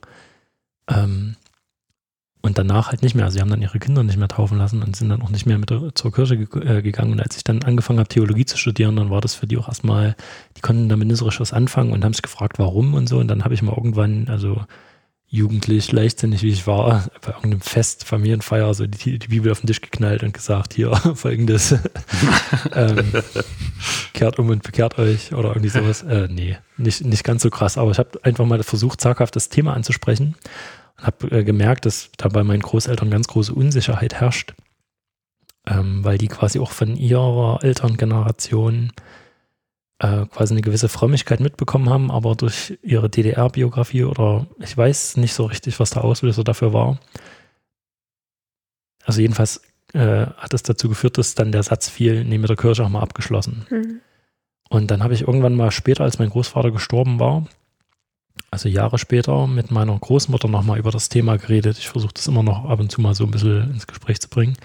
Ähm, 0.88 1.36
und 2.41 2.58
danach 2.58 2.89
halt 2.89 3.04
nicht 3.04 3.15
mehr. 3.15 3.25
Also 3.25 3.36
sie 3.36 3.41
haben 3.41 3.49
dann 3.49 3.62
ihre 3.62 3.80
Kinder 3.80 4.04
nicht 4.04 4.17
mehr 4.17 4.30
taufen 4.30 4.58
lassen 4.58 4.82
und 4.82 4.95
sind 4.95 5.10
dann 5.10 5.21
auch 5.21 5.30
nicht 5.30 5.45
mehr 5.45 5.58
mit 5.58 5.69
zur 5.93 6.12
Kirche 6.12 6.36
äh, 6.36 6.82
gegangen. 6.82 7.12
Und 7.12 7.21
als 7.21 7.36
ich 7.36 7.43
dann 7.43 7.63
angefangen 7.63 7.99
habe, 7.99 8.08
Theologie 8.08 8.45
zu 8.45 8.58
studieren, 8.58 8.95
dann 8.95 9.10
war 9.10 9.19
das 9.19 9.36
für 9.36 9.45
die 9.45 9.58
auch 9.58 9.67
erstmal, 9.67 10.15
die 10.56 10.62
konnten 10.62 10.88
damit 10.88 11.08
nicht 11.08 11.17
so 11.17 11.25
richtig 11.25 11.41
was 11.41 11.54
anfangen 11.54 11.91
und 11.91 12.06
haben 12.06 12.13
sich 12.13 12.21
gefragt, 12.21 12.58
warum 12.58 12.93
und 12.93 13.10
so. 13.10 13.17
Und 13.17 13.28
dann 13.28 13.43
habe 13.43 13.54
ich 13.54 13.62
mal 13.62 13.75
irgendwann, 13.75 14.30
also 14.30 14.62
jugendlich, 15.28 15.91
leichtsinnig 15.91 16.41
wie 16.41 16.49
ich 16.49 16.65
war, 16.65 17.10
bei 17.21 17.34
irgendeinem 17.34 17.60
Fest, 17.60 18.06
Familienfeier, 18.06 18.73
so 18.73 18.88
die, 18.88 19.19
die 19.19 19.28
Bibel 19.28 19.52
auf 19.52 19.60
den 19.60 19.67
Tisch 19.67 19.82
geknallt 19.82 20.23
und 20.23 20.34
gesagt, 20.34 20.73
hier, 20.73 20.95
folgendes, 21.15 21.75
ähm, 22.73 23.12
kehrt 24.13 24.39
um 24.39 24.49
und 24.49 24.63
bekehrt 24.63 24.97
euch 24.97 25.34
oder 25.34 25.49
irgendwie 25.49 25.69
sowas. 25.69 26.04
Äh, 26.04 26.30
nee, 26.32 26.58
nicht, 26.78 27.04
nicht 27.04 27.25
ganz 27.25 27.43
so 27.43 27.49
krass, 27.49 27.78
aber 27.78 27.91
ich 27.91 27.99
habe 27.99 28.17
einfach 28.23 28.45
mal 28.45 28.63
versucht, 28.63 29.02
zaghaft 29.02 29.36
das 29.36 29.49
Thema 29.49 29.73
anzusprechen 29.73 30.36
und 31.00 31.08
habe 31.08 31.32
äh, 31.32 31.44
gemerkt, 31.44 31.86
dass 31.86 32.12
da 32.18 32.30
bei 32.30 32.44
meinen 32.44 32.62
Großeltern 32.62 33.10
ganz 33.10 33.28
große 33.28 33.54
Unsicherheit 33.54 34.16
herrscht, 34.16 34.54
ähm, 35.68 36.04
weil 36.04 36.18
die 36.18 36.28
quasi 36.28 36.60
auch 36.60 36.72
von 36.72 36.96
ihrer 36.96 37.60
Elterngeneration 37.64 38.92
äh, 40.00 40.26
quasi 40.28 40.54
eine 40.54 40.62
gewisse 40.62 40.90
Frömmigkeit 40.90 41.40
mitbekommen 41.40 41.90
haben, 41.90 42.12
aber 42.12 42.36
durch 42.36 42.78
ihre 42.82 43.10
DDR-Biografie 43.10 44.04
oder 44.06 44.48
ich 44.60 44.76
weiß 44.76 45.18
nicht 45.18 45.34
so 45.34 45.46
richtig, 45.46 45.80
was 45.80 45.92
der 45.92 46.04
Auslöser 46.04 46.44
dafür 46.44 46.74
war. 46.74 47.00
Also 49.04 49.22
jedenfalls 49.22 49.62
äh, 49.94 50.28
hat 50.38 50.54
es 50.54 50.64
dazu 50.64 50.88
geführt, 50.88 51.18
dass 51.18 51.36
dann 51.36 51.52
der 51.52 51.64
Satz 51.64 51.90
fiel, 51.90 52.24
nee, 52.24 52.38
mit 52.38 52.50
der 52.50 52.58
Kirche 52.58 52.84
auch 52.84 52.90
mal 52.90 53.02
abgeschlossen. 53.02 53.66
Mhm. 53.70 54.02
Und 54.70 54.92
dann 54.92 55.04
habe 55.04 55.16
ich 55.16 55.22
irgendwann 55.22 55.56
mal 55.56 55.72
später, 55.72 56.04
als 56.04 56.20
mein 56.20 56.30
Großvater 56.30 56.72
gestorben 56.72 57.20
war, 57.20 57.48
also 58.52 58.70
Jahre 58.70 58.98
später, 58.98 59.48
mit 59.48 59.72
meiner 59.72 59.98
Großmutter 59.98 60.48
nochmal 60.48 60.80
über 60.80 60.92
das 60.92 61.10
Thema 61.10 61.38
geredet. 61.38 61.78
Ich 61.78 61.90
versuche 61.90 62.14
das 62.14 62.28
immer 62.28 62.44
noch 62.44 62.66
ab 62.66 62.80
und 62.80 62.92
zu 62.92 63.02
mal 63.02 63.14
so 63.14 63.26
ein 63.26 63.32
bisschen 63.32 63.72
ins 63.72 63.88
Gespräch 63.88 64.20
zu 64.20 64.30
bringen. 64.30 64.58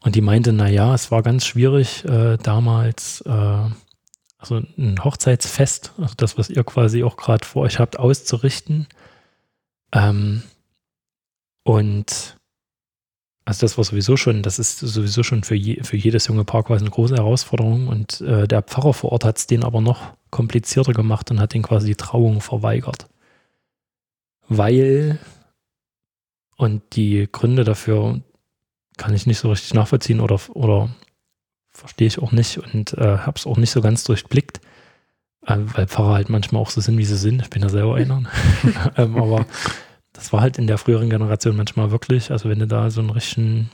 Und 0.00 0.14
die 0.14 0.20
meinte, 0.20 0.52
naja, 0.52 0.94
es 0.94 1.10
war 1.10 1.22
ganz 1.22 1.46
schwierig 1.46 2.04
äh, 2.04 2.36
damals, 2.36 3.22
äh, 3.22 3.60
also 4.38 4.62
ein 4.78 5.02
Hochzeitsfest, 5.02 5.94
also 5.98 6.14
das, 6.16 6.38
was 6.38 6.50
ihr 6.50 6.62
quasi 6.62 7.02
auch 7.02 7.16
gerade 7.16 7.44
vor 7.46 7.62
euch 7.62 7.78
habt, 7.78 7.98
auszurichten. 7.98 8.86
Ähm, 9.92 10.42
und 11.64 12.35
also 13.46 13.60
das 13.60 13.78
war 13.78 13.84
sowieso 13.84 14.16
schon, 14.16 14.42
das 14.42 14.58
ist 14.58 14.80
sowieso 14.80 15.22
schon 15.22 15.44
für, 15.44 15.54
je, 15.54 15.80
für 15.84 15.96
jedes 15.96 16.26
junge 16.26 16.44
Paar 16.44 16.64
quasi 16.64 16.82
eine 16.82 16.90
große 16.90 17.14
Herausforderung. 17.14 17.86
Und 17.86 18.20
äh, 18.20 18.48
der 18.48 18.60
Pfarrer 18.62 18.92
vor 18.92 19.12
Ort 19.12 19.24
hat 19.24 19.38
es 19.38 19.46
den 19.46 19.62
aber 19.62 19.80
noch 19.80 20.14
komplizierter 20.30 20.92
gemacht 20.92 21.30
und 21.30 21.38
hat 21.38 21.54
den 21.54 21.62
quasi 21.62 21.86
die 21.86 21.94
Trauung 21.94 22.40
verweigert. 22.40 23.08
Weil, 24.48 25.20
und 26.56 26.82
die 26.96 27.28
Gründe 27.30 27.62
dafür 27.62 28.20
kann 28.96 29.14
ich 29.14 29.26
nicht 29.26 29.38
so 29.38 29.50
richtig 29.50 29.74
nachvollziehen 29.74 30.18
oder, 30.18 30.40
oder 30.48 30.90
verstehe 31.70 32.08
ich 32.08 32.18
auch 32.18 32.32
nicht 32.32 32.58
und 32.58 32.94
äh, 32.94 33.18
habe 33.18 33.38
es 33.38 33.46
auch 33.46 33.58
nicht 33.58 33.70
so 33.70 33.80
ganz 33.80 34.02
durchblickt, 34.02 34.60
äh, 35.46 35.56
weil 35.56 35.86
Pfarrer 35.86 36.14
halt 36.14 36.30
manchmal 36.30 36.62
auch 36.62 36.70
so 36.70 36.80
sind, 36.80 36.98
wie 36.98 37.04
sie 37.04 37.16
sind. 37.16 37.42
Ich 37.42 37.50
bin 37.50 37.62
ja 37.62 37.68
selber 37.68 37.94
einer. 37.94 38.24
ähm, 38.96 39.16
aber 39.16 39.46
das 40.16 40.32
war 40.32 40.40
halt 40.40 40.58
in 40.58 40.66
der 40.66 40.78
früheren 40.78 41.10
Generation 41.10 41.56
manchmal 41.56 41.90
wirklich, 41.90 42.30
also 42.30 42.48
wenn 42.48 42.58
du 42.58 42.66
da 42.66 42.90
so 42.90 43.00
einen 43.00 43.10
richtigen 43.10 43.70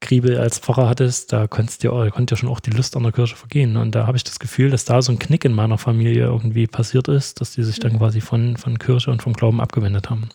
Kriebel 0.00 0.38
als 0.38 0.58
Pfarrer 0.58 0.88
hattest, 0.88 1.32
da 1.32 1.46
konntest 1.46 1.82
dir, 1.82 1.90
konnte 2.12 2.34
ja 2.34 2.36
schon 2.36 2.48
auch 2.48 2.60
die 2.60 2.70
Lust 2.70 2.96
an 2.96 3.04
der 3.04 3.12
Kirche 3.12 3.36
vergehen. 3.36 3.76
Und 3.76 3.94
da 3.94 4.06
habe 4.06 4.16
ich 4.16 4.24
das 4.24 4.38
Gefühl, 4.38 4.70
dass 4.70 4.84
da 4.84 5.00
so 5.00 5.12
ein 5.12 5.18
Knick 5.18 5.44
in 5.44 5.52
meiner 5.52 5.78
Familie 5.78 6.24
irgendwie 6.24 6.66
passiert 6.66 7.08
ist, 7.08 7.40
dass 7.40 7.52
die 7.52 7.62
sich 7.62 7.78
dann 7.78 7.94
mhm. 7.94 7.98
quasi 7.98 8.20
von, 8.20 8.56
von 8.56 8.78
Kirche 8.78 9.10
und 9.10 9.22
vom 9.22 9.32
Glauben 9.32 9.60
abgewendet 9.60 10.10
haben. 10.10 10.28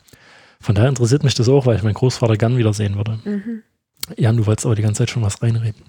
Von 0.59 0.75
daher 0.75 0.89
interessiert 0.89 1.23
mich 1.23 1.35
das 1.35 1.49
auch, 1.49 1.65
weil 1.65 1.75
ich 1.75 1.83
meinen 1.83 1.93
Großvater 1.93 2.37
gern 2.37 2.57
wiedersehen 2.57 2.95
würde. 2.95 3.19
Mhm. 3.23 3.63
Jan, 4.15 4.37
du 4.37 4.45
wolltest 4.45 4.65
aber 4.65 4.75
die 4.75 4.81
ganze 4.81 4.99
Zeit 4.99 5.09
schon 5.09 5.21
was 5.21 5.41
reinreden. 5.43 5.83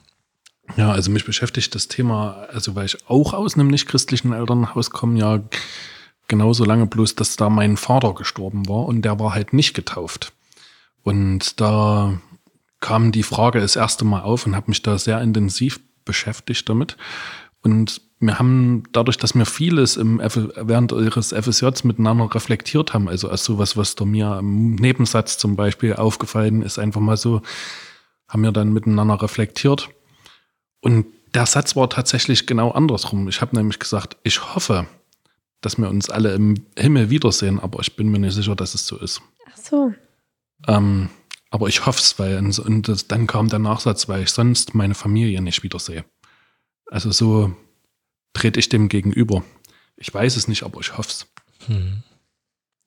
Ja, 0.76 0.92
also 0.92 1.10
mich 1.10 1.24
beschäftigt 1.24 1.74
das 1.74 1.88
Thema, 1.88 2.46
also 2.52 2.74
weil 2.74 2.84
ich 2.86 3.08
auch 3.08 3.32
aus 3.32 3.54
einem 3.54 3.68
nicht-christlichen 3.68 4.32
Elternhaus 4.32 4.90
komme, 4.90 5.18
ja 5.18 5.40
genauso 6.28 6.64
lange 6.64 6.86
bloß, 6.86 7.14
dass 7.14 7.36
da 7.36 7.50
mein 7.50 7.76
Vater 7.76 8.14
gestorben 8.14 8.68
war 8.68 8.86
und 8.86 9.02
der 9.02 9.18
war 9.18 9.34
halt 9.34 9.52
nicht 9.52 9.74
getauft. 9.74 10.32
Und 11.02 11.60
da 11.60 12.20
kam 12.80 13.12
die 13.12 13.22
Frage 13.22 13.60
das 13.60 13.76
erste 13.76 14.04
Mal 14.04 14.22
auf 14.22 14.46
und 14.46 14.54
habe 14.54 14.68
mich 14.68 14.82
da 14.82 14.98
sehr 14.98 15.20
intensiv 15.20 15.80
beschäftigt 16.04 16.68
damit. 16.68 16.96
Und 17.62 18.02
wir 18.20 18.38
haben 18.38 18.84
dadurch, 18.92 19.16
dass 19.16 19.34
wir 19.34 19.46
vieles 19.46 19.96
im 19.96 20.20
F 20.20 20.38
während 20.56 20.92
ihres 20.92 21.32
FSJs 21.32 21.84
miteinander 21.84 22.34
reflektiert 22.34 22.94
haben, 22.94 23.08
also 23.08 23.28
als 23.28 23.44
sowas, 23.44 23.76
was 23.76 23.94
da 23.94 24.04
mir 24.04 24.38
im 24.38 24.74
Nebensatz 24.74 25.38
zum 25.38 25.56
Beispiel 25.56 25.94
aufgefallen 25.94 26.62
ist, 26.62 26.78
einfach 26.78 27.00
mal 27.00 27.16
so, 27.16 27.42
haben 28.28 28.42
wir 28.42 28.52
dann 28.52 28.72
miteinander 28.72 29.20
reflektiert 29.22 29.88
und 30.80 31.06
der 31.34 31.46
Satz 31.46 31.76
war 31.76 31.90
tatsächlich 31.90 32.46
genau 32.46 32.70
andersrum. 32.70 33.28
Ich 33.28 33.40
habe 33.40 33.56
nämlich 33.56 33.78
gesagt, 33.78 34.16
ich 34.22 34.54
hoffe, 34.54 34.86
dass 35.60 35.78
wir 35.78 35.88
uns 35.88 36.10
alle 36.10 36.34
im 36.34 36.66
Himmel 36.76 37.10
wiedersehen, 37.10 37.58
aber 37.58 37.80
ich 37.80 37.96
bin 37.96 38.08
mir 38.08 38.18
nicht 38.18 38.34
sicher, 38.34 38.54
dass 38.54 38.74
es 38.74 38.86
so 38.86 38.96
ist. 38.98 39.20
Ach 39.50 39.56
so. 39.56 39.92
Ähm, 40.66 41.10
aber 41.50 41.68
ich 41.68 41.86
hoffe 41.86 42.00
es, 42.00 42.18
weil 42.18 42.38
und 42.38 42.88
das, 42.88 43.08
dann 43.08 43.26
kam 43.26 43.48
der 43.48 43.58
Nachsatz, 43.58 44.08
weil 44.08 44.22
ich 44.22 44.30
sonst 44.30 44.74
meine 44.74 44.94
Familie 44.94 45.40
nicht 45.40 45.62
wiedersehe. 45.62 46.04
Also 46.86 47.10
so 47.10 47.54
trete 48.32 48.60
ich 48.60 48.68
dem 48.68 48.88
gegenüber. 48.88 49.42
Ich 49.96 50.12
weiß 50.12 50.36
es 50.36 50.48
nicht, 50.48 50.62
aber 50.62 50.80
ich 50.80 50.96
hoffe 50.96 51.10
es. 51.10 51.26
Hm. 51.66 52.02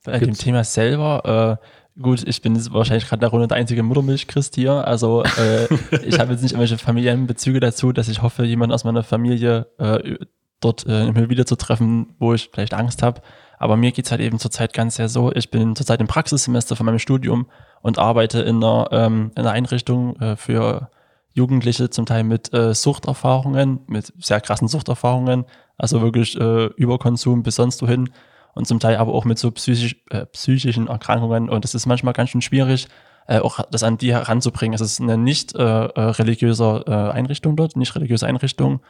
Bei 0.04 0.20
dem 0.20 0.34
Thema 0.34 0.64
selber, 0.64 1.60
äh, 1.60 1.66
Gut, 2.00 2.26
ich 2.26 2.42
bin 2.42 2.56
wahrscheinlich 2.74 3.08
gerade 3.08 3.20
der 3.20 3.30
Runde 3.30 3.48
der 3.48 3.58
einzige 3.58 3.84
Muttermilch-Christ 3.84 4.56
hier. 4.56 4.88
Also 4.88 5.24
äh, 5.24 5.66
ich 6.06 6.20
habe 6.20 6.32
jetzt 6.32 6.42
nicht 6.42 6.54
irgendwelche 6.54 6.78
familiären 6.78 7.28
Bezüge 7.28 7.60
dazu, 7.60 7.92
dass 7.92 8.08
ich 8.08 8.22
hoffe, 8.22 8.46
jemanden 8.46 8.74
aus 8.74 8.86
meiner 8.86 9.04
Familie 9.04 9.68
äh, 9.78 10.16
dort 10.62 10.86
äh, 10.88 11.02
im 11.08 11.15
Himmel 11.15 11.30
wiederzutreffen, 11.30 12.15
wo 12.19 12.34
ich 12.34 12.50
vielleicht 12.54 12.74
Angst 12.74 13.04
habe. 13.04 13.21
Aber 13.60 13.78
mir 13.78 13.91
geht's 13.91 14.10
halt 14.12 14.21
eben 14.21 14.39
zurzeit 14.39 14.74
ganz 14.74 14.95
sehr 14.95 15.10
so. 15.10 15.32
Ich 15.34 15.52
bin 15.52 15.76
zurzeit 15.76 16.02
im 16.02 16.08
Praxissemester 16.08 16.76
von 16.76 16.86
meinem 16.86 17.00
Studium 17.00 17.47
und 17.82 18.00
arbeite 18.00 18.41
in 18.41 18.63
einer, 18.63 18.89
ähm, 18.91 19.32
in 19.36 19.41
einer 19.41 19.52
Einrichtung 19.52 20.15
äh, 20.19 20.36
für 20.36 20.89
Jugendliche, 21.34 21.89
zum 21.89 22.06
Teil 22.06 22.24
mit 22.24 22.54
äh, 22.54 22.74
Suchterfahrungen, 22.74 23.82
mit 23.88 24.13
sehr 24.19 24.41
krassen 24.41 24.67
Suchterfahrungen, 24.67 25.45
also 25.78 26.02
wirklich 26.02 26.39
äh, 26.39 26.65
Überkonsum 26.76 27.43
bis 27.43 27.56
sonst 27.56 27.82
wohin 27.82 28.10
und 28.54 28.67
zum 28.67 28.80
Teil 28.80 28.97
aber 28.97 29.13
auch 29.13 29.26
mit 29.26 29.39
so 29.39 29.52
psychisch, 29.52 29.95
äh, 30.10 30.26
psychischen 30.28 30.88
Erkrankungen. 30.88 31.50
Und 31.50 31.63
es 31.65 31.74
ist 31.74 31.86
manchmal 31.86 32.13
ganz 32.13 32.32
schön 32.32 32.41
schwierig, 32.41 32.88
äh, 33.28 33.39
auch 33.39 33.60
das 33.71 33.84
an 33.84 33.97
die 33.97 34.13
heranzubringen. 34.13 34.74
Es 34.74 34.82
ist 34.82 35.00
eine 35.00 35.17
nicht 35.17 35.56
äh, 35.56 35.62
äh, 35.62 36.02
religiöse 36.02 36.84
äh, 36.88 36.91
Einrichtung 36.91 37.56
dort, 37.56 37.76
nicht 37.76 37.95
religiöse 37.95 38.28
Einrichtung. 38.28 38.82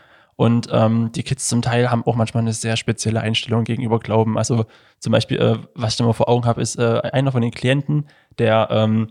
Und 0.41 0.69
ähm, 0.71 1.11
die 1.11 1.21
Kids 1.21 1.47
zum 1.47 1.61
Teil 1.61 1.91
haben 1.91 2.03
auch 2.03 2.15
manchmal 2.15 2.41
eine 2.41 2.53
sehr 2.53 2.75
spezielle 2.75 3.21
Einstellung 3.21 3.63
gegenüber 3.63 3.99
Glauben. 3.99 4.39
Also 4.39 4.65
zum 4.97 5.11
Beispiel, 5.11 5.37
äh, 5.37 5.57
was 5.75 5.93
ich 5.93 5.99
immer 5.99 6.15
vor 6.15 6.29
Augen 6.29 6.45
habe, 6.45 6.63
ist 6.63 6.79
äh, 6.79 6.99
einer 7.13 7.31
von 7.31 7.43
den 7.43 7.51
Klienten, 7.51 8.07
der 8.39 8.67
ähm, 8.71 9.09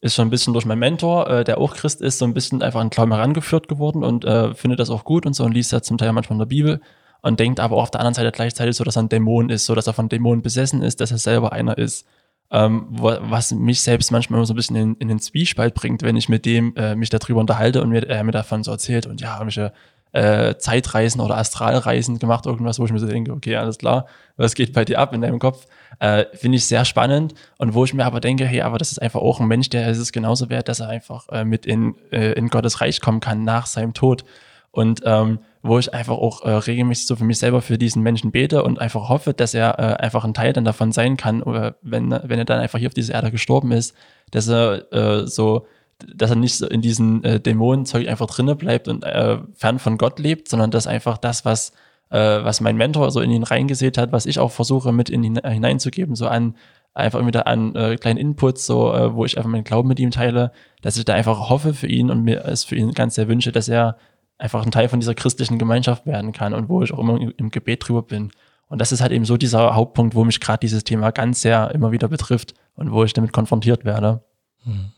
ist 0.00 0.14
schon 0.14 0.28
ein 0.28 0.30
bisschen 0.30 0.52
durch 0.52 0.66
meinen 0.66 0.78
Mentor, 0.78 1.28
äh, 1.28 1.42
der 1.42 1.58
auch 1.58 1.74
Christ 1.74 2.00
ist, 2.00 2.18
so 2.18 2.24
ein 2.24 2.34
bisschen 2.34 2.62
einfach 2.62 2.78
an 2.78 2.90
Glauben 2.90 3.12
herangeführt 3.12 3.66
geworden 3.66 4.04
und 4.04 4.24
äh, 4.24 4.54
findet 4.54 4.78
das 4.78 4.90
auch 4.90 5.02
gut 5.02 5.26
und 5.26 5.32
so 5.32 5.42
und 5.42 5.50
liest 5.50 5.72
ja 5.72 5.82
zum 5.82 5.98
Teil 5.98 6.12
manchmal 6.12 6.36
in 6.36 6.38
der 6.38 6.46
Bibel 6.46 6.80
und 7.20 7.40
denkt 7.40 7.58
aber 7.58 7.74
auch 7.74 7.82
auf 7.82 7.90
der 7.90 7.98
anderen 8.02 8.14
Seite 8.14 8.30
gleichzeitig 8.30 8.76
so, 8.76 8.84
dass 8.84 8.94
er 8.94 9.02
ein 9.02 9.08
Dämon 9.08 9.50
ist, 9.50 9.66
so 9.66 9.74
dass 9.74 9.88
er 9.88 9.92
von 9.92 10.08
Dämonen 10.08 10.40
besessen 10.40 10.82
ist, 10.82 11.00
dass 11.00 11.10
er 11.10 11.18
selber 11.18 11.52
einer 11.52 11.78
ist. 11.78 12.06
Ähm, 12.52 12.86
was 12.90 13.50
mich 13.50 13.80
selbst 13.80 14.12
manchmal 14.12 14.44
so 14.46 14.52
ein 14.52 14.56
bisschen 14.56 14.76
in, 14.76 14.94
in 14.98 15.08
den 15.08 15.18
Zwiespalt 15.18 15.74
bringt, 15.74 16.04
wenn 16.04 16.16
ich 16.16 16.28
mit 16.28 16.46
dem 16.46 16.76
äh, 16.76 16.94
mich 16.94 17.10
darüber 17.10 17.40
unterhalte 17.40 17.82
und 17.82 17.88
mir, 17.88 18.08
er 18.08 18.22
mir 18.22 18.30
davon 18.30 18.62
so 18.62 18.70
erzählt 18.70 19.06
und 19.06 19.20
ja, 19.20 19.34
irgendwelche 19.34 19.72
äh, 20.12 20.56
Zeitreisen 20.56 21.20
oder 21.20 21.36
Astralreisen 21.36 22.18
gemacht, 22.18 22.46
irgendwas, 22.46 22.78
wo 22.78 22.84
ich 22.84 22.92
mir 22.92 22.98
so 22.98 23.06
denke, 23.06 23.32
okay, 23.32 23.56
alles 23.56 23.78
klar, 23.78 24.06
was 24.36 24.54
geht 24.54 24.72
bei 24.72 24.84
dir 24.84 24.98
ab 24.98 25.12
in 25.12 25.20
deinem 25.20 25.38
Kopf? 25.38 25.66
Äh, 25.98 26.24
Finde 26.34 26.56
ich 26.56 26.66
sehr 26.66 26.84
spannend 26.84 27.34
und 27.58 27.74
wo 27.74 27.84
ich 27.84 27.94
mir 27.94 28.04
aber 28.04 28.20
denke, 28.20 28.44
hey, 28.44 28.62
aber 28.62 28.78
das 28.78 28.92
ist 28.92 29.00
einfach 29.00 29.20
auch 29.20 29.40
ein 29.40 29.48
Mensch, 29.48 29.68
der 29.68 29.88
ist 29.88 29.98
es 29.98 30.12
genauso 30.12 30.50
wert, 30.50 30.68
dass 30.68 30.80
er 30.80 30.88
einfach 30.88 31.28
äh, 31.30 31.44
mit 31.44 31.66
in, 31.66 31.94
äh, 32.10 32.32
in 32.32 32.48
Gottes 32.48 32.80
Reich 32.80 33.00
kommen 33.00 33.20
kann 33.20 33.44
nach 33.44 33.66
seinem 33.66 33.94
Tod. 33.94 34.24
Und 34.72 35.02
ähm, 35.04 35.40
wo 35.62 35.78
ich 35.78 35.92
einfach 35.92 36.16
auch 36.16 36.44
äh, 36.44 36.50
regelmäßig 36.50 37.06
so 37.06 37.16
für 37.16 37.24
mich 37.24 37.38
selber 37.38 37.60
für 37.60 37.76
diesen 37.76 38.02
Menschen 38.02 38.30
bete 38.30 38.62
und 38.62 38.80
einfach 38.80 39.08
hoffe, 39.08 39.34
dass 39.34 39.52
er 39.52 39.78
äh, 39.78 40.02
einfach 40.02 40.24
ein 40.24 40.32
Teil 40.32 40.52
dann 40.52 40.64
davon 40.64 40.92
sein 40.92 41.16
kann, 41.16 41.42
oder 41.42 41.76
wenn, 41.82 42.10
wenn 42.10 42.38
er 42.38 42.44
dann 42.44 42.60
einfach 42.60 42.78
hier 42.78 42.88
auf 42.88 42.94
dieser 42.94 43.14
Erde 43.14 43.30
gestorben 43.30 43.72
ist, 43.72 43.94
dass 44.30 44.48
er 44.48 44.92
äh, 44.92 45.26
so, 45.26 45.66
dass 46.14 46.30
er 46.30 46.36
nicht 46.36 46.56
so 46.56 46.66
in 46.66 46.80
diesen 46.80 47.24
äh, 47.24 47.40
Dämonenzeug 47.40 48.08
einfach 48.08 48.26
drinne 48.26 48.56
bleibt 48.56 48.88
und 48.88 49.04
äh, 49.04 49.38
fern 49.54 49.78
von 49.78 49.98
Gott 49.98 50.18
lebt, 50.18 50.48
sondern 50.48 50.70
dass 50.70 50.86
einfach 50.86 51.18
das, 51.18 51.44
was 51.44 51.72
äh, 52.10 52.44
was 52.44 52.60
mein 52.60 52.76
Mentor 52.76 53.10
so 53.10 53.20
in 53.20 53.30
ihn 53.30 53.42
reingesät 53.42 53.96
hat, 53.98 54.12
was 54.12 54.26
ich 54.26 54.38
auch 54.38 54.50
versuche 54.50 54.92
mit 54.92 55.10
in 55.10 55.22
ihn 55.22 55.36
äh, 55.36 55.50
hineinzugeben, 55.50 56.14
so 56.14 56.26
an 56.26 56.56
einfach 56.92 57.24
wieder 57.24 57.46
an 57.46 57.74
äh, 57.76 57.96
kleinen 57.96 58.18
Inputs, 58.18 58.66
so 58.66 58.92
äh, 58.92 59.14
wo 59.14 59.24
ich 59.24 59.38
einfach 59.38 59.50
meinen 59.50 59.64
Glauben 59.64 59.88
mit 59.88 60.00
ihm 60.00 60.10
teile, 60.10 60.52
dass 60.82 60.96
ich 60.96 61.04
da 61.04 61.14
einfach 61.14 61.48
hoffe 61.48 61.72
für 61.72 61.86
ihn 61.86 62.10
und 62.10 62.24
mir 62.24 62.44
es 62.44 62.64
für 62.64 62.74
ihn 62.74 62.92
ganz 62.92 63.14
sehr 63.14 63.28
wünsche, 63.28 63.52
dass 63.52 63.68
er 63.68 63.96
einfach 64.38 64.64
ein 64.64 64.72
Teil 64.72 64.88
von 64.88 65.00
dieser 65.00 65.14
christlichen 65.14 65.58
Gemeinschaft 65.58 66.06
werden 66.06 66.32
kann 66.32 66.54
und 66.54 66.68
wo 66.68 66.82
ich 66.82 66.92
auch 66.92 66.98
immer 66.98 67.20
im 67.20 67.50
Gebet 67.50 67.86
drüber 67.86 68.02
bin. 68.02 68.32
Und 68.68 68.80
das 68.80 68.92
ist 68.92 69.00
halt 69.00 69.12
eben 69.12 69.24
so 69.24 69.36
dieser 69.36 69.74
Hauptpunkt, 69.74 70.14
wo 70.14 70.24
mich 70.24 70.40
gerade 70.40 70.60
dieses 70.60 70.84
Thema 70.84 71.10
ganz 71.10 71.42
sehr 71.42 71.72
immer 71.74 71.92
wieder 71.92 72.08
betrifft 72.08 72.54
und 72.74 72.92
wo 72.92 73.04
ich 73.04 73.12
damit 73.12 73.32
konfrontiert 73.32 73.84
werde. 73.84 74.22
Hm. 74.64 74.92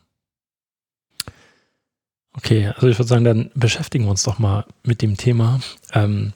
Okay, 2.34 2.68
also 2.68 2.88
ich 2.88 2.98
würde 2.98 3.08
sagen, 3.08 3.24
dann 3.24 3.50
beschäftigen 3.54 4.04
wir 4.04 4.10
uns 4.10 4.22
doch 4.22 4.38
mal 4.38 4.64
mit 4.84 5.02
dem 5.02 5.16
Thema. 5.16 5.60
Ähm, 5.92 6.32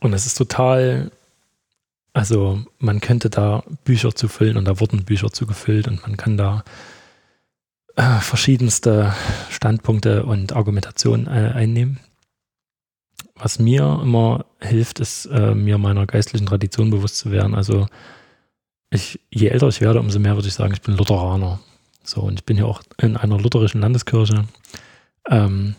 und 0.00 0.12
es 0.12 0.26
ist 0.26 0.38
total, 0.38 1.10
also 2.12 2.62
man 2.78 3.00
könnte 3.00 3.28
da 3.28 3.64
Bücher 3.84 4.14
zu 4.14 4.28
füllen 4.28 4.56
und 4.56 4.64
da 4.66 4.78
wurden 4.78 5.04
Bücher 5.04 5.32
zu 5.32 5.46
gefüllt 5.46 5.88
und 5.88 6.02
man 6.02 6.16
kann 6.16 6.36
da 6.36 6.64
äh, 7.96 8.20
verschiedenste 8.20 9.12
Standpunkte 9.50 10.24
und 10.24 10.52
Argumentationen 10.54 11.26
äh, 11.26 11.52
einnehmen. 11.54 11.98
Was 13.34 13.58
mir 13.58 14.00
immer 14.02 14.46
hilft, 14.60 15.00
ist, 15.00 15.26
äh, 15.26 15.54
mir 15.54 15.78
meiner 15.78 16.06
geistlichen 16.06 16.46
Tradition 16.46 16.90
bewusst 16.90 17.16
zu 17.18 17.30
werden. 17.30 17.54
Also 17.54 17.86
ich, 18.90 19.20
je 19.30 19.48
älter 19.48 19.68
ich 19.68 19.80
werde, 19.80 20.00
umso 20.00 20.18
mehr 20.18 20.36
würde 20.36 20.48
ich 20.48 20.54
sagen, 20.54 20.72
ich 20.72 20.82
bin 20.82 20.96
Lutheraner. 20.96 21.60
So, 22.06 22.22
und 22.22 22.40
ich 22.40 22.44
bin 22.44 22.56
ja 22.56 22.64
auch 22.64 22.82
in 23.00 23.16
einer 23.16 23.38
lutherischen 23.38 23.80
Landeskirche 23.80 24.44
ähm, 25.28 25.74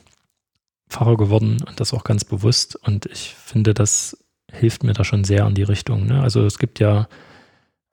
Pfarrer 0.89 1.17
geworden 1.17 1.57
und 1.67 1.80
das 1.80 1.93
auch 1.93 2.03
ganz 2.03 2.25
bewusst. 2.25 2.75
Und 2.75 3.05
ich 3.05 3.34
finde, 3.34 3.73
das 3.73 4.17
hilft 4.51 4.84
mir 4.84 4.93
da 4.93 5.03
schon 5.03 5.23
sehr 5.23 5.45
in 5.45 5.55
die 5.55 5.63
Richtung. 5.63 6.05
Ne? 6.05 6.21
Also 6.21 6.45
es 6.45 6.59
gibt 6.59 6.80
ja 6.80 7.07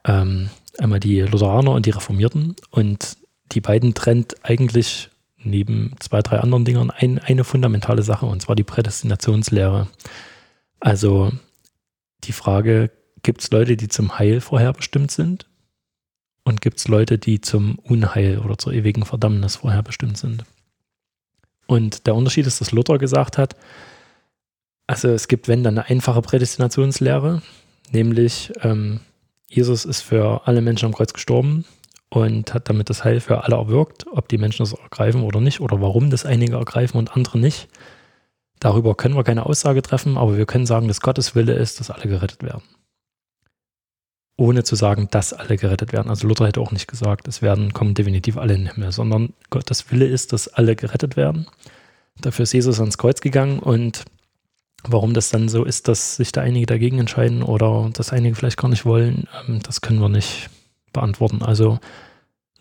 ähm, 0.05 0.51
einmal 0.78 1.01
die 1.01 1.20
Lutheraner 1.20 1.72
und 1.72 1.87
die 1.87 1.91
Reformierten 1.91 2.57
und 2.70 3.16
die 3.53 3.61
beiden 3.61 3.95
trennt 3.95 4.45
eigentlich 4.45 5.11
neben 5.37 5.95
zwei, 6.01 6.22
drei 6.22 6.41
anderen 6.41 6.64
Dingern 6.64 6.91
ein, 6.91 7.18
eine 7.18 7.45
fundamentale 7.45 8.03
Sache 8.03 8.26
und 8.26 8.43
zwar 8.43 8.57
die 8.57 8.64
Prädestinationslehre. 8.64 9.89
Also 10.80 11.32
die 12.24 12.32
Frage, 12.32 12.91
gibt 13.22 13.43
es 13.43 13.51
Leute, 13.51 13.76
die 13.76 13.89
zum 13.89 14.18
Heil 14.18 14.41
vorherbestimmt 14.41 15.11
sind? 15.11 15.47
Und 16.45 16.61
gibt 16.61 16.78
es 16.78 16.88
Leute, 16.88 17.18
die 17.18 17.40
zum 17.40 17.78
Unheil 17.78 18.38
oder 18.38 18.59
zur 18.59 18.74
ewigen 18.74 19.07
Verdammnis 19.07 19.57
vorherbestimmt 19.57 20.18
sind? 20.18 20.45
Und 21.66 22.07
der 22.07 22.14
Unterschied 22.14 22.47
ist, 22.47 22.61
dass 22.61 22.72
Luther 22.72 22.99
gesagt 22.99 23.38
hat, 23.38 23.57
also 24.86 25.09
es 25.09 25.28
gibt, 25.28 25.49
wenn 25.49 25.64
dann 25.64 25.78
eine 25.78 25.88
einfache 25.88 26.20
Prädestinationslehre, 26.20 27.40
nämlich 27.90 28.53
ähm, 28.61 29.01
Jesus 29.49 29.86
ist 29.86 30.03
für 30.03 30.47
alle 30.47 30.61
Menschen 30.61 30.86
am 30.86 30.92
Kreuz 30.92 31.14
gestorben 31.14 31.64
und 32.11 32.53
hat 32.53 32.68
damit 32.68 32.90
das 32.90 33.03
Heil 33.03 33.20
für 33.20 33.45
alle 33.45 33.57
erwirkt, 33.57 34.07
ob 34.12 34.28
die 34.28 34.36
Menschen 34.36 34.64
das 34.64 34.74
ergreifen 34.74 35.22
oder 35.22 35.40
nicht 35.40 35.61
oder 35.61 35.80
warum 35.80 36.11
das 36.11 36.26
einige 36.26 36.57
ergreifen 36.57 36.99
und 36.99 37.16
andere 37.16 37.38
nicht. 37.38 37.68
Darüber 38.61 38.95
können 38.95 39.16
wir 39.16 39.24
keine 39.24 39.47
Aussage 39.47 39.80
treffen, 39.80 40.18
aber 40.18 40.36
wir 40.36 40.45
können 40.45 40.66
sagen, 40.66 40.88
dass 40.88 41.01
Gottes 41.01 41.34
Wille 41.34 41.55
ist, 41.55 41.80
dass 41.80 41.90
alle 41.90 42.07
gerettet 42.07 42.42
werden 42.42 42.62
ohne 44.37 44.64
zu 44.64 44.74
sagen, 44.74 45.09
dass 45.11 45.32
alle 45.32 45.57
gerettet 45.57 45.93
werden. 45.93 46.11
Also 46.11 46.26
Luther 46.26 46.47
hätte 46.47 46.61
auch 46.61 46.72
nicht 46.72 46.89
gesagt, 46.89 47.28
es 47.28 47.41
werden, 47.41 47.72
kommen 47.72 47.95
definitiv 47.95 48.37
alle 48.37 48.55
in 48.55 48.64
den 48.64 48.74
Himmel, 48.74 48.93
sondern 48.93 49.32
Gottes 49.51 49.91
Wille 49.91 50.07
ist, 50.07 50.32
dass 50.32 50.49
alle 50.49 50.74
gerettet 50.74 51.16
werden. 51.16 51.47
Dafür 52.20 52.45
ist 52.45 52.53
Jesus 52.53 52.80
ans 52.80 52.99
Kreuz 52.99 53.20
gegangen 53.20 53.59
und 53.61 54.05
warum 54.82 55.14
das 55.14 55.30
dann 55.30 55.49
so 55.49 55.64
ist, 55.64 55.89
dass 55.89 56.16
sich 56.16 56.32
da 56.32 56.43
einige 56.43 56.66
dagegen 56.66 56.99
entscheiden 56.99 57.43
oder 57.43 57.91
dass 57.93 58.12
einige 58.12 58.35
vielleicht 58.35 58.59
gar 58.59 58.68
nicht 58.68 58.85
wollen, 58.85 59.28
ähm, 59.49 59.61
das 59.62 59.80
können 59.80 60.01
wir 60.01 60.09
nicht 60.09 60.51
beantworten. 60.93 61.43
Also 61.43 61.78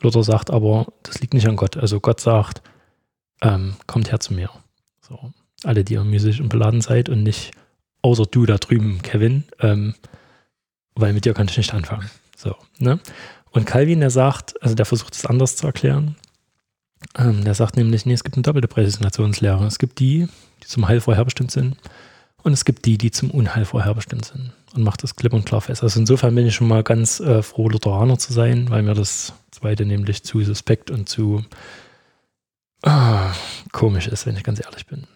Luther 0.01 0.23
sagt 0.23 0.51
aber, 0.51 0.87
das 1.03 1.21
liegt 1.21 1.33
nicht 1.33 1.47
an 1.47 1.55
Gott. 1.55 1.77
Also 1.77 1.99
Gott 1.99 2.19
sagt, 2.19 2.61
ähm, 3.41 3.75
kommt 3.87 4.11
her 4.11 4.19
zu 4.19 4.33
mir. 4.33 4.49
So, 5.01 5.31
alle, 5.63 5.83
die 5.83 5.93
ihr 5.93 6.03
müßig 6.03 6.41
und 6.41 6.49
beladen 6.49 6.81
seid 6.81 7.09
und 7.09 7.23
nicht 7.23 7.51
außer 8.01 8.25
du 8.25 8.45
da 8.45 8.57
drüben, 8.57 9.01
Kevin, 9.01 9.45
ähm, 9.59 9.95
weil 10.95 11.13
mit 11.13 11.25
dir 11.25 11.33
kann 11.33 11.47
ich 11.47 11.57
nicht 11.57 11.73
anfangen. 11.73 12.09
So, 12.35 12.55
ne? 12.79 12.99
Und 13.51 13.65
Calvin, 13.65 13.99
der 13.99 14.09
sagt, 14.09 14.61
also 14.63 14.75
der 14.75 14.85
versucht 14.85 15.13
es 15.13 15.25
anders 15.25 15.55
zu 15.55 15.67
erklären. 15.67 16.15
Ähm, 17.17 17.43
der 17.43 17.53
sagt 17.53 17.77
nämlich, 17.77 18.05
nee, 18.05 18.13
es 18.13 18.23
gibt 18.23 18.35
eine 18.35 18.43
doppelte 18.43 18.67
Prädestinationslehre. 18.67 19.65
Es 19.65 19.77
gibt 19.77 19.99
die, 19.99 20.27
die 20.61 20.67
zum 20.67 20.87
Heil 20.87 21.01
vorherbestimmt 21.01 21.51
sind, 21.51 21.77
und 22.43 22.51
es 22.51 22.65
gibt 22.65 22.85
die, 22.85 22.97
die 22.97 23.09
zum 23.09 23.31
Unheil 23.31 23.65
vorherbestimmt 23.65 24.25
sind. 24.25 24.51
Und 24.75 24.83
macht 24.83 25.03
das 25.03 25.15
klipp 25.15 25.33
und 25.33 25.45
klar 25.45 25.61
fest. 25.61 25.81
Also 25.83 25.99
insofern 25.99 26.35
bin 26.35 26.45
ich 26.45 26.55
schon 26.55 26.67
mal 26.67 26.83
ganz 26.83 27.19
äh, 27.19 27.41
froh, 27.41 27.69
Lutheraner 27.69 28.17
zu 28.17 28.33
sein, 28.33 28.69
weil 28.69 28.83
mir 28.83 28.93
das 28.93 29.33
zweite 29.51 29.85
nämlich 29.85 30.23
zu 30.23 30.43
suspekt 30.43 30.91
und 30.91 31.07
zu 31.07 31.45
äh, 32.81 33.29
komisch 33.71 34.07
ist, 34.07 34.25
wenn 34.25 34.35
ich 34.35 34.43
ganz 34.43 34.59
ehrlich 34.59 34.87
bin. 34.87 35.07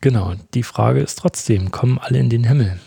Genau, 0.00 0.34
die 0.54 0.62
Frage 0.62 1.00
ist 1.00 1.18
trotzdem, 1.18 1.70
kommen 1.70 1.98
alle 1.98 2.18
in 2.18 2.30
den 2.30 2.44
Himmel? 2.44 2.78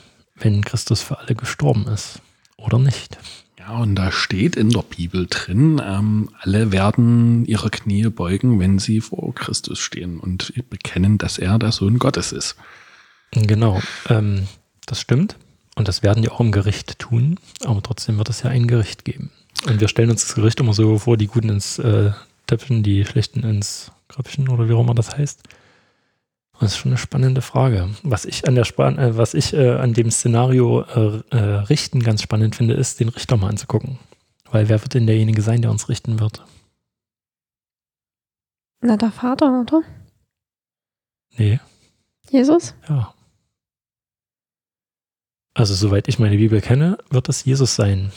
Wenn 0.41 0.63
Christus 0.63 1.01
für 1.01 1.19
alle 1.19 1.35
gestorben 1.35 1.87
ist 1.87 2.21
oder 2.57 2.79
nicht. 2.79 3.17
Ja, 3.57 3.77
und 3.77 3.95
da 3.95 4.11
steht 4.11 4.55
in 4.55 4.69
der 4.69 4.83
Bibel 4.83 5.27
drin, 5.29 5.81
ähm, 5.83 6.29
alle 6.39 6.71
werden 6.71 7.45
ihre 7.45 7.69
Knie 7.69 8.09
beugen, 8.09 8.59
wenn 8.59 8.79
sie 8.79 9.01
vor 9.01 9.33
Christus 9.35 9.79
stehen 9.79 10.19
und 10.19 10.53
bekennen, 10.69 11.17
dass 11.17 11.37
er 11.37 11.59
der 11.59 11.71
Sohn 11.71 11.99
Gottes 11.99 12.31
ist. 12.31 12.55
Genau, 13.31 13.81
ähm, 14.07 14.47
das 14.85 15.01
stimmt. 15.01 15.35
Und 15.75 15.87
das 15.87 16.03
werden 16.03 16.23
die 16.23 16.29
auch 16.29 16.39
im 16.39 16.51
Gericht 16.51 16.99
tun, 16.99 17.39
aber 17.63 17.81
trotzdem 17.81 18.17
wird 18.17 18.29
es 18.29 18.43
ja 18.43 18.49
ein 18.49 18.67
Gericht 18.67 19.05
geben. 19.05 19.29
Und 19.67 19.79
wir 19.79 19.87
stellen 19.87 20.09
uns 20.09 20.25
das 20.25 20.35
Gericht 20.35 20.59
immer 20.59 20.73
so 20.73 20.97
vor, 20.99 21.15
die 21.15 21.27
Guten 21.27 21.49
ins 21.49 21.79
äh, 21.79 22.11
Töpfchen, 22.47 22.83
die 22.83 23.05
Schlechten 23.05 23.43
ins 23.43 23.91
Kröpfchen 24.07 24.49
oder 24.49 24.67
wie 24.67 24.73
auch 24.73 24.81
immer 24.81 24.95
das 24.95 25.15
heißt. 25.15 25.41
Das 26.59 26.71
ist 26.73 26.77
schon 26.77 26.91
eine 26.91 26.97
spannende 26.97 27.41
Frage. 27.41 27.89
Was 28.03 28.25
ich 28.25 28.47
an 28.47 28.55
der 28.55 28.65
Span 28.65 28.97
äh, 28.97 29.15
was 29.17 29.33
ich 29.33 29.53
äh, 29.53 29.75
an 29.75 29.93
dem 29.93 30.11
Szenario 30.11 30.81
äh, 30.81 31.21
äh, 31.35 31.37
richten 31.37 32.01
ganz 32.01 32.21
spannend 32.21 32.55
finde, 32.55 32.73
ist, 32.73 32.99
den 32.99 33.09
Richter 33.09 33.37
mal 33.37 33.49
anzugucken. 33.49 33.97
Weil 34.51 34.67
wer 34.67 34.81
wird 34.81 34.93
denn 34.93 35.07
derjenige 35.07 35.41
sein, 35.41 35.61
der 35.61 35.71
uns 35.71 35.87
richten 35.87 36.19
wird? 36.19 36.43
Na, 38.81 38.97
der 38.97 39.11
Vater, 39.11 39.61
oder? 39.61 39.83
Nee. 41.37 41.59
Jesus? 42.29 42.73
Ja. 42.89 43.13
Also, 45.53 45.75
soweit 45.75 46.07
ich 46.07 46.19
meine 46.19 46.37
Bibel 46.37 46.61
kenne, 46.61 46.97
wird 47.09 47.29
es 47.29 47.43
Jesus 47.45 47.75
sein. 47.75 48.11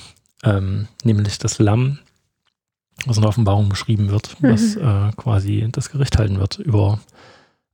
Ähm, 0.44 0.88
nämlich 1.04 1.38
das 1.38 1.58
Lamm, 1.58 2.00
was 3.06 3.16
in 3.16 3.22
der 3.22 3.28
Offenbarung 3.28 3.68
beschrieben 3.68 4.10
wird, 4.10 4.40
mhm. 4.40 4.48
was 4.52 4.76
äh, 4.76 5.12
quasi 5.16 5.68
das 5.70 5.90
Gericht 5.90 6.18
halten 6.18 6.38
wird 6.38 6.58
über 6.58 7.00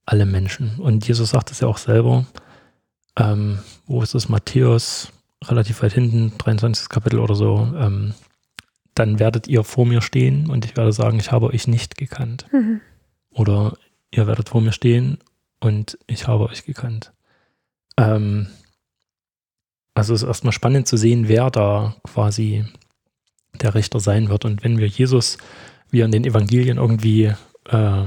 alle 0.08 0.24
Menschen. 0.24 0.76
Und 0.78 1.06
Jesus 1.06 1.30
sagt 1.30 1.50
es 1.50 1.60
ja 1.60 1.68
auch 1.68 1.76
selber. 1.76 2.24
Ähm, 3.16 3.58
wo 3.86 4.02
ist 4.02 4.14
das? 4.14 4.30
Matthäus, 4.30 5.12
relativ 5.44 5.82
weit 5.82 5.92
hinten, 5.92 6.32
23. 6.38 6.88
Kapitel 6.88 7.18
oder 7.18 7.34
so. 7.34 7.70
Ähm, 7.76 8.14
dann 8.94 9.18
werdet 9.18 9.48
ihr 9.48 9.64
vor 9.64 9.84
mir 9.84 10.00
stehen 10.00 10.48
und 10.48 10.64
ich 10.64 10.76
werde 10.78 10.92
sagen, 10.92 11.18
ich 11.18 11.30
habe 11.30 11.48
euch 11.48 11.68
nicht 11.68 11.98
gekannt. 11.98 12.46
Mhm. 12.52 12.80
Oder 13.30 13.76
ihr 14.10 14.26
werdet 14.26 14.48
vor 14.48 14.62
mir 14.62 14.72
stehen 14.72 15.18
und 15.60 15.98
ich 16.06 16.26
habe 16.26 16.48
euch 16.48 16.64
gekannt. 16.64 17.12
Ähm, 17.98 18.48
also 19.92 20.14
es 20.14 20.22
ist 20.22 20.28
erstmal 20.28 20.54
spannend 20.54 20.88
zu 20.88 20.96
sehen, 20.96 21.28
wer 21.28 21.50
da 21.50 21.96
quasi 22.02 22.64
der 23.60 23.74
Richter 23.74 24.00
sein 24.00 24.30
wird. 24.30 24.46
Und 24.46 24.64
wenn 24.64 24.78
wir 24.78 24.86
Jesus, 24.86 25.36
wie 25.90 26.00
er 26.00 26.06
in 26.06 26.12
den 26.12 26.24
Evangelien 26.24 26.78
irgendwie 26.78 27.34
äh, 27.66 28.04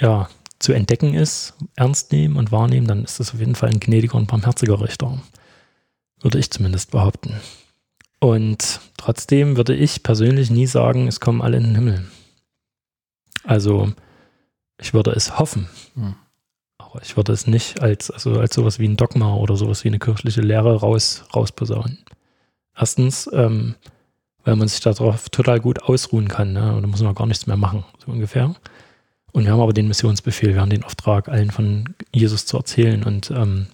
ja, 0.00 0.28
zu 0.58 0.72
entdecken 0.72 1.14
ist, 1.14 1.54
ernst 1.74 2.12
nehmen 2.12 2.36
und 2.36 2.52
wahrnehmen, 2.52 2.86
dann 2.86 3.04
ist 3.04 3.20
das 3.20 3.34
auf 3.34 3.40
jeden 3.40 3.54
Fall 3.54 3.70
ein 3.70 3.80
gnädiger 3.80 4.14
und 4.14 4.26
barmherziger 4.26 4.80
Richter. 4.80 5.20
Würde 6.20 6.38
ich 6.38 6.50
zumindest 6.50 6.90
behaupten. 6.90 7.34
Und 8.20 8.80
trotzdem 8.96 9.56
würde 9.56 9.74
ich 9.74 10.02
persönlich 10.02 10.50
nie 10.50 10.66
sagen, 10.66 11.06
es 11.06 11.20
kommen 11.20 11.42
alle 11.42 11.58
in 11.58 11.64
den 11.64 11.74
Himmel. 11.74 12.06
Also 13.44 13.92
ich 14.78 14.94
würde 14.94 15.12
es 15.12 15.38
hoffen. 15.38 15.68
Hm. 15.94 16.14
Aber 16.78 17.02
ich 17.02 17.16
würde 17.16 17.32
es 17.32 17.46
nicht 17.46 17.82
als, 17.82 18.10
also 18.10 18.38
als 18.38 18.54
sowas 18.54 18.78
wie 18.78 18.88
ein 18.88 18.96
Dogma 18.96 19.34
oder 19.34 19.56
sowas 19.56 19.84
wie 19.84 19.88
eine 19.88 19.98
kirchliche 19.98 20.40
Lehre 20.40 20.76
raus, 20.76 21.24
rausposaunen. 21.34 21.98
Erstens, 22.74 23.28
ähm, 23.32 23.74
weil 24.44 24.56
man 24.56 24.68
sich 24.68 24.80
darauf 24.80 25.28
total 25.28 25.60
gut 25.60 25.82
ausruhen 25.82 26.28
kann. 26.28 26.52
Ne? 26.52 26.74
Und 26.74 26.82
da 26.82 26.88
muss 26.88 27.02
man 27.02 27.14
gar 27.14 27.26
nichts 27.26 27.46
mehr 27.46 27.56
machen, 27.56 27.84
so 28.04 28.12
ungefähr. 28.12 28.54
Und 29.36 29.44
wir 29.44 29.52
haben 29.52 29.60
aber 29.60 29.74
den 29.74 29.86
Missionsbefehl, 29.86 30.54
wir 30.54 30.62
haben 30.62 30.70
den 30.70 30.82
Auftrag, 30.82 31.28
allen 31.28 31.50
von 31.50 31.94
Jesus 32.10 32.46
zu 32.46 32.56
erzählen 32.56 33.04
und 33.04 33.30
ähm, 33.30 33.66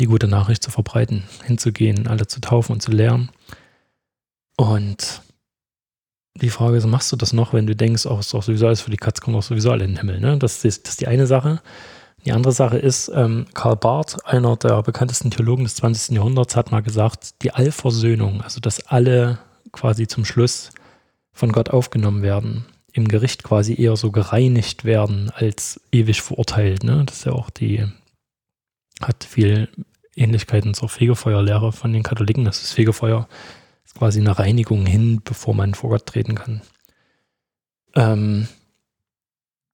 die 0.00 0.06
gute 0.06 0.28
Nachricht 0.28 0.62
zu 0.62 0.70
verbreiten, 0.70 1.24
hinzugehen, 1.44 2.06
alle 2.06 2.26
zu 2.26 2.40
taufen 2.40 2.72
und 2.72 2.80
zu 2.80 2.90
lehren. 2.90 3.28
Und 4.56 5.20
die 6.36 6.48
Frage 6.48 6.78
ist, 6.78 6.86
machst 6.86 7.12
du 7.12 7.16
das 7.16 7.34
noch, 7.34 7.52
wenn 7.52 7.66
du 7.66 7.76
denkst, 7.76 8.06
auch 8.06 8.16
oh, 8.16 8.20
ist 8.20 8.32
doch 8.32 8.42
sowieso 8.42 8.66
alles 8.66 8.80
für 8.80 8.90
die 8.90 8.96
Katze, 8.96 9.20
kommt 9.20 9.36
auch 9.36 9.42
sowieso 9.42 9.72
alle 9.72 9.84
in 9.84 9.90
den 9.90 9.98
Himmel. 9.98 10.20
Ne? 10.20 10.38
Das, 10.38 10.64
ist, 10.64 10.86
das 10.86 10.92
ist 10.92 11.02
die 11.02 11.06
eine 11.06 11.26
Sache. 11.26 11.60
Die 12.24 12.32
andere 12.32 12.54
Sache 12.54 12.78
ist, 12.78 13.12
ähm, 13.14 13.44
Karl 13.52 13.76
Barth, 13.76 14.24
einer 14.24 14.56
der 14.56 14.82
bekanntesten 14.82 15.30
Theologen 15.30 15.64
des 15.64 15.74
20. 15.74 16.16
Jahrhunderts, 16.16 16.56
hat 16.56 16.70
mal 16.70 16.80
gesagt, 16.80 17.42
die 17.42 17.50
Allversöhnung, 17.52 18.40
also 18.40 18.58
dass 18.58 18.86
alle 18.86 19.38
quasi 19.70 20.06
zum 20.06 20.24
Schluss 20.24 20.70
von 21.34 21.52
Gott 21.52 21.68
aufgenommen 21.68 22.22
werden, 22.22 22.64
im 22.92 23.08
Gericht 23.08 23.42
quasi 23.42 23.80
eher 23.80 23.96
so 23.96 24.10
gereinigt 24.10 24.84
werden 24.84 25.30
als 25.30 25.80
ewig 25.92 26.22
verurteilt. 26.22 26.84
Ne? 26.84 27.04
Das 27.06 27.18
ist 27.18 27.24
ja 27.26 27.32
auch 27.32 27.50
die, 27.50 27.86
hat 29.00 29.24
viel 29.24 29.68
Ähnlichkeiten 30.16 30.74
zur 30.74 30.88
Fegefeuerlehre 30.88 31.72
von 31.72 31.92
den 31.92 32.02
Katholiken, 32.02 32.44
das 32.44 32.72
Fegefeuer 32.72 33.28
ist 33.84 33.94
quasi 33.94 34.20
eine 34.20 34.38
Reinigung 34.38 34.84
hin, 34.86 35.20
bevor 35.24 35.54
man 35.54 35.74
vor 35.74 35.90
Gott 35.90 36.06
treten 36.06 36.34
kann. 36.34 36.62
Ähm, 37.94 38.48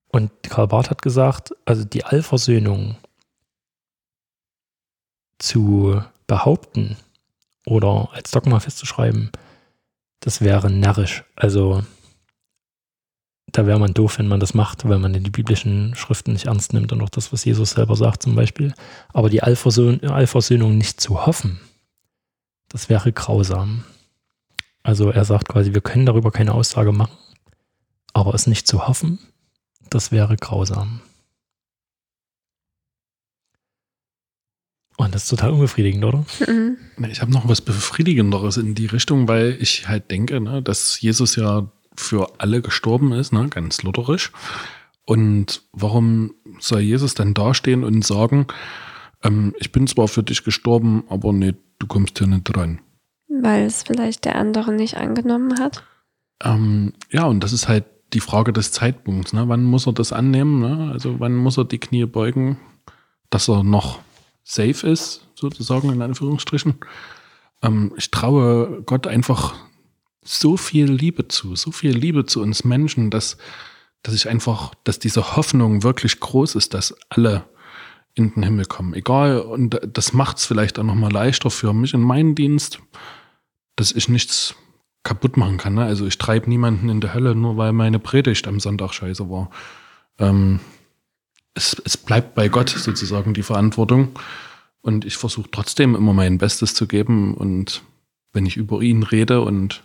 und 0.08 0.30
Karl 0.44 0.68
Barth 0.68 0.90
hat 0.90 1.02
gesagt, 1.02 1.52
also 1.64 1.84
die 1.84 2.04
Allversöhnung 2.04 2.96
zu 5.38 6.00
behaupten 6.26 6.96
oder 7.66 8.10
als 8.12 8.30
Dogma 8.30 8.60
festzuschreiben, 8.60 9.32
das 10.20 10.40
wäre 10.40 10.70
närrisch. 10.70 11.24
Also 11.34 11.84
da 13.54 13.66
wäre 13.66 13.78
man 13.78 13.94
doof, 13.94 14.18
wenn 14.18 14.26
man 14.26 14.40
das 14.40 14.52
macht, 14.52 14.86
weil 14.88 14.98
man 14.98 15.12
die 15.12 15.30
biblischen 15.30 15.94
Schriften 15.94 16.32
nicht 16.32 16.46
ernst 16.46 16.72
nimmt 16.72 16.92
und 16.92 17.00
auch 17.00 17.08
das, 17.08 17.32
was 17.32 17.44
Jesus 17.44 17.70
selber 17.70 17.94
sagt 17.94 18.24
zum 18.24 18.34
Beispiel. 18.34 18.74
Aber 19.12 19.30
die 19.30 19.44
Allversöhnung 19.44 20.76
nicht 20.76 21.00
zu 21.00 21.24
hoffen, 21.24 21.60
das 22.68 22.88
wäre 22.88 23.12
grausam. 23.12 23.84
Also 24.82 25.08
er 25.08 25.24
sagt 25.24 25.48
quasi, 25.48 25.72
wir 25.72 25.82
können 25.82 26.04
darüber 26.04 26.32
keine 26.32 26.52
Aussage 26.52 26.90
machen, 26.90 27.16
aber 28.12 28.34
es 28.34 28.48
nicht 28.48 28.66
zu 28.66 28.88
hoffen, 28.88 29.20
das 29.88 30.10
wäre 30.10 30.34
grausam. 30.34 31.00
Und 34.96 35.14
das 35.14 35.24
ist 35.24 35.28
total 35.28 35.52
unbefriedigend, 35.52 36.04
oder? 36.04 36.24
Mhm. 36.44 36.76
Ich 37.08 37.20
habe 37.20 37.30
noch 37.30 37.48
was 37.48 37.60
Befriedigenderes 37.60 38.56
in 38.56 38.74
die 38.74 38.86
Richtung, 38.86 39.28
weil 39.28 39.56
ich 39.60 39.86
halt 39.86 40.10
denke, 40.10 40.40
ne, 40.40 40.60
dass 40.60 41.00
Jesus 41.00 41.36
ja 41.36 41.68
für 41.96 42.32
alle 42.38 42.62
gestorben 42.62 43.12
ist, 43.12 43.32
ne, 43.32 43.48
ganz 43.48 43.82
lutherisch. 43.82 44.32
Und 45.06 45.62
warum 45.72 46.34
soll 46.58 46.80
Jesus 46.80 47.14
dann 47.14 47.34
dastehen 47.34 47.84
und 47.84 48.04
sagen, 48.04 48.46
ähm, 49.22 49.54
ich 49.58 49.72
bin 49.72 49.86
zwar 49.86 50.08
für 50.08 50.22
dich 50.22 50.44
gestorben, 50.44 51.04
aber 51.08 51.32
nee, 51.32 51.54
du 51.78 51.86
kommst 51.86 52.18
hier 52.18 52.26
nicht 52.26 52.44
dran? 52.44 52.80
Weil 53.28 53.66
es 53.66 53.82
vielleicht 53.82 54.24
der 54.24 54.36
andere 54.36 54.72
nicht 54.72 54.96
angenommen 54.96 55.58
hat? 55.58 55.82
Ähm, 56.42 56.92
ja, 57.10 57.24
und 57.24 57.40
das 57.40 57.52
ist 57.52 57.68
halt 57.68 57.84
die 58.12 58.20
Frage 58.20 58.52
des 58.52 58.72
Zeitpunkts. 58.72 59.32
Ne? 59.32 59.48
Wann 59.48 59.64
muss 59.64 59.86
er 59.86 59.92
das 59.92 60.12
annehmen? 60.12 60.60
Ne? 60.60 60.92
Also 60.92 61.20
wann 61.20 61.34
muss 61.34 61.58
er 61.58 61.64
die 61.64 61.78
Knie 61.78 62.06
beugen, 62.06 62.58
dass 63.30 63.48
er 63.48 63.64
noch 63.64 63.98
safe 64.44 64.86
ist, 64.86 65.26
sozusagen 65.34 65.92
in 65.92 66.02
Anführungsstrichen. 66.02 66.74
Ähm, 67.62 67.92
ich 67.96 68.10
traue 68.10 68.82
Gott 68.82 69.06
einfach 69.06 69.54
so 70.24 70.56
viel 70.56 70.90
Liebe 70.90 71.28
zu, 71.28 71.54
so 71.54 71.70
viel 71.70 71.96
Liebe 71.96 72.26
zu 72.26 72.42
uns 72.42 72.64
Menschen, 72.64 73.10
dass, 73.10 73.36
dass 74.02 74.14
ich 74.14 74.28
einfach, 74.28 74.74
dass 74.84 74.98
diese 74.98 75.36
Hoffnung 75.36 75.82
wirklich 75.82 76.18
groß 76.18 76.56
ist, 76.56 76.74
dass 76.74 76.94
alle 77.10 77.44
in 78.14 78.32
den 78.32 78.42
Himmel 78.42 78.64
kommen. 78.64 78.94
Egal, 78.94 79.40
und 79.40 79.80
das 79.92 80.12
macht 80.12 80.38
es 80.38 80.46
vielleicht 80.46 80.78
auch 80.78 80.84
nochmal 80.84 81.12
leichter 81.12 81.50
für 81.50 81.72
mich 81.72 81.94
in 81.94 82.00
meinen 82.00 82.34
Dienst, 82.34 82.80
dass 83.76 83.92
ich 83.92 84.08
nichts 84.08 84.54
kaputt 85.02 85.36
machen 85.36 85.58
kann. 85.58 85.74
Ne? 85.74 85.84
Also 85.84 86.06
ich 86.06 86.16
treibe 86.18 86.48
niemanden 86.48 86.88
in 86.88 87.00
der 87.00 87.12
Hölle, 87.12 87.34
nur 87.34 87.56
weil 87.56 87.72
meine 87.72 87.98
Predigt 87.98 88.48
am 88.48 88.60
Sonntag 88.60 88.94
scheiße 88.94 89.28
war. 89.28 89.50
Ähm, 90.18 90.60
es, 91.54 91.76
es 91.84 91.96
bleibt 91.96 92.34
bei 92.34 92.48
Gott 92.48 92.70
sozusagen 92.70 93.34
die 93.34 93.42
Verantwortung. 93.42 94.18
Und 94.80 95.04
ich 95.04 95.16
versuche 95.16 95.50
trotzdem 95.50 95.94
immer 95.94 96.12
mein 96.12 96.38
Bestes 96.38 96.74
zu 96.74 96.86
geben. 96.86 97.34
Und 97.34 97.82
wenn 98.32 98.46
ich 98.46 98.56
über 98.56 98.80
ihn 98.80 99.02
rede 99.02 99.40
und 99.40 99.82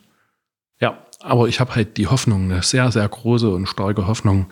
ja, 0.79 0.97
aber 1.19 1.47
ich 1.47 1.59
habe 1.59 1.75
halt 1.75 1.97
die 1.97 2.07
Hoffnung, 2.07 2.51
eine 2.51 2.63
sehr, 2.63 2.91
sehr 2.91 3.07
große 3.07 3.49
und 3.49 3.67
starke 3.67 4.07
Hoffnung, 4.07 4.51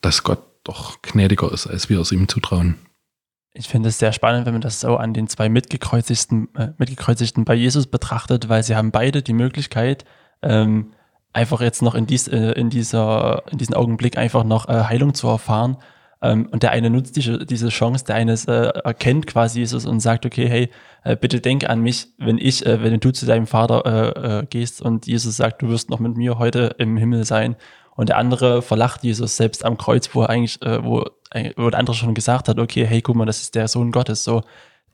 dass 0.00 0.22
Gott 0.22 0.42
doch 0.64 1.00
gnädiger 1.02 1.52
ist, 1.52 1.66
als 1.66 1.88
wir 1.88 2.00
es 2.00 2.12
ihm 2.12 2.28
zutrauen. 2.28 2.76
Ich 3.52 3.68
finde 3.68 3.88
es 3.88 3.98
sehr 3.98 4.12
spannend, 4.12 4.46
wenn 4.46 4.54
man 4.54 4.62
das 4.62 4.80
so 4.80 4.96
an 4.96 5.14
den 5.14 5.28
zwei 5.28 5.48
Mitgekreuzigten, 5.48 6.48
äh, 6.56 6.72
Mitgekreuzigten 6.76 7.44
bei 7.44 7.54
Jesus 7.54 7.86
betrachtet, 7.86 8.48
weil 8.48 8.62
sie 8.64 8.74
haben 8.74 8.90
beide 8.90 9.22
die 9.22 9.32
Möglichkeit, 9.32 10.04
ähm, 10.42 10.92
einfach 11.32 11.60
jetzt 11.60 11.80
noch 11.80 11.94
in, 11.94 12.06
dies, 12.06 12.26
äh, 12.26 12.52
in, 12.52 12.68
dieser, 12.68 13.44
in 13.50 13.58
diesem 13.58 13.74
Augenblick 13.74 14.18
einfach 14.18 14.42
noch 14.42 14.68
äh, 14.68 14.84
Heilung 14.84 15.14
zu 15.14 15.28
erfahren. 15.28 15.76
Ähm, 16.24 16.48
und 16.50 16.62
der 16.62 16.70
eine 16.70 16.88
nutzt 16.88 17.16
diese, 17.16 17.44
diese 17.44 17.68
Chance, 17.68 18.06
der 18.06 18.14
eine 18.14 18.32
äh, 18.32 18.78
erkennt 18.82 19.26
quasi 19.26 19.58
Jesus 19.58 19.84
und 19.84 20.00
sagt, 20.00 20.24
okay, 20.24 20.48
hey, 20.48 20.70
äh, 21.04 21.16
bitte 21.16 21.42
denk 21.42 21.68
an 21.68 21.82
mich, 21.82 22.06
wenn 22.16 22.38
ich, 22.38 22.64
äh, 22.64 22.82
wenn 22.82 22.98
du 22.98 23.12
zu 23.12 23.26
deinem 23.26 23.46
Vater 23.46 23.84
äh, 23.84 24.38
äh, 24.38 24.46
gehst 24.46 24.80
und 24.80 25.06
Jesus 25.06 25.36
sagt, 25.36 25.60
du 25.60 25.68
wirst 25.68 25.90
noch 25.90 25.98
mit 25.98 26.16
mir 26.16 26.38
heute 26.38 26.76
im 26.78 26.96
Himmel 26.96 27.26
sein. 27.26 27.56
Und 27.94 28.08
der 28.08 28.16
andere 28.16 28.62
verlacht 28.62 29.04
Jesus 29.04 29.36
selbst 29.36 29.66
am 29.66 29.76
Kreuz, 29.76 30.14
wo 30.14 30.22
er 30.22 30.30
eigentlich, 30.30 30.62
äh, 30.62 30.82
wo, 30.82 31.04
wo 31.56 31.68
der 31.68 31.78
andere 31.78 31.94
schon 31.94 32.14
gesagt 32.14 32.48
hat, 32.48 32.58
okay, 32.58 32.86
hey, 32.86 33.02
guck 33.02 33.16
mal, 33.16 33.26
das 33.26 33.42
ist 33.42 33.54
der 33.54 33.68
Sohn 33.68 33.92
Gottes, 33.92 34.24
so, 34.24 34.44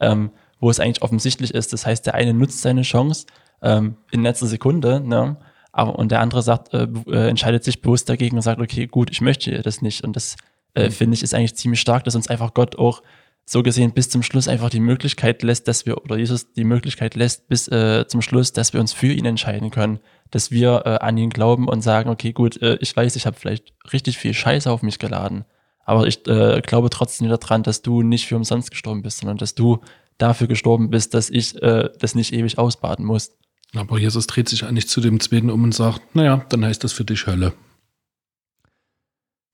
ähm, 0.00 0.32
wo 0.58 0.68
es 0.68 0.80
eigentlich 0.80 1.02
offensichtlich 1.02 1.54
ist. 1.54 1.72
Das 1.72 1.86
heißt, 1.86 2.06
der 2.06 2.14
eine 2.14 2.34
nutzt 2.34 2.60
seine 2.60 2.82
Chance 2.82 3.26
ähm, 3.62 3.96
in 4.10 4.24
letzter 4.24 4.48
Sekunde, 4.48 4.98
ne? 5.00 5.36
Aber 5.72 5.96
und 5.96 6.10
der 6.10 6.20
andere 6.20 6.42
sagt, 6.42 6.74
entscheidet 6.74 7.62
sich 7.62 7.80
bewusst 7.80 8.08
dagegen 8.08 8.34
und 8.34 8.42
sagt, 8.42 8.60
okay, 8.60 8.88
gut, 8.88 9.08
ich 9.12 9.20
möchte 9.20 9.62
das 9.62 9.82
nicht. 9.82 10.02
Und 10.02 10.16
das 10.16 10.34
äh, 10.74 10.86
mhm. 10.86 10.92
finde 10.92 11.14
ich, 11.14 11.22
ist 11.22 11.34
eigentlich 11.34 11.56
ziemlich 11.56 11.80
stark, 11.80 12.04
dass 12.04 12.14
uns 12.14 12.28
einfach 12.28 12.54
Gott 12.54 12.76
auch 12.76 13.02
so 13.50 13.62
gesehen 13.62 13.92
bis 13.92 14.08
zum 14.08 14.22
Schluss 14.22 14.46
einfach 14.46 14.70
die 14.70 14.80
Möglichkeit 14.80 15.42
lässt, 15.42 15.66
dass 15.66 15.84
wir, 15.84 16.04
oder 16.04 16.16
Jesus 16.16 16.52
die 16.52 16.64
Möglichkeit 16.64 17.16
lässt 17.16 17.48
bis 17.48 17.66
äh, 17.68 18.06
zum 18.06 18.22
Schluss, 18.22 18.52
dass 18.52 18.72
wir 18.72 18.80
uns 18.80 18.92
für 18.92 19.12
ihn 19.12 19.24
entscheiden 19.24 19.70
können, 19.70 19.98
dass 20.30 20.52
wir 20.52 20.82
äh, 20.84 20.88
an 21.04 21.16
ihn 21.18 21.30
glauben 21.30 21.68
und 21.68 21.82
sagen, 21.82 22.10
okay, 22.10 22.32
gut, 22.32 22.62
äh, 22.62 22.78
ich 22.80 22.94
weiß, 22.94 23.16
ich 23.16 23.26
habe 23.26 23.36
vielleicht 23.36 23.72
richtig 23.92 24.18
viel 24.18 24.34
Scheiße 24.34 24.70
auf 24.70 24.82
mich 24.82 25.00
geladen, 25.00 25.44
aber 25.84 26.06
ich 26.06 26.26
äh, 26.28 26.60
glaube 26.64 26.90
trotzdem 26.90 27.28
daran, 27.28 27.64
dass 27.64 27.82
du 27.82 28.02
nicht 28.02 28.26
für 28.26 28.36
umsonst 28.36 28.70
gestorben 28.70 29.02
bist, 29.02 29.18
sondern 29.18 29.38
dass 29.38 29.56
du 29.56 29.80
dafür 30.18 30.46
gestorben 30.46 30.90
bist, 30.90 31.14
dass 31.14 31.28
ich 31.30 31.60
äh, 31.60 31.88
das 31.98 32.14
nicht 32.14 32.32
ewig 32.32 32.58
ausbaden 32.58 33.04
muss. 33.04 33.32
Aber 33.74 33.98
Jesus 33.98 34.26
dreht 34.26 34.48
sich 34.48 34.64
eigentlich 34.64 34.88
zu 34.88 35.00
dem 35.00 35.18
Zweiten 35.18 35.50
um 35.50 35.64
und 35.64 35.74
sagt, 35.74 36.14
naja, 36.14 36.44
dann 36.48 36.64
heißt 36.64 36.84
das 36.84 36.92
für 36.92 37.04
dich 37.04 37.26
Hölle. 37.26 37.52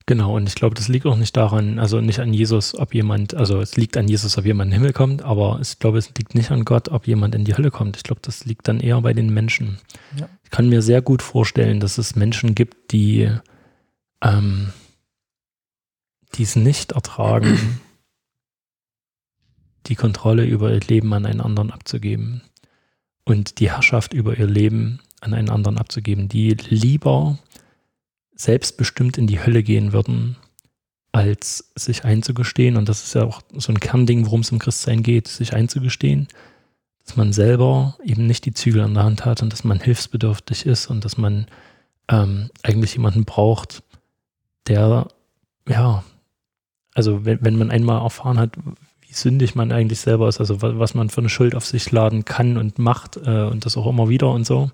Genau, 0.09 0.37
und 0.37 0.47
ich 0.47 0.55
glaube, 0.55 0.73
das 0.73 0.87
liegt 0.87 1.05
auch 1.05 1.17
nicht 1.17 1.35
daran, 1.35 1.79
also 1.79 1.99
nicht 1.99 2.19
an 2.19 2.33
Jesus, 2.33 2.73
ob 2.73 2.93
jemand, 2.93 3.33
also 3.33 3.59
es 3.59 3.75
liegt 3.75 3.97
an 3.97 4.07
Jesus, 4.07 4.37
ob 4.37 4.45
jemand 4.45 4.69
in 4.69 4.71
den 4.71 4.79
Himmel 4.79 4.93
kommt, 4.93 5.21
aber 5.21 5.59
ich 5.61 5.79
glaube, 5.79 5.97
es 5.97 6.07
liegt 6.15 6.33
nicht 6.33 6.49
an 6.49 6.63
Gott, 6.63 6.87
ob 6.87 7.07
jemand 7.07 7.35
in 7.35 7.43
die 7.43 7.57
Hölle 7.57 7.71
kommt. 7.71 7.97
Ich 7.97 8.03
glaube, 8.03 8.21
das 8.23 8.45
liegt 8.45 8.69
dann 8.69 8.79
eher 8.79 9.01
bei 9.01 9.11
den 9.11 9.33
Menschen. 9.33 9.79
Ja. 10.17 10.29
Ich 10.45 10.49
kann 10.49 10.69
mir 10.69 10.81
sehr 10.81 11.01
gut 11.01 11.21
vorstellen, 11.21 11.81
dass 11.81 11.97
es 11.97 12.15
Menschen 12.15 12.55
gibt, 12.55 12.93
die 12.93 13.29
ähm, 14.23 14.71
es 16.39 16.55
nicht 16.55 16.93
ertragen, 16.93 17.81
die 19.87 19.95
Kontrolle 19.95 20.45
über 20.45 20.71
ihr 20.71 20.79
Leben 20.79 21.13
an 21.13 21.25
einen 21.25 21.41
anderen 21.41 21.69
abzugeben 21.69 22.43
und 23.25 23.59
die 23.59 23.71
Herrschaft 23.71 24.13
über 24.13 24.37
ihr 24.37 24.47
Leben 24.47 25.01
an 25.19 25.33
einen 25.33 25.49
anderen 25.49 25.77
abzugeben, 25.77 26.29
die 26.29 26.51
lieber 26.51 27.39
selbstbestimmt 28.37 29.17
in 29.17 29.27
die 29.27 29.43
Hölle 29.43 29.63
gehen 29.63 29.91
würden, 29.91 30.37
als 31.11 31.71
sich 31.75 32.05
einzugestehen. 32.05 32.77
Und 32.77 32.87
das 32.87 33.03
ist 33.03 33.15
ja 33.15 33.23
auch 33.23 33.41
so 33.53 33.73
ein 33.73 33.79
Kernding, 33.79 34.25
worum 34.25 34.41
es 34.41 34.51
im 34.51 34.59
Christsein 34.59 35.03
geht, 35.03 35.27
sich 35.27 35.53
einzugestehen, 35.53 36.27
dass 37.05 37.17
man 37.17 37.33
selber 37.33 37.97
eben 38.03 38.27
nicht 38.27 38.45
die 38.45 38.53
Zügel 38.53 38.83
an 38.83 38.93
der 38.93 39.03
Hand 39.03 39.25
hat 39.25 39.41
und 39.41 39.51
dass 39.51 39.63
man 39.63 39.79
hilfsbedürftig 39.79 40.65
ist 40.65 40.87
und 40.87 41.03
dass 41.03 41.17
man 41.17 41.47
ähm, 42.09 42.49
eigentlich 42.63 42.93
jemanden 42.93 43.25
braucht, 43.25 43.83
der, 44.67 45.07
ja, 45.67 46.03
also 46.93 47.25
wenn, 47.25 47.39
wenn 47.41 47.57
man 47.57 47.71
einmal 47.71 48.01
erfahren 48.01 48.37
hat, 48.37 48.57
wie 49.01 49.13
sündig 49.13 49.55
man 49.55 49.71
eigentlich 49.71 49.99
selber 49.99 50.27
ist, 50.27 50.39
also 50.39 50.61
was 50.61 50.93
man 50.93 51.09
für 51.09 51.21
eine 51.21 51.29
Schuld 51.29 51.55
auf 51.55 51.65
sich 51.65 51.91
laden 51.91 52.25
kann 52.25 52.57
und 52.57 52.77
macht 52.77 53.17
äh, 53.17 53.43
und 53.43 53.65
das 53.65 53.77
auch 53.77 53.87
immer 53.87 54.09
wieder 54.09 54.29
und 54.31 54.45
so. 54.45 54.69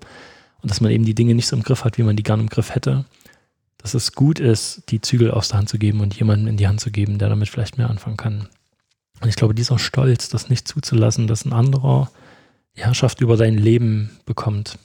Und 0.60 0.70
dass 0.70 0.80
man 0.80 0.90
eben 0.90 1.04
die 1.04 1.14
Dinge 1.14 1.34
nicht 1.34 1.46
so 1.46 1.56
im 1.56 1.62
Griff 1.62 1.84
hat, 1.84 1.98
wie 1.98 2.02
man 2.02 2.16
die 2.16 2.22
gerne 2.22 2.42
im 2.42 2.48
Griff 2.48 2.74
hätte 2.74 3.04
dass 3.84 3.92
es 3.92 4.12
gut 4.12 4.40
ist, 4.40 4.84
die 4.88 5.02
Zügel 5.02 5.30
aus 5.30 5.48
der 5.48 5.58
Hand 5.58 5.68
zu 5.68 5.78
geben 5.78 6.00
und 6.00 6.14
jemanden 6.18 6.46
in 6.46 6.56
die 6.56 6.66
Hand 6.66 6.80
zu 6.80 6.90
geben, 6.90 7.18
der 7.18 7.28
damit 7.28 7.50
vielleicht 7.50 7.76
mehr 7.76 7.90
anfangen 7.90 8.16
kann. 8.16 8.48
Und 9.20 9.28
ich 9.28 9.36
glaube, 9.36 9.54
dieser 9.54 9.78
Stolz, 9.78 10.30
das 10.30 10.48
nicht 10.48 10.66
zuzulassen, 10.66 11.26
dass 11.26 11.44
ein 11.44 11.52
anderer 11.52 12.10
die 12.76 12.80
Herrschaft 12.80 13.20
über 13.20 13.36
dein 13.36 13.58
Leben 13.58 14.18
bekommt, 14.24 14.78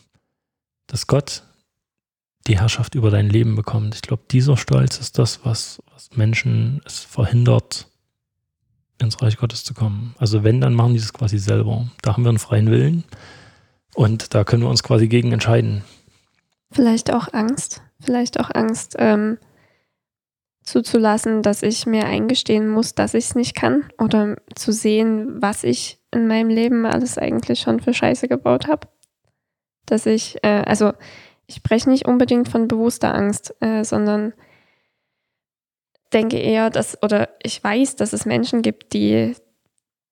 dass 0.88 1.08
Gott 1.08 1.44
die 2.48 2.60
Herrschaft 2.60 2.94
über 2.94 3.10
dein 3.10 3.30
Leben 3.30 3.56
bekommt. 3.56 3.96
Ich 3.96 4.02
glaube, 4.02 4.24
dieser 4.32 4.58
Stolz 4.58 4.98
ist 4.98 5.18
das, 5.18 5.46
was, 5.46 5.82
was 5.94 6.10
Menschen 6.18 6.82
es 6.86 7.00
verhindert, 7.00 7.88
ins 8.98 9.22
Reich 9.22 9.38
Gottes 9.38 9.64
zu 9.64 9.74
kommen. 9.74 10.14
Also 10.18 10.44
wenn, 10.44 10.60
dann 10.60 10.74
machen 10.74 10.94
die 10.94 11.00
das 11.00 11.14
quasi 11.14 11.38
selber. 11.38 11.90
Da 12.02 12.12
haben 12.14 12.24
wir 12.24 12.30
einen 12.30 12.38
freien 12.38 12.70
Willen 12.70 13.06
und 13.96 14.34
da 14.36 14.44
können 14.44 14.64
wir 14.64 14.70
uns 14.70 14.84
quasi 14.84 15.08
gegen 15.08 15.32
entscheiden. 15.32 15.86
Vielleicht 16.72 17.12
auch 17.12 17.34
Angst 17.34 17.82
vielleicht 18.02 18.40
auch 18.40 18.50
Angst 18.54 18.96
ähm, 19.00 19.38
zuzulassen, 20.64 21.42
dass 21.42 21.64
ich 21.64 21.86
mir 21.86 22.06
eingestehen 22.06 22.70
muss, 22.70 22.96
dass 22.96 23.14
ich 23.14 23.26
es 23.26 23.36
nicht 23.36 23.56
kann 23.56 23.90
oder 23.98 24.38
zu 24.56 24.72
sehen, 24.72 25.42
was 25.42 25.64
ich 25.64 26.00
in 26.12 26.28
meinem 26.28 26.50
Leben 26.50 26.86
alles 26.86 27.18
eigentlich 27.18 27.60
schon 27.60 27.80
für 27.80 27.94
Scheiße 27.94 28.28
gebaut 28.28 28.68
habe. 28.68 28.88
Dass 29.86 30.06
ich, 30.06 30.44
äh, 30.44 30.64
also 30.66 30.94
ich 31.48 31.56
spreche 31.56 31.90
nicht 31.90 32.08
unbedingt 32.08 32.50
von 32.50 32.68
bewusster 32.68 33.14
Angst, 33.14 33.56
äh, 33.62 33.84
sondern 33.84 34.34
denke 36.14 36.38
eher, 36.38 36.70
dass, 36.70 37.02
oder 37.04 37.30
ich 37.42 37.64
weiß, 37.64 37.96
dass 37.96 38.14
es 38.14 38.26
Menschen 38.26 38.62
gibt, 38.62 38.94
die 38.94 39.36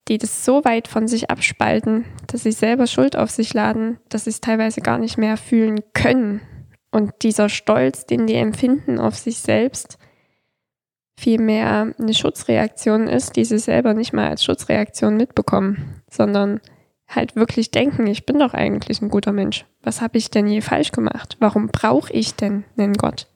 die 0.07 0.17
das 0.17 0.45
so 0.45 0.63
weit 0.63 0.87
von 0.87 1.07
sich 1.07 1.29
abspalten, 1.29 2.05
dass 2.27 2.43
sie 2.43 2.51
selber 2.51 2.87
Schuld 2.87 3.15
auf 3.15 3.29
sich 3.29 3.53
laden, 3.53 3.99
dass 4.09 4.23
sie 4.23 4.29
es 4.29 4.41
teilweise 4.41 4.81
gar 4.81 4.97
nicht 4.97 5.17
mehr 5.17 5.37
fühlen 5.37 5.81
können. 5.93 6.41
Und 6.91 7.11
dieser 7.21 7.49
Stolz, 7.49 8.05
den 8.05 8.27
die 8.27 8.35
empfinden 8.35 8.99
auf 8.99 9.15
sich 9.15 9.39
selbst, 9.39 9.97
vielmehr 11.19 11.93
eine 11.99 12.13
Schutzreaktion 12.13 13.07
ist, 13.07 13.35
die 13.35 13.45
sie 13.45 13.59
selber 13.59 13.93
nicht 13.93 14.13
mal 14.13 14.29
als 14.29 14.43
Schutzreaktion 14.43 15.17
mitbekommen, 15.17 16.01
sondern 16.09 16.61
halt 17.07 17.35
wirklich 17.35 17.71
denken, 17.71 18.07
ich 18.07 18.25
bin 18.25 18.39
doch 18.39 18.53
eigentlich 18.53 19.01
ein 19.01 19.09
guter 19.09 19.31
Mensch. 19.31 19.65
Was 19.81 20.01
habe 20.01 20.17
ich 20.17 20.29
denn 20.29 20.47
je 20.47 20.61
falsch 20.61 20.91
gemacht? 20.91 21.37
Warum 21.39 21.67
brauche 21.67 22.11
ich 22.13 22.35
denn 22.35 22.65
einen 22.77 22.93
Gott? 22.93 23.27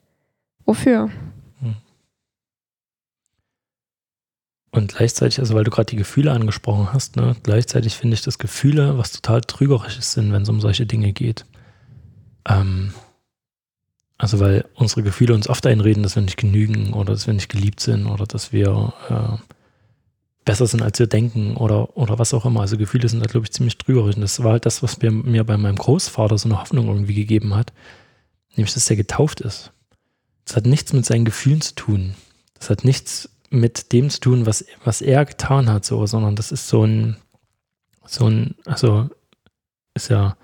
Wofür? 0.65 1.09
Und 4.71 4.95
gleichzeitig, 4.95 5.39
also 5.39 5.53
weil 5.53 5.65
du 5.65 5.71
gerade 5.71 5.87
die 5.87 5.97
Gefühle 5.97 6.31
angesprochen 6.31 6.93
hast, 6.93 7.17
ne, 7.17 7.35
gleichzeitig 7.43 7.95
finde 7.95 8.13
ich, 8.13 8.21
dass 8.21 8.39
Gefühle 8.39 8.97
was 8.97 9.11
total 9.11 9.41
trügerisches 9.41 10.13
sind, 10.13 10.31
wenn 10.31 10.43
es 10.43 10.49
um 10.49 10.61
solche 10.61 10.85
Dinge 10.85 11.11
geht. 11.11 11.45
Ähm, 12.47 12.93
also 14.17 14.39
weil 14.39 14.65
unsere 14.75 15.03
Gefühle 15.03 15.33
uns 15.33 15.49
oft 15.49 15.65
einreden, 15.65 16.03
dass 16.03 16.15
wir 16.15 16.23
nicht 16.23 16.37
genügen 16.37 16.93
oder 16.93 17.13
dass 17.13 17.27
wir 17.27 17.33
nicht 17.33 17.49
geliebt 17.49 17.81
sind 17.81 18.05
oder 18.05 18.25
dass 18.25 18.53
wir 18.53 18.93
äh, 19.09 19.51
besser 20.45 20.67
sind, 20.67 20.81
als 20.81 20.99
wir 20.99 21.07
denken 21.07 21.57
oder, 21.57 21.97
oder 21.97 22.17
was 22.17 22.33
auch 22.33 22.45
immer. 22.45 22.61
Also 22.61 22.77
Gefühle 22.77 23.09
sind 23.09 23.19
da, 23.19 23.25
glaube 23.25 23.45
ich, 23.45 23.51
ziemlich 23.51 23.77
trügerisch. 23.77 24.15
Und 24.15 24.21
das 24.21 24.41
war 24.43 24.53
halt 24.53 24.65
das, 24.65 24.81
was 24.83 25.01
mir, 25.01 25.11
mir 25.11 25.43
bei 25.43 25.57
meinem 25.57 25.75
Großvater 25.75 26.37
so 26.37 26.47
eine 26.47 26.61
Hoffnung 26.61 26.87
irgendwie 26.87 27.15
gegeben 27.15 27.55
hat, 27.55 27.73
nämlich, 28.55 28.73
dass 28.73 28.89
er 28.89 28.95
getauft 28.95 29.41
ist. 29.41 29.71
Das 30.45 30.55
hat 30.55 30.65
nichts 30.65 30.93
mit 30.93 31.05
seinen 31.05 31.25
Gefühlen 31.25 31.61
zu 31.61 31.75
tun. 31.75 32.15
Das 32.57 32.69
hat 32.69 32.85
nichts 32.85 33.29
mit 33.51 33.91
dem 33.91 34.09
zu 34.09 34.19
tun, 34.19 34.45
was, 34.45 34.65
was 34.83 35.01
er 35.01 35.25
getan 35.25 35.69
hat, 35.69 35.85
so, 35.85 36.05
sondern 36.07 36.35
das 36.35 36.51
ist 36.51 36.67
so 36.67 36.83
ein, 36.83 37.17
so 38.05 38.27
ein, 38.27 38.55
also 38.65 39.09
ist 39.93 40.09
ja 40.09 40.37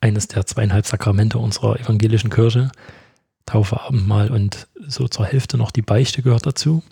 eines 0.00 0.28
der 0.28 0.46
zweieinhalb 0.46 0.86
Sakramente 0.86 1.38
unserer 1.38 1.80
evangelischen 1.80 2.30
Kirche, 2.30 2.70
Taufe, 3.46 3.80
Abendmahl 3.80 4.30
und 4.30 4.68
so 4.86 5.08
zur 5.08 5.24
Hälfte 5.26 5.56
noch 5.56 5.70
die 5.70 5.82
Beichte 5.82 6.22
gehört 6.22 6.46
dazu. 6.46 6.82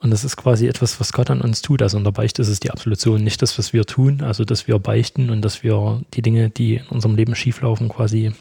Und 0.00 0.12
das 0.12 0.22
ist 0.22 0.36
quasi 0.36 0.68
etwas, 0.68 1.00
was 1.00 1.12
Gott 1.12 1.28
an 1.28 1.40
uns 1.40 1.60
tut. 1.60 1.82
Also 1.82 1.98
in 1.98 2.04
der 2.04 2.12
Beichte 2.12 2.40
ist 2.40 2.48
es 2.48 2.60
die 2.60 2.70
Absolution, 2.70 3.24
nicht 3.24 3.42
das, 3.42 3.58
was 3.58 3.72
wir 3.72 3.84
tun, 3.84 4.22
also 4.22 4.44
dass 4.44 4.68
wir 4.68 4.78
beichten 4.78 5.28
und 5.30 5.42
dass 5.42 5.64
wir 5.64 6.02
die 6.14 6.22
Dinge, 6.22 6.50
die 6.50 6.76
in 6.76 6.86
unserem 6.86 7.16
Leben 7.16 7.34
schieflaufen, 7.34 7.88
quasi 7.88 8.32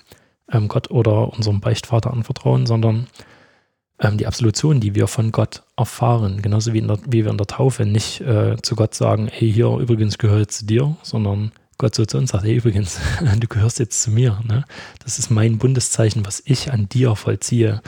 ähm, 0.52 0.68
Gott 0.68 0.92
oder 0.92 1.34
unserem 1.34 1.60
Beichtvater 1.60 2.14
anvertrauen, 2.14 2.68
sondern 2.68 3.08
ähm, 4.00 4.18
die 4.18 4.28
Absolution, 4.28 4.80
die 4.80 4.96
wir 4.96 5.08
von 5.08 5.32
Gott 5.32 5.64
erfahren, 5.76 6.42
genauso 6.42 6.74
wie, 6.74 6.82
der, 6.82 7.00
wie 7.06 7.24
wir 7.24 7.32
in 7.32 7.38
der 7.38 7.48
Taufe 7.48 7.86
nicht 7.86 8.22
äh, 8.22 8.58
zu 8.62 8.76
Gott 8.76 8.94
sagen, 8.94 9.28
hey, 9.32 9.52
hier 9.52 9.68
übrigens 9.78 10.18
gehört 10.18 10.52
zu 10.52 10.66
dir, 10.66 10.96
sondern 11.04 11.52
Gott 11.80 11.94
so 11.94 12.06
zu 12.06 12.18
uns 12.18 12.32
sagt, 12.32 12.44
hey, 12.44 12.56
übrigens, 12.56 13.00
du 13.40 13.48
gehörst 13.48 13.78
jetzt 13.78 14.02
zu 14.02 14.10
mir. 14.10 14.40
Ne? 14.48 14.66
Das 15.04 15.20
ist 15.20 15.30
mein 15.30 15.60
Bundeszeichen, 15.60 16.26
was 16.26 16.42
ich 16.46 16.72
an 16.72 16.90
dir 16.90 17.16
vollziehe 17.16 17.82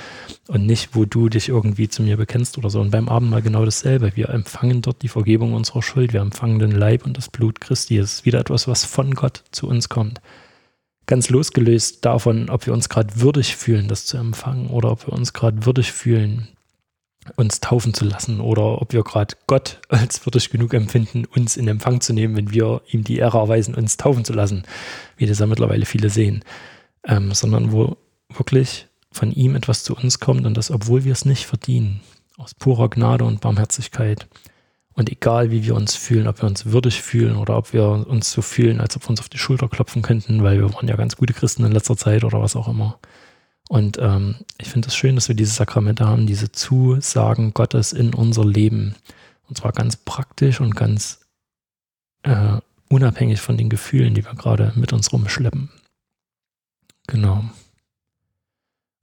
und 0.48 0.66
nicht, 0.66 0.96
wo 0.96 1.06
du 1.06 1.28
dich 1.28 1.50
irgendwie 1.50 1.90
zu 1.90 2.04
mir 2.04 2.16
bekennst 2.16 2.60
oder 2.60 2.70
so. 2.70 2.82
Und 2.82 2.92
beim 2.92 3.10
Abendmahl 3.10 3.42
genau 3.42 3.66
dasselbe. 3.66 4.16
Wir 4.16 4.30
empfangen 4.30 4.84
dort 4.84 5.02
die 5.02 5.08
Vergebung 5.08 5.54
unserer 5.54 5.82
Schuld. 5.82 6.14
Wir 6.14 6.22
empfangen 6.22 6.60
den 6.60 6.72
Leib 6.72 7.04
und 7.04 7.18
das 7.18 7.30
Blut 7.30 7.62
Christi. 7.62 7.98
Es 7.98 8.14
ist 8.14 8.26
wieder 8.26 8.40
etwas, 8.40 8.68
was 8.68 8.86
von 8.86 9.16
Gott 9.16 9.44
zu 9.52 9.68
uns 9.68 9.90
kommt 9.90 10.22
ganz 11.10 11.30
losgelöst 11.30 12.06
davon, 12.06 12.50
ob 12.52 12.68
wir 12.68 12.74
uns 12.74 12.88
gerade 12.88 13.20
würdig 13.20 13.56
fühlen, 13.56 13.88
das 13.88 14.06
zu 14.06 14.18
empfangen 14.18 14.68
oder 14.68 14.92
ob 14.92 15.08
wir 15.08 15.14
uns 15.14 15.34
gerade 15.34 15.66
würdig 15.66 15.92
fühlen, 15.92 16.48
uns 17.36 17.60
taufen 17.60 17.96
zu 17.96 18.06
lassen 18.06 18.40
oder 18.40 18.80
ob 18.80 18.94
wir 18.94 19.04
gerade 19.04 19.36
Gott 19.48 19.82
als 19.90 20.26
würdig 20.26 20.52
genug 20.52 20.74
empfinden, 20.76 21.26
uns 21.26 21.58
in 21.58 21.68
Empfang 21.68 22.00
zu 22.00 22.14
nehmen, 22.14 22.38
wenn 22.38 22.52
wir 22.52 22.82
ihm 22.92 23.04
die 23.04 23.18
Ehre 23.18 23.40
erweisen, 23.40 23.74
uns 23.74 23.98
taufen 23.98 24.24
zu 24.24 24.34
lassen, 24.34 24.64
wie 25.18 25.26
das 25.26 25.40
ja 25.40 25.48
mittlerweile 25.48 25.86
viele 25.86 26.12
sehen, 26.12 26.44
ähm, 27.04 27.34
sondern 27.34 27.72
wo 27.72 27.98
wirklich 28.32 28.88
von 29.12 29.32
ihm 29.32 29.56
etwas 29.56 29.84
zu 29.84 29.96
uns 29.96 30.20
kommt 30.20 30.46
und 30.46 30.56
das, 30.56 30.70
obwohl 30.70 31.06
wir 31.06 31.12
es 31.12 31.26
nicht 31.26 31.48
verdienen, 31.48 32.02
aus 32.38 32.54
purer 32.54 32.88
Gnade 32.88 33.26
und 33.26 33.42
Barmherzigkeit. 33.42 34.28
Und 35.00 35.10
egal, 35.10 35.50
wie 35.50 35.64
wir 35.64 35.76
uns 35.76 35.96
fühlen, 35.96 36.28
ob 36.28 36.42
wir 36.42 36.50
uns 36.50 36.66
würdig 36.66 37.02
fühlen 37.02 37.38
oder 37.38 37.56
ob 37.56 37.72
wir 37.72 37.86
uns 37.86 38.34
so 38.34 38.42
fühlen, 38.42 38.82
als 38.82 38.98
ob 38.98 39.06
wir 39.06 39.12
uns 39.12 39.22
auf 39.22 39.30
die 39.30 39.38
Schulter 39.38 39.70
klopfen 39.70 40.02
könnten, 40.02 40.44
weil 40.44 40.60
wir 40.60 40.74
waren 40.74 40.90
ja 40.90 40.98
ganz 40.98 41.16
gute 41.16 41.32
Christen 41.32 41.64
in 41.64 41.72
letzter 41.72 41.96
Zeit 41.96 42.26
oder 42.26 42.42
was 42.42 42.58
auch 42.58 42.68
immer. 42.68 43.00
Und 43.70 43.98
ähm, 43.98 44.36
ich 44.58 44.68
finde 44.68 44.90
es 44.90 44.96
schön, 44.98 45.16
dass 45.16 45.30
wir 45.30 45.36
diese 45.36 45.54
Sakramente 45.54 46.06
haben, 46.06 46.28
diese 46.28 46.52
Zusagen 46.52 47.54
Gottes 47.54 47.94
in 47.94 48.14
unser 48.14 48.44
Leben. 48.44 48.94
Und 49.48 49.58
zwar 49.58 49.72
ganz 49.72 49.96
praktisch 49.96 50.60
und 50.60 50.76
ganz 50.76 51.22
äh, 52.24 52.58
unabhängig 52.90 53.40
von 53.40 53.56
den 53.56 53.70
Gefühlen, 53.70 54.14
die 54.16 54.26
wir 54.26 54.34
gerade 54.34 54.74
mit 54.76 54.92
uns 54.92 55.14
rumschleppen. 55.14 55.70
Genau. 57.08 57.46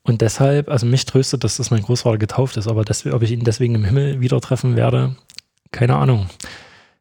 Und 0.03 0.21
deshalb, 0.21 0.69
also 0.69 0.85
mich 0.85 1.07
tröstet, 1.07 1.43
dass 1.43 1.57
das 1.57 1.71
mein 1.71 1.81
Großvater 1.81 2.19
getauft 2.19 2.59
ist, 2.59 2.69
aber 2.69 2.85
das, 2.85 3.07
ob 3.07 3.23
ich 3.23 3.31
ihn 3.31 3.45
deswegen 3.45 3.75
im 3.77 3.85
Himmel 3.85 4.21
wieder 4.21 4.43
treffen 4.43 4.77
werde, 4.77 5.17
keine 5.77 5.97
Ahnung. 5.97 6.27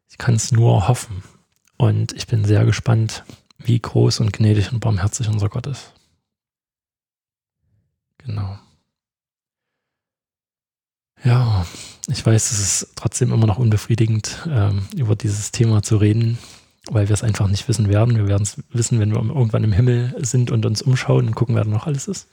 Ich 0.10 0.18
kann 0.18 0.36
es 0.36 0.52
nur 0.52 0.88
hoffen. 0.88 1.24
Und 1.78 2.12
ich 2.12 2.28
bin 2.28 2.44
sehr 2.44 2.66
gespannt, 2.66 3.24
wie 3.58 3.80
groß 3.80 4.20
und 4.20 4.34
gnädig 4.34 4.72
und 4.72 4.82
barmherzig 4.82 5.30
unser 5.30 5.48
Gott 5.48 5.66
ist. 5.68 5.94
Genau. 8.18 8.58
Ja, 11.24 11.66
ich 12.08 12.26
weiß, 12.26 12.52
es 12.52 12.60
ist 12.60 12.94
trotzdem 12.96 13.32
immer 13.32 13.48
noch 13.48 13.58
unbefriedigend, 13.58 14.46
ähm, 14.50 14.88
über 14.96 15.16
dieses 15.16 15.52
Thema 15.52 15.82
zu 15.82 15.98
reden, 15.98 16.38
weil 16.90 17.08
wir 17.08 17.14
es 17.14 17.24
einfach 17.24 17.48
nicht 17.48 17.68
wissen 17.68 17.88
werden. 17.88 18.18
Wir 18.18 18.28
werden 18.28 18.44
es 18.44 18.62
wissen, 18.70 19.00
wenn 19.00 19.12
wir 19.12 19.18
irgendwann 19.18 19.64
im 19.64 19.72
Himmel 19.72 20.16
sind 20.20 20.52
und 20.52 20.66
uns 20.66 20.82
umschauen 20.82 21.28
und 21.28 21.36
gucken, 21.36 21.56
wer 21.56 21.64
da 21.64 21.70
noch 21.70 21.88
alles 21.88 22.08
ist. 22.08 22.28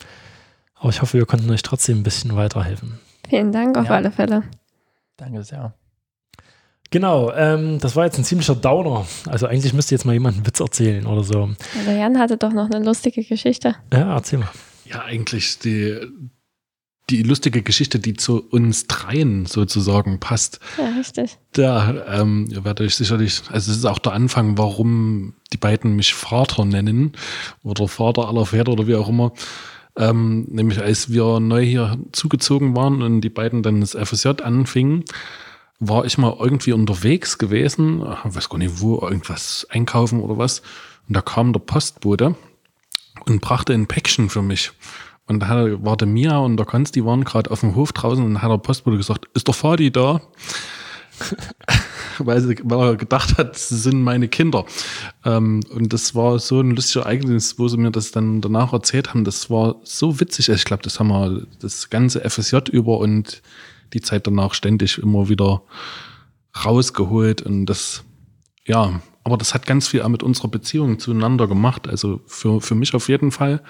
Aber 0.74 0.90
ich 0.90 1.00
hoffe, 1.02 1.18
wir 1.18 1.26
konnten 1.26 1.50
euch 1.50 1.62
trotzdem 1.62 2.00
ein 2.00 2.02
bisschen 2.02 2.34
weiterhelfen. 2.34 2.98
Vielen 3.28 3.52
Dank 3.52 3.78
auf 3.78 3.86
ja. 3.86 3.92
alle 3.92 4.10
Fälle. 4.10 4.42
Danke 5.16 5.44
sehr. 5.44 5.74
Genau, 6.92 7.32
ähm, 7.32 7.78
das 7.78 7.96
war 7.96 8.04
jetzt 8.04 8.18
ein 8.18 8.24
ziemlicher 8.24 8.54
Downer. 8.54 9.06
Also 9.26 9.46
eigentlich 9.46 9.72
müsste 9.72 9.94
jetzt 9.94 10.04
mal 10.04 10.12
jemand 10.12 10.36
einen 10.36 10.46
Witz 10.46 10.60
erzählen 10.60 11.06
oder 11.06 11.24
so. 11.24 11.48
Ja, 11.74 11.84
der 11.86 11.96
Jan 11.96 12.18
hatte 12.18 12.36
doch 12.36 12.52
noch 12.52 12.70
eine 12.70 12.84
lustige 12.84 13.24
Geschichte. 13.24 13.76
Ja, 13.90 14.14
erzähl 14.14 14.40
mal. 14.40 14.50
Ja, 14.84 15.02
eigentlich 15.02 15.58
die, 15.58 15.98
die 17.08 17.22
lustige 17.22 17.62
Geschichte, 17.62 17.98
die 17.98 18.12
zu 18.12 18.46
uns 18.46 18.88
dreien 18.88 19.46
sozusagen 19.46 20.20
passt. 20.20 20.60
Ja, 20.76 20.90
richtig. 20.98 21.38
Da 21.52 22.20
ähm, 22.20 22.48
werde 22.62 22.84
ich 22.84 22.94
sicherlich, 22.94 23.40
also 23.50 23.70
es 23.70 23.78
ist 23.78 23.86
auch 23.86 23.98
der 23.98 24.12
Anfang, 24.12 24.58
warum 24.58 25.32
die 25.54 25.56
beiden 25.56 25.96
mich 25.96 26.12
Vater 26.12 26.66
nennen 26.66 27.12
oder 27.62 27.88
Vater 27.88 28.28
aller 28.28 28.44
Väter 28.44 28.72
oder 28.72 28.86
wie 28.86 28.96
auch 28.96 29.08
immer. 29.08 29.32
Ähm, 29.96 30.46
nämlich 30.50 30.82
als 30.82 31.10
wir 31.10 31.40
neu 31.40 31.64
hier 31.64 31.98
zugezogen 32.12 32.76
waren 32.76 33.00
und 33.00 33.22
die 33.22 33.30
beiden 33.30 33.62
dann 33.62 33.80
das 33.80 33.92
FSJ 33.94 34.42
anfingen, 34.42 35.04
war 35.84 36.04
ich 36.04 36.16
mal 36.16 36.36
irgendwie 36.38 36.72
unterwegs 36.72 37.38
gewesen, 37.38 38.02
weiß 38.02 38.48
gar 38.48 38.58
nicht 38.58 38.80
wo, 38.80 39.00
irgendwas 39.00 39.66
einkaufen 39.68 40.20
oder 40.20 40.38
was. 40.38 40.60
Und 41.08 41.16
da 41.16 41.20
kam 41.20 41.52
der 41.52 41.58
Postbote 41.58 42.36
und 43.26 43.40
brachte 43.40 43.72
ein 43.72 43.88
Päckchen 43.88 44.30
für 44.30 44.42
mich. 44.42 44.70
Und 45.26 45.40
da 45.40 45.82
war 45.82 45.96
der 45.96 46.06
Mia 46.06 46.38
und 46.38 46.56
der 46.56 46.66
Konsti 46.66 47.04
waren 47.04 47.24
gerade 47.24 47.50
auf 47.50 47.60
dem 47.60 47.74
Hof 47.74 47.92
draußen 47.92 48.24
und 48.24 48.42
hat 48.42 48.50
der 48.50 48.58
Postbote 48.58 48.96
gesagt, 48.96 49.26
ist 49.34 49.48
der 49.48 49.54
Fadi 49.54 49.90
da? 49.90 50.20
weil, 52.18 52.40
sie, 52.40 52.56
weil 52.62 52.90
er 52.90 52.96
gedacht 52.96 53.36
hat, 53.36 53.58
sie 53.58 53.76
sind 53.76 54.02
meine 54.02 54.28
Kinder. 54.28 54.64
Ähm, 55.24 55.60
und 55.74 55.92
das 55.92 56.14
war 56.14 56.38
so 56.38 56.60
ein 56.60 56.76
lustiger 56.76 57.06
Ereignis, 57.06 57.58
wo 57.58 57.66
sie 57.66 57.76
mir 57.76 57.90
das 57.90 58.12
dann 58.12 58.40
danach 58.40 58.72
erzählt 58.72 59.10
haben. 59.10 59.24
Das 59.24 59.50
war 59.50 59.76
so 59.82 60.20
witzig. 60.20 60.48
Ich 60.48 60.64
glaube, 60.64 60.84
das 60.84 61.00
haben 61.00 61.08
wir 61.08 61.44
das 61.60 61.90
ganze 61.90 62.20
FSJ 62.28 62.70
über 62.70 62.98
und 62.98 63.42
die 63.92 64.00
Zeit 64.00 64.26
danach 64.26 64.54
ständig 64.54 64.98
immer 64.98 65.28
wieder 65.28 65.62
rausgeholt 66.64 67.42
und 67.42 67.66
das, 67.66 68.04
ja, 68.66 69.00
aber 69.24 69.36
das 69.36 69.54
hat 69.54 69.66
ganz 69.66 69.88
viel 69.88 70.02
auch 70.02 70.08
mit 70.08 70.22
unserer 70.22 70.48
Beziehung 70.48 70.98
zueinander 70.98 71.46
gemacht. 71.46 71.88
Also 71.88 72.20
für, 72.26 72.60
für 72.60 72.74
mich 72.74 72.94
auf 72.94 73.08
jeden 73.08 73.30
Fall, 73.30 73.62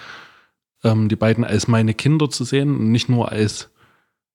ähm, 0.83 1.09
die 1.09 1.17
beiden 1.17 1.45
als 1.45 1.69
meine 1.69 1.95
Kinder 1.95 2.31
zu 2.31 2.45
sehen 2.45 2.75
und 2.77 2.91
nicht 2.91 3.09
nur 3.09 3.31
als, 3.31 3.71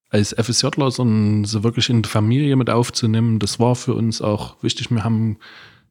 als 0.09 0.33
FSJler, 0.33 0.91
sondern 0.91 1.45
sie 1.45 1.63
wirklich 1.63 1.89
in 1.89 2.01
die 2.01 2.09
Familie 2.09 2.55
mit 2.55 2.69
aufzunehmen. 2.69 3.39
Das 3.39 3.59
war 3.59 3.75
für 3.75 3.93
uns 3.93 4.21
auch 4.21 4.61
wichtig. 4.63 4.91
Wir 4.91 5.03
haben 5.03 5.38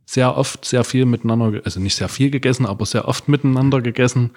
sehr 0.07 0.37
oft 0.37 0.65
sehr 0.65 0.85
viel 0.85 1.05
miteinander, 1.05 1.61
also 1.65 1.81
nicht 1.81 1.97
sehr 1.97 2.09
viel 2.09 2.31
gegessen, 2.31 2.65
aber 2.65 2.87
sehr 2.87 3.09
oft 3.09 3.29
miteinander 3.29 3.83
gegessen 3.83 4.31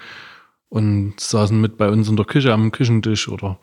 und 0.70 1.20
saßen 1.20 1.60
mit 1.60 1.78
bei 1.78 1.90
uns 1.90 2.10
in 2.10 2.16
der 2.16 2.26
Küche 2.26 2.54
am 2.54 2.72
Küchentisch 2.72 3.30
oder 3.30 3.60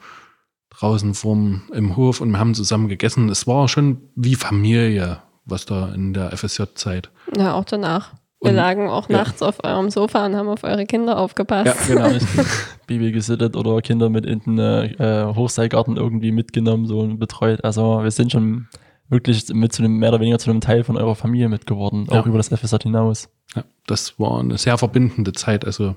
draußen 0.78 1.14
vorm, 1.14 1.62
im 1.72 1.96
Hof 1.96 2.20
und 2.20 2.30
wir 2.30 2.38
haben 2.38 2.54
zusammen 2.54 2.88
gegessen. 2.88 3.28
Es 3.28 3.46
war 3.46 3.68
schon 3.68 4.00
wie 4.14 4.34
Familie, 4.34 5.22
was 5.44 5.66
da 5.66 5.92
in 5.94 6.12
der 6.12 6.36
FSJ-Zeit. 6.36 7.10
Ja, 7.36 7.54
auch 7.54 7.64
danach. 7.64 8.14
Wir 8.40 8.50
und, 8.50 8.56
lagen 8.56 8.88
auch 8.88 9.08
ja. 9.08 9.18
nachts 9.18 9.42
auf 9.42 9.64
eurem 9.64 9.90
Sofa 9.90 10.26
und 10.26 10.36
haben 10.36 10.48
auf 10.48 10.62
eure 10.62 10.84
Kinder 10.84 11.18
aufgepasst. 11.18 11.88
Ja, 11.88 12.08
genau. 12.08 12.24
Baby 12.86 13.10
gesittet 13.10 13.56
oder 13.56 13.80
Kinder 13.80 14.10
mit 14.10 14.26
in 14.26 14.56
den 14.56 14.58
äh, 14.58 15.32
Hochseilgarten 15.34 15.96
irgendwie 15.96 16.32
mitgenommen, 16.32 16.86
so 16.86 17.00
und 17.00 17.18
betreut. 17.18 17.64
Also 17.64 18.02
wir 18.02 18.10
sind 18.10 18.32
schon 18.32 18.68
wirklich 19.08 19.48
mit 19.52 19.72
zu 19.72 19.82
einem, 19.82 19.96
mehr 19.96 20.10
oder 20.10 20.20
weniger 20.20 20.38
zu 20.38 20.50
einem 20.50 20.60
Teil 20.60 20.84
von 20.84 20.96
eurer 20.96 21.14
Familie 21.14 21.48
mit 21.48 21.66
geworden, 21.66 22.06
Ja. 22.10 22.20
auch 22.20 22.26
über 22.26 22.38
das 22.38 22.48
FSJ 22.48 22.76
hinaus. 22.82 23.28
Ja, 23.54 23.64
das 23.86 24.18
war 24.18 24.40
eine 24.40 24.58
sehr 24.58 24.76
verbindende 24.78 25.32
Zeit. 25.32 25.64
Also, 25.64 25.96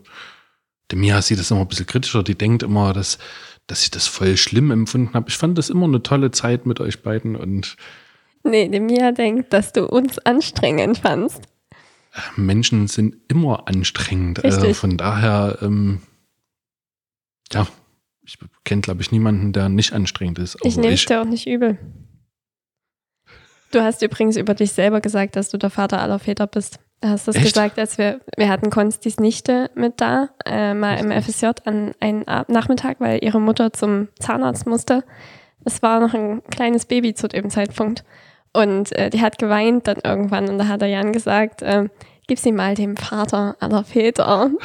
die 0.92 0.96
Mia 0.96 1.22
sieht 1.22 1.40
das 1.40 1.52
immer 1.52 1.62
ein 1.62 1.68
bisschen 1.68 1.88
kritischer. 1.88 2.24
Die 2.24 2.36
denkt 2.36 2.64
immer, 2.64 2.94
dass, 2.94 3.18
dass 3.70 3.84
ich 3.84 3.92
das 3.92 4.08
voll 4.08 4.38
schlimm 4.38 4.72
empfunden 4.72 5.14
habe. 5.14 5.30
Ich 5.30 5.38
fand 5.38 5.58
das 5.58 5.70
immer 5.70 5.86
eine 5.86 6.04
tolle 6.04 6.32
Zeit 6.32 6.66
mit 6.66 6.80
euch 6.80 7.02
beiden 7.04 7.36
und 7.36 7.76
Nee, 8.44 8.70
die 8.70 8.80
Mia 8.80 9.12
denkt, 9.12 9.52
dass 9.54 9.74
du 9.74 9.86
uns 9.86 10.18
anstrengend 10.20 11.00
fandst. 11.00 11.42
Menschen 12.36 12.88
sind 12.88 13.18
immer 13.28 13.68
anstrengend. 13.68 14.44
Also 14.44 14.74
von 14.74 14.98
daher, 14.98 15.60
ähm, 15.62 16.02
ja, 17.52 17.68
ich 18.24 18.38
kenne, 18.64 18.82
glaube 18.82 19.02
ich, 19.02 19.12
niemanden, 19.12 19.54
der 19.54 19.70
nicht 19.70 19.94
anstrengend 19.94 20.40
ist. 20.40 20.58
Ich 20.64 20.78
nehme 20.78 20.94
es 20.94 21.06
dir 21.06 21.22
auch 21.22 21.26
nicht 21.26 21.48
übel. 21.48 21.78
Du 23.72 23.82
hast 23.82 24.02
übrigens 24.02 24.38
über 24.38 24.56
dich 24.56 24.72
selber 24.72 25.02
gesagt, 25.02 25.36
dass 25.36 25.50
du 25.50 25.58
der 25.58 25.70
Vater 25.70 26.02
aller 26.02 26.20
Väter 26.20 26.48
bist. 26.48 26.80
Du 27.02 27.08
hast 27.08 27.28
das 27.28 27.36
Echt? 27.36 27.54
gesagt, 27.54 27.80
als 27.80 27.98
wir, 27.98 28.20
wir 28.36 28.50
hatten 28.50 28.70
Konstis 28.70 29.18
Nichte 29.20 29.72
mit 29.74 30.02
da, 30.02 30.30
äh, 30.46 30.74
mal 30.74 30.96
im 30.96 31.12
FSJ 31.12 31.48
an 31.64 31.94
einem 32.00 32.26
Nachmittag, 32.48 33.00
weil 33.00 33.24
ihre 33.24 33.40
Mutter 33.40 33.72
zum 33.72 34.10
Zahnarzt 34.20 34.68
musste. 34.68 35.04
Es 35.64 35.82
war 35.82 36.00
noch 36.02 36.14
ein 36.14 36.42
kleines 36.52 36.86
Baby 36.86 37.14
zu 37.14 37.28
dem 37.30 37.50
Zeitpunkt. 37.50 38.04
Und 38.52 38.92
äh, 38.94 39.10
die 39.10 39.22
hat 39.22 39.38
geweint 39.38 39.88
dann 39.88 40.00
irgendwann 40.04 40.50
und 40.50 40.58
da 40.58 40.68
hat 40.68 40.82
der 40.82 40.90
Jan 40.90 41.14
gesagt, 41.14 41.62
äh, 41.62 41.88
gib 42.28 42.40
sie 42.40 42.52
mal 42.52 42.76
dem 42.76 42.98
Vater 42.98 43.56
aller 43.60 43.84
Väter. 43.84 44.52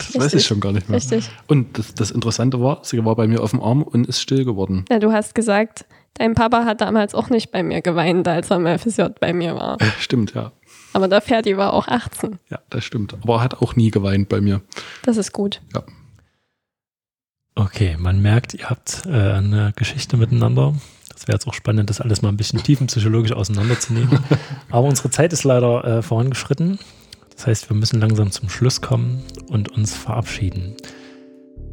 Das 0.00 0.14
weiß 0.14 0.22
Richtig. 0.26 0.40
ich 0.42 0.46
schon 0.46 0.60
gar 0.60 0.70
nicht 0.70 0.88
mehr. 0.88 0.96
Richtig. 0.96 1.28
Und 1.48 1.76
das, 1.76 1.92
das 1.92 2.12
Interessante 2.12 2.60
war, 2.60 2.78
sie 2.84 3.04
war 3.04 3.16
bei 3.16 3.26
mir 3.26 3.42
auf 3.42 3.50
dem 3.50 3.60
Arm 3.60 3.82
und 3.82 4.06
ist 4.06 4.20
still 4.20 4.44
geworden. 4.44 4.84
Ja, 4.88 5.00
du 5.00 5.10
hast 5.10 5.34
gesagt, 5.34 5.86
dein 6.14 6.34
Papa 6.34 6.64
hat 6.64 6.80
damals 6.80 7.16
auch 7.16 7.30
nicht 7.30 7.50
bei 7.50 7.64
mir 7.64 7.82
geweint, 7.82 8.28
als 8.28 8.48
er 8.50 8.58
im 8.58 8.78
FSJ 8.78 9.06
bei 9.18 9.32
mir 9.32 9.56
war. 9.56 9.80
Äh, 9.80 9.86
stimmt, 9.98 10.34
ja. 10.34 10.52
Aber 10.92 11.08
der 11.08 11.20
Ferdi 11.20 11.56
war 11.56 11.72
auch 11.72 11.88
18. 11.88 12.38
Ja, 12.50 12.60
das 12.70 12.84
stimmt. 12.84 13.14
Aber 13.14 13.36
er 13.36 13.42
hat 13.42 13.54
auch 13.60 13.76
nie 13.76 13.90
geweint 13.90 14.28
bei 14.28 14.40
mir. 14.40 14.62
Das 15.02 15.16
ist 15.16 15.32
gut. 15.32 15.60
Ja. 15.74 15.82
Okay, 17.54 17.96
man 17.98 18.22
merkt, 18.22 18.54
ihr 18.54 18.70
habt 18.70 19.02
äh, 19.06 19.10
eine 19.10 19.72
Geschichte 19.74 20.16
miteinander. 20.16 20.74
Das 21.12 21.26
wäre 21.26 21.34
jetzt 21.34 21.48
auch 21.48 21.54
spannend, 21.54 21.90
das 21.90 22.00
alles 22.00 22.22
mal 22.22 22.28
ein 22.28 22.36
bisschen 22.36 22.62
tiefenpsychologisch 22.62 23.32
auseinanderzunehmen. 23.32 24.20
Aber 24.70 24.86
unsere 24.86 25.10
Zeit 25.10 25.32
ist 25.32 25.42
leider 25.42 25.84
äh, 25.84 26.02
vorangeschritten. 26.02 26.78
Das 27.34 27.46
heißt, 27.48 27.70
wir 27.70 27.76
müssen 27.76 28.00
langsam 28.00 28.30
zum 28.30 28.48
Schluss 28.48 28.80
kommen 28.80 29.24
und 29.48 29.70
uns 29.70 29.94
verabschieden. 29.94 30.76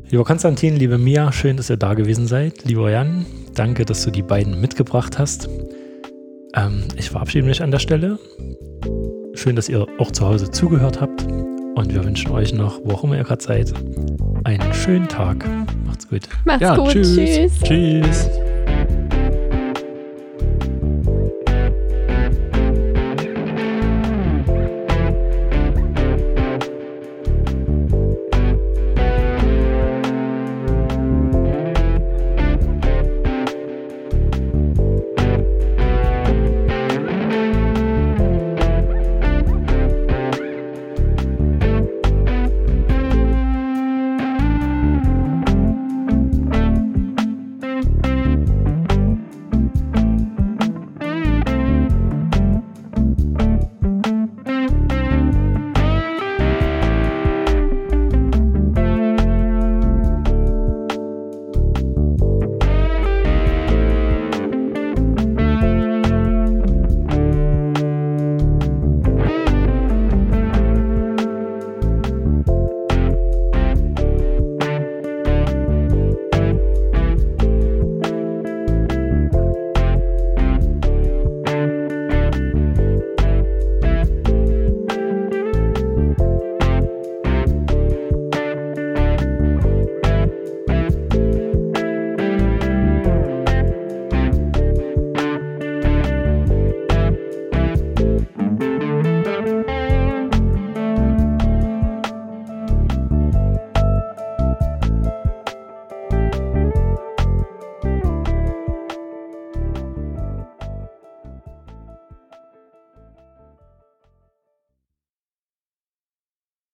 Lieber 0.10 0.24
Konstantin, 0.24 0.76
liebe 0.76 0.98
Mia, 0.98 1.32
schön, 1.32 1.58
dass 1.58 1.70
ihr 1.70 1.78
da 1.78 1.94
gewesen 1.94 2.28
seid. 2.28 2.64
Lieber 2.66 2.90
Jan, 2.90 3.26
danke, 3.54 3.86
dass 3.86 4.04
du 4.04 4.12
die 4.12 4.22
beiden 4.22 4.60
mitgebracht 4.62 5.20
hast. 5.20 5.50
Ähm, 6.56 6.84
ich 6.96 7.10
verabschiede 7.10 7.46
mich 7.46 7.62
an 7.62 7.72
der 7.72 7.80
Stelle. 7.80 8.20
Schön, 9.34 9.56
dass 9.56 9.70
ihr 9.70 9.86
auch 10.00 10.12
zu 10.12 10.26
Hause 10.26 10.50
zugehört 10.52 11.02
habt. 11.02 11.24
Und 11.24 11.94
wir 11.94 12.04
wünschen 12.06 12.32
euch 12.32 12.54
noch, 12.54 12.80
wo 12.84 12.94
auch 12.94 13.04
immer 13.04 13.18
ihr 13.18 13.24
gerade 13.24 13.44
seid, 13.44 13.74
einen 14.46 14.74
schönen 14.74 15.08
Tag. 15.10 15.46
Macht's 15.86 16.08
gut. 16.08 16.22
Macht's 16.46 16.62
Ja, 16.62 16.76
gut. 16.76 16.92
tschüss. 16.92 17.16
tschüss. 17.16 17.60
Tschüss. 17.62 18.30